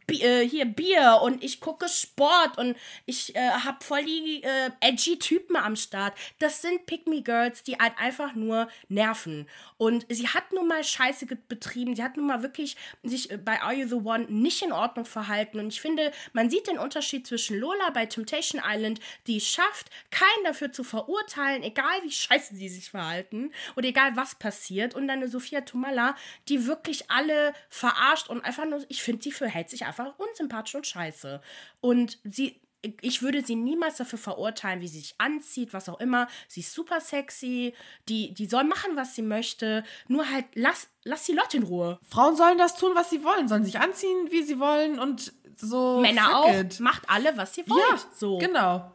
äh, 0.08 0.46
hier 0.46 0.66
Bier 0.66 1.20
und 1.22 1.42
ich 1.42 1.60
gucke 1.60 1.88
Sport 1.88 2.58
und 2.58 2.76
ich 3.06 3.34
äh, 3.34 3.50
habe 3.50 3.82
voll 3.82 4.04
die 4.04 4.42
äh, 4.42 4.70
edgy 4.80 5.18
Typen 5.18 5.56
am 5.56 5.76
Start. 5.76 6.14
Das 6.38 6.62
sind 6.62 6.86
Pick-me-Girls, 6.86 7.62
die 7.64 7.76
halt 7.76 7.94
einfach 7.98 8.34
nur 8.34 8.68
nerven. 8.88 9.48
Und 9.76 10.06
sie 10.08 10.28
hat 10.28 10.52
nun 10.52 10.68
mal 10.68 10.84
Scheiße 10.84 11.26
betrieben. 11.48 11.96
Sie 11.96 12.04
hat 12.04 12.16
nun 12.16 12.26
mal 12.26 12.42
wirklich 12.42 12.76
sich 13.02 13.30
äh, 13.30 13.36
bei 13.36 13.60
Are 13.62 13.74
You 13.74 13.88
the 13.88 13.94
One 13.94 14.26
nicht 14.28 14.62
in 14.62 14.72
Ordnung 14.72 15.06
verhalten. 15.06 15.58
Und 15.58 15.68
ich 15.68 15.80
finde, 15.80 16.12
man 16.32 16.50
sieht 16.50 16.68
den 16.68 16.78
Unterschied 16.78 17.26
zwischen 17.26 17.58
Lola 17.58 17.90
bei 17.90 18.06
Temptation 18.06 18.62
Island, 18.64 19.00
die 19.26 19.38
es 19.38 19.48
schafft, 19.48 19.90
keinen 20.10 20.44
dafür 20.44 20.70
zu 20.70 20.84
verurteilen, 20.84 21.62
egal 21.62 22.02
wie 22.02 22.12
scheiße 22.12 22.33
sie 22.40 22.68
sich 22.68 22.90
verhalten 22.90 23.52
oder 23.76 23.88
egal 23.88 24.16
was 24.16 24.34
passiert. 24.34 24.94
Und 24.94 25.08
dann 25.08 25.18
eine 25.18 25.28
Sophia 25.28 25.62
Tomala, 25.62 26.14
die 26.48 26.66
wirklich 26.66 27.10
alle 27.10 27.52
verarscht 27.68 28.28
und 28.28 28.44
einfach 28.44 28.66
nur, 28.66 28.84
ich 28.88 29.02
finde, 29.02 29.22
sie 29.22 29.32
verhält 29.32 29.70
sich 29.70 29.84
einfach 29.84 30.18
unsympathisch 30.18 30.74
und 30.74 30.86
scheiße. 30.86 31.40
Und 31.80 32.18
sie 32.24 32.60
ich 33.00 33.22
würde 33.22 33.42
sie 33.44 33.54
niemals 33.54 33.96
dafür 33.96 34.18
verurteilen, 34.18 34.80
wie 34.80 34.88
sie 34.88 35.00
sich 35.00 35.14
anzieht, 35.18 35.72
was 35.72 35.88
auch 35.88 36.00
immer. 36.00 36.28
Sie 36.48 36.60
ist 36.60 36.74
super 36.74 37.00
sexy, 37.00 37.74
die, 38.08 38.34
die 38.34 38.46
soll 38.46 38.64
machen, 38.64 38.96
was 38.96 39.14
sie 39.14 39.22
möchte. 39.22 39.84
Nur 40.08 40.30
halt, 40.30 40.44
lass, 40.54 40.88
lass 41.02 41.24
die 41.24 41.32
Leute 41.32 41.56
in 41.58 41.62
Ruhe. 41.62 41.98
Frauen 42.02 42.36
sollen 42.36 42.58
das 42.58 42.76
tun, 42.76 42.92
was 42.94 43.10
sie 43.10 43.24
wollen, 43.24 43.48
sollen 43.48 43.64
sich 43.64 43.78
anziehen, 43.78 44.28
wie 44.30 44.42
sie 44.42 44.58
wollen 44.58 44.98
und 44.98 45.32
so. 45.56 46.00
Männer 46.00 46.38
auch. 46.38 46.52
It. 46.52 46.80
Macht 46.80 47.08
alle, 47.08 47.36
was 47.36 47.56
ihr 47.56 47.68
wollt. 47.68 47.80
Ja, 47.80 47.98
so. 48.14 48.38
Genau. 48.38 48.90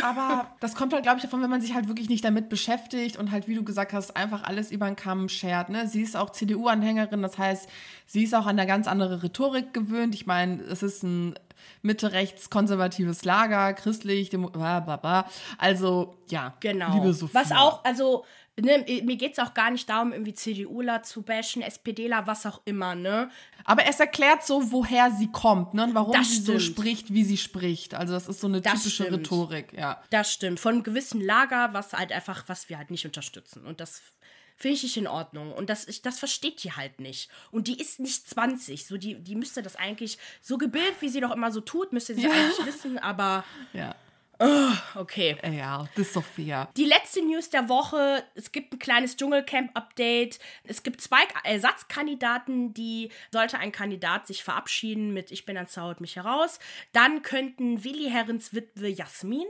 Aber 0.00 0.46
das 0.60 0.74
kommt 0.74 0.92
halt, 0.94 1.02
glaube 1.02 1.18
ich, 1.18 1.22
davon, 1.22 1.42
wenn 1.42 1.50
man 1.50 1.60
sich 1.60 1.74
halt 1.74 1.88
wirklich 1.88 2.08
nicht 2.08 2.24
damit 2.24 2.48
beschäftigt 2.48 3.18
und 3.18 3.30
halt, 3.30 3.46
wie 3.46 3.54
du 3.54 3.62
gesagt 3.62 3.92
hast, 3.92 4.16
einfach 4.16 4.44
alles 4.44 4.70
über 4.70 4.86
den 4.86 4.96
Kamm 4.96 5.28
schert. 5.28 5.68
Ne? 5.68 5.86
Sie 5.86 6.00
ist 6.00 6.16
auch 6.16 6.30
CDU-Anhängerin, 6.30 7.20
das 7.20 7.36
heißt, 7.36 7.68
sie 8.06 8.24
ist 8.24 8.34
auch 8.34 8.46
an 8.46 8.58
eine 8.58 8.66
ganz 8.66 8.88
andere 8.88 9.22
Rhetorik 9.22 9.74
gewöhnt. 9.74 10.14
Ich 10.14 10.26
meine, 10.26 10.62
es 10.62 10.82
ist 10.82 11.02
ein 11.02 11.34
Mitte-rechts-konservatives 11.82 13.24
Lager, 13.24 13.74
christlich, 13.74 14.30
bla, 14.30 14.80
bla, 14.80 14.96
bla. 14.96 15.26
Also, 15.58 16.14
ja, 16.28 16.54
genau. 16.60 16.94
liebe 16.94 17.12
Sophia. 17.12 17.40
Was 17.40 17.52
auch, 17.52 17.84
also 17.84 18.24
Ne, 18.60 18.84
mir 19.02 19.16
geht 19.16 19.32
es 19.32 19.38
auch 19.38 19.54
gar 19.54 19.70
nicht 19.70 19.88
darum, 19.88 20.12
irgendwie 20.12 20.34
CDUler 20.34 21.02
zu 21.02 21.22
bashen, 21.22 21.62
SPDler, 21.62 22.26
was 22.26 22.44
auch 22.44 22.60
immer, 22.66 22.94
ne? 22.94 23.30
Aber 23.64 23.86
es 23.86 23.98
erklärt 23.98 24.44
so, 24.44 24.70
woher 24.70 25.10
sie 25.10 25.32
kommt, 25.32 25.72
ne? 25.72 25.84
Und 25.84 25.94
warum 25.94 26.12
das 26.12 26.28
sie 26.28 26.42
stimmt. 26.42 26.46
so 26.46 26.58
spricht, 26.58 27.14
wie 27.14 27.24
sie 27.24 27.38
spricht. 27.38 27.94
Also 27.94 28.12
das 28.12 28.28
ist 28.28 28.40
so 28.40 28.48
eine 28.48 28.60
das 28.60 28.74
typische 28.74 29.04
stimmt. 29.04 29.20
Rhetorik, 29.20 29.72
ja. 29.72 30.02
Das 30.10 30.30
stimmt. 30.30 30.60
Von 30.60 30.74
einem 30.74 30.82
gewissen 30.82 31.22
Lager, 31.22 31.72
was 31.72 31.94
halt 31.94 32.12
einfach, 32.12 32.44
was 32.46 32.68
wir 32.68 32.76
halt 32.76 32.90
nicht 32.90 33.06
unterstützen. 33.06 33.64
Und 33.64 33.80
das 33.80 34.02
finde 34.56 34.76
ich 34.76 34.82
nicht 34.82 34.96
in 34.98 35.06
Ordnung. 35.06 35.52
Und 35.52 35.70
das, 35.70 35.88
ich, 35.88 36.02
das 36.02 36.18
versteht 36.18 36.62
die 36.62 36.72
halt 36.72 37.00
nicht. 37.00 37.30
Und 37.50 37.68
die 37.68 37.80
ist 37.80 38.00
nicht 38.00 38.28
20. 38.28 38.86
So, 38.86 38.98
die, 38.98 39.14
die 39.14 39.34
müsste 39.34 39.62
das 39.62 39.76
eigentlich, 39.76 40.18
so 40.42 40.58
gebildet, 40.58 40.96
wie 41.00 41.08
sie 41.08 41.20
doch 41.20 41.32
immer 41.32 41.50
so 41.52 41.62
tut, 41.62 41.92
müsste 41.92 42.14
sie 42.14 42.24
ja. 42.24 42.30
eigentlich 42.30 42.66
wissen, 42.66 42.98
aber. 42.98 43.44
Ja. 43.72 43.94
Oh, 44.44 45.00
okay. 45.00 45.36
Ja, 45.56 45.86
das 45.94 46.08
ist 46.08 46.14
Sophia. 46.14 46.68
Die 46.76 46.84
letzte 46.84 47.24
News 47.24 47.50
der 47.50 47.68
Woche: 47.68 48.24
Es 48.34 48.50
gibt 48.50 48.74
ein 48.74 48.78
kleines 48.80 49.16
Dschungelcamp-Update. 49.16 50.40
Es 50.64 50.82
gibt 50.82 51.00
zwei 51.00 51.20
Ersatzkandidaten, 51.44 52.74
die, 52.74 53.10
sollte 53.30 53.58
ein 53.58 53.70
Kandidat 53.70 54.26
sich 54.26 54.42
verabschieden 54.42 55.12
mit 55.12 55.30
Ich 55.30 55.44
bin 55.44 55.56
ein 55.56 55.68
Zaut 55.68 56.00
mich 56.00 56.16
heraus, 56.16 56.58
dann 56.92 57.22
könnten 57.22 57.84
Willi 57.84 58.10
Herrens 58.10 58.52
Witwe 58.52 58.88
Jasmin 58.88 59.46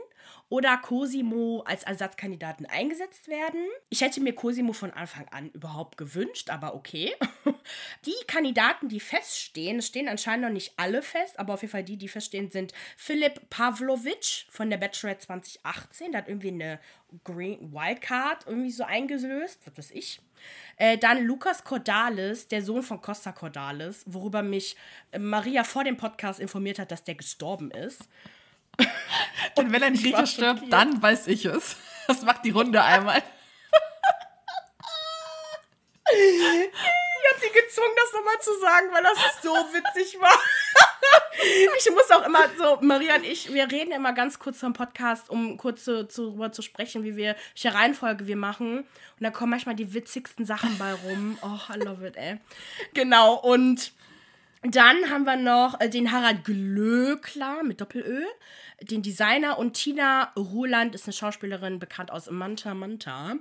oder 0.49 0.77
Cosimo 0.77 1.62
als 1.66 1.83
Ersatzkandidaten 1.83 2.66
eingesetzt 2.66 3.29
werden. 3.29 3.61
Ich 3.89 4.03
hätte 4.03 4.20
mir 4.20 4.35
Cosimo 4.35 4.73
von 4.73 4.91
Anfang 4.91 5.27
an 5.29 5.51
überhaupt 5.51 5.97
gewünscht, 5.97 6.51
aber 6.51 6.75
okay. 6.75 7.14
Die 8.05 8.27
Kandidaten, 8.27 8.89
die 8.89 9.01
feststehen, 9.01 9.79
es 9.79 9.87
stehen 9.87 10.09
anscheinend 10.09 10.47
noch 10.47 10.53
nicht 10.53 10.75
alle 10.77 11.03
fest, 11.03 11.39
aber 11.39 11.55
auf 11.55 11.62
jeden 11.62 11.73
Fall 11.73 11.85
die, 11.85 11.97
die 11.97 12.09
feststehen, 12.09 12.51
sind 12.51 12.73
Philipp 12.97 13.49
Pavlovic 13.51 14.47
von 14.51 14.68
der 14.68 14.77
Bachelorette 14.77 15.27
2018. 15.27 16.12
Der 16.12 16.23
hat 16.23 16.29
irgendwie 16.29 16.49
eine 16.49 16.81
Green 17.25 17.73
Wildcard 17.73 18.47
irgendwie 18.47 18.70
so 18.70 18.85
eingelöst, 18.85 19.61
was 19.64 19.79
weiß 19.79 19.91
ich. 19.93 20.20
Äh, 20.77 20.99
dann 20.99 21.25
Lukas 21.25 21.64
Cordalis, 21.64 22.49
der 22.49 22.62
Sohn 22.62 22.83
von 22.83 23.01
Costa 23.01 23.33
Cordalis, 23.33 24.05
worüber 24.07 24.43
mich 24.43 24.77
äh, 25.12 25.18
Maria 25.18 25.64
vor 25.64 25.85
dem 25.85 25.97
Podcast 25.97 26.41
informiert 26.41 26.79
hat, 26.79 26.91
dass 26.91 27.05
der 27.05 27.14
gestorben 27.14 27.70
ist. 27.70 28.09
Und 29.57 29.73
wenn 29.73 29.83
ein 29.83 29.95
Grieche 29.95 30.27
stirbt, 30.27 30.64
dann 30.70 31.03
weiß 31.03 31.27
ich 31.29 31.45
es. 31.45 31.77
Das 32.07 32.23
macht 32.23 32.45
die 32.45 32.51
Runde 32.51 32.83
einmal. 32.83 33.23
Ich 36.14 37.31
habe 37.31 37.41
sie 37.41 37.61
gezwungen, 37.61 37.95
das 37.97 38.12
nochmal 38.12 38.41
zu 38.41 38.61
sagen, 38.61 38.87
weil 38.93 39.03
das 39.03 39.43
so 39.43 39.55
witzig 39.73 40.20
war. 40.20 40.37
Ich 41.79 41.91
muss 41.91 42.11
auch 42.11 42.25
immer 42.25 42.49
so, 42.57 42.79
Maria 42.83 43.16
und 43.16 43.25
ich, 43.25 43.53
wir 43.53 43.70
reden 43.70 43.93
immer 43.93 44.12
ganz 44.12 44.39
kurz 44.39 44.61
vom 44.61 44.73
Podcast, 44.73 45.29
um 45.29 45.57
kurz 45.57 45.85
so, 45.85 46.03
darüber 46.05 46.53
zu 46.53 46.62
sprechen, 46.62 47.03
wie 47.05 47.16
wir, 47.16 47.37
welche 47.55 47.75
Reihenfolge 47.75 48.27
wir 48.27 48.37
machen. 48.37 48.79
Und 48.81 48.87
da 49.18 49.31
kommen 49.31 49.51
manchmal 49.51 49.75
die 49.75 49.93
witzigsten 49.93 50.47
Sachen 50.47 50.79
bei 50.79 50.93
rum. 50.93 51.39
Oh, 51.43 51.59
I 51.73 51.79
love 51.79 52.07
it, 52.07 52.16
ey. 52.16 52.39
Genau, 52.95 53.35
und 53.35 53.93
dann 54.62 55.10
haben 55.10 55.24
wir 55.24 55.36
noch 55.36 55.80
äh, 55.80 55.88
den 55.88 56.12
Harald 56.12 56.44
Glöckler 56.44 57.62
mit 57.64 57.80
Doppelö, 57.80 58.24
den 58.80 59.02
Designer 59.02 59.58
und 59.58 59.74
Tina 59.74 60.32
Roland 60.36 60.94
ist 60.94 61.04
eine 61.04 61.12
Schauspielerin, 61.12 61.78
bekannt 61.78 62.10
aus 62.10 62.30
Manta 62.30 62.74
Manta. 62.74 63.34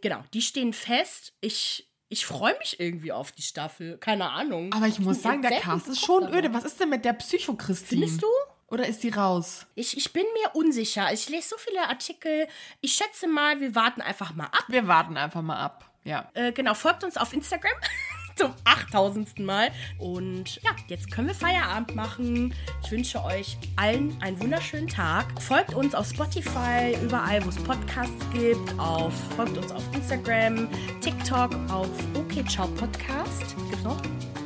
Genau, 0.00 0.22
die 0.32 0.42
stehen 0.42 0.72
fest. 0.72 1.32
Ich, 1.40 1.88
ich 2.08 2.26
freue 2.26 2.56
mich 2.58 2.80
irgendwie 2.80 3.12
auf 3.12 3.32
die 3.32 3.42
Staffel. 3.42 3.98
Keine 3.98 4.30
Ahnung. 4.30 4.72
Aber 4.72 4.86
ich, 4.86 4.98
ich 4.98 5.04
muss 5.04 5.22
sagen, 5.22 5.42
der 5.42 5.60
Cast 5.60 5.88
ist 5.88 6.04
schon 6.04 6.32
öde. 6.32 6.52
Was 6.52 6.64
ist 6.64 6.80
denn 6.80 6.90
mit 6.90 7.04
der 7.04 7.14
Psycho-Christine? 7.14 8.02
Findest 8.02 8.22
du? 8.22 8.26
Oder 8.68 8.86
ist 8.86 9.02
die 9.02 9.10
raus? 9.10 9.66
Ich, 9.74 9.96
ich 9.96 10.12
bin 10.12 10.24
mir 10.34 10.54
unsicher. 10.54 11.12
Ich 11.12 11.28
lese 11.28 11.50
so 11.50 11.56
viele 11.58 11.88
Artikel. 11.88 12.48
Ich 12.80 12.94
schätze 12.94 13.28
mal, 13.28 13.60
wir 13.60 13.74
warten 13.74 14.00
einfach 14.00 14.34
mal 14.34 14.46
ab. 14.46 14.64
Wir 14.68 14.88
warten 14.88 15.16
einfach 15.16 15.42
mal 15.42 15.58
ab. 15.58 15.90
Ja. 16.04 16.30
Äh, 16.34 16.52
genau, 16.52 16.74
folgt 16.74 17.04
uns 17.04 17.16
auf 17.16 17.32
Instagram. 17.32 17.72
zum 18.36 18.52
8000. 18.64 19.40
Mal. 19.40 19.70
Und 19.98 20.56
ja, 20.62 20.70
jetzt 20.88 21.10
können 21.10 21.28
wir 21.28 21.34
Feierabend 21.34 21.94
machen. 21.94 22.54
Ich 22.84 22.90
wünsche 22.90 23.22
euch 23.24 23.56
allen 23.76 24.16
einen 24.20 24.38
wunderschönen 24.40 24.88
Tag. 24.88 25.26
Folgt 25.40 25.74
uns 25.74 25.94
auf 25.94 26.08
Spotify, 26.08 26.96
überall, 27.02 27.44
wo 27.44 27.48
es 27.48 27.56
Podcasts 27.56 28.26
gibt. 28.32 28.78
Auf, 28.78 29.14
folgt 29.36 29.56
uns 29.56 29.72
auf 29.72 29.82
Instagram, 29.94 30.68
TikTok, 31.00 31.54
auf 31.70 31.90
OK 32.14 32.48
Ciao 32.48 32.68
Podcast. 32.68 33.56
Gibt's 33.70 33.84
noch? 33.84 34.00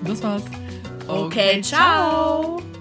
Das 0.05 0.23
war's. 0.23 0.45
Okay, 1.07 1.57
okay 1.57 1.63
ciao. 1.63 2.59
ciao. 2.59 2.78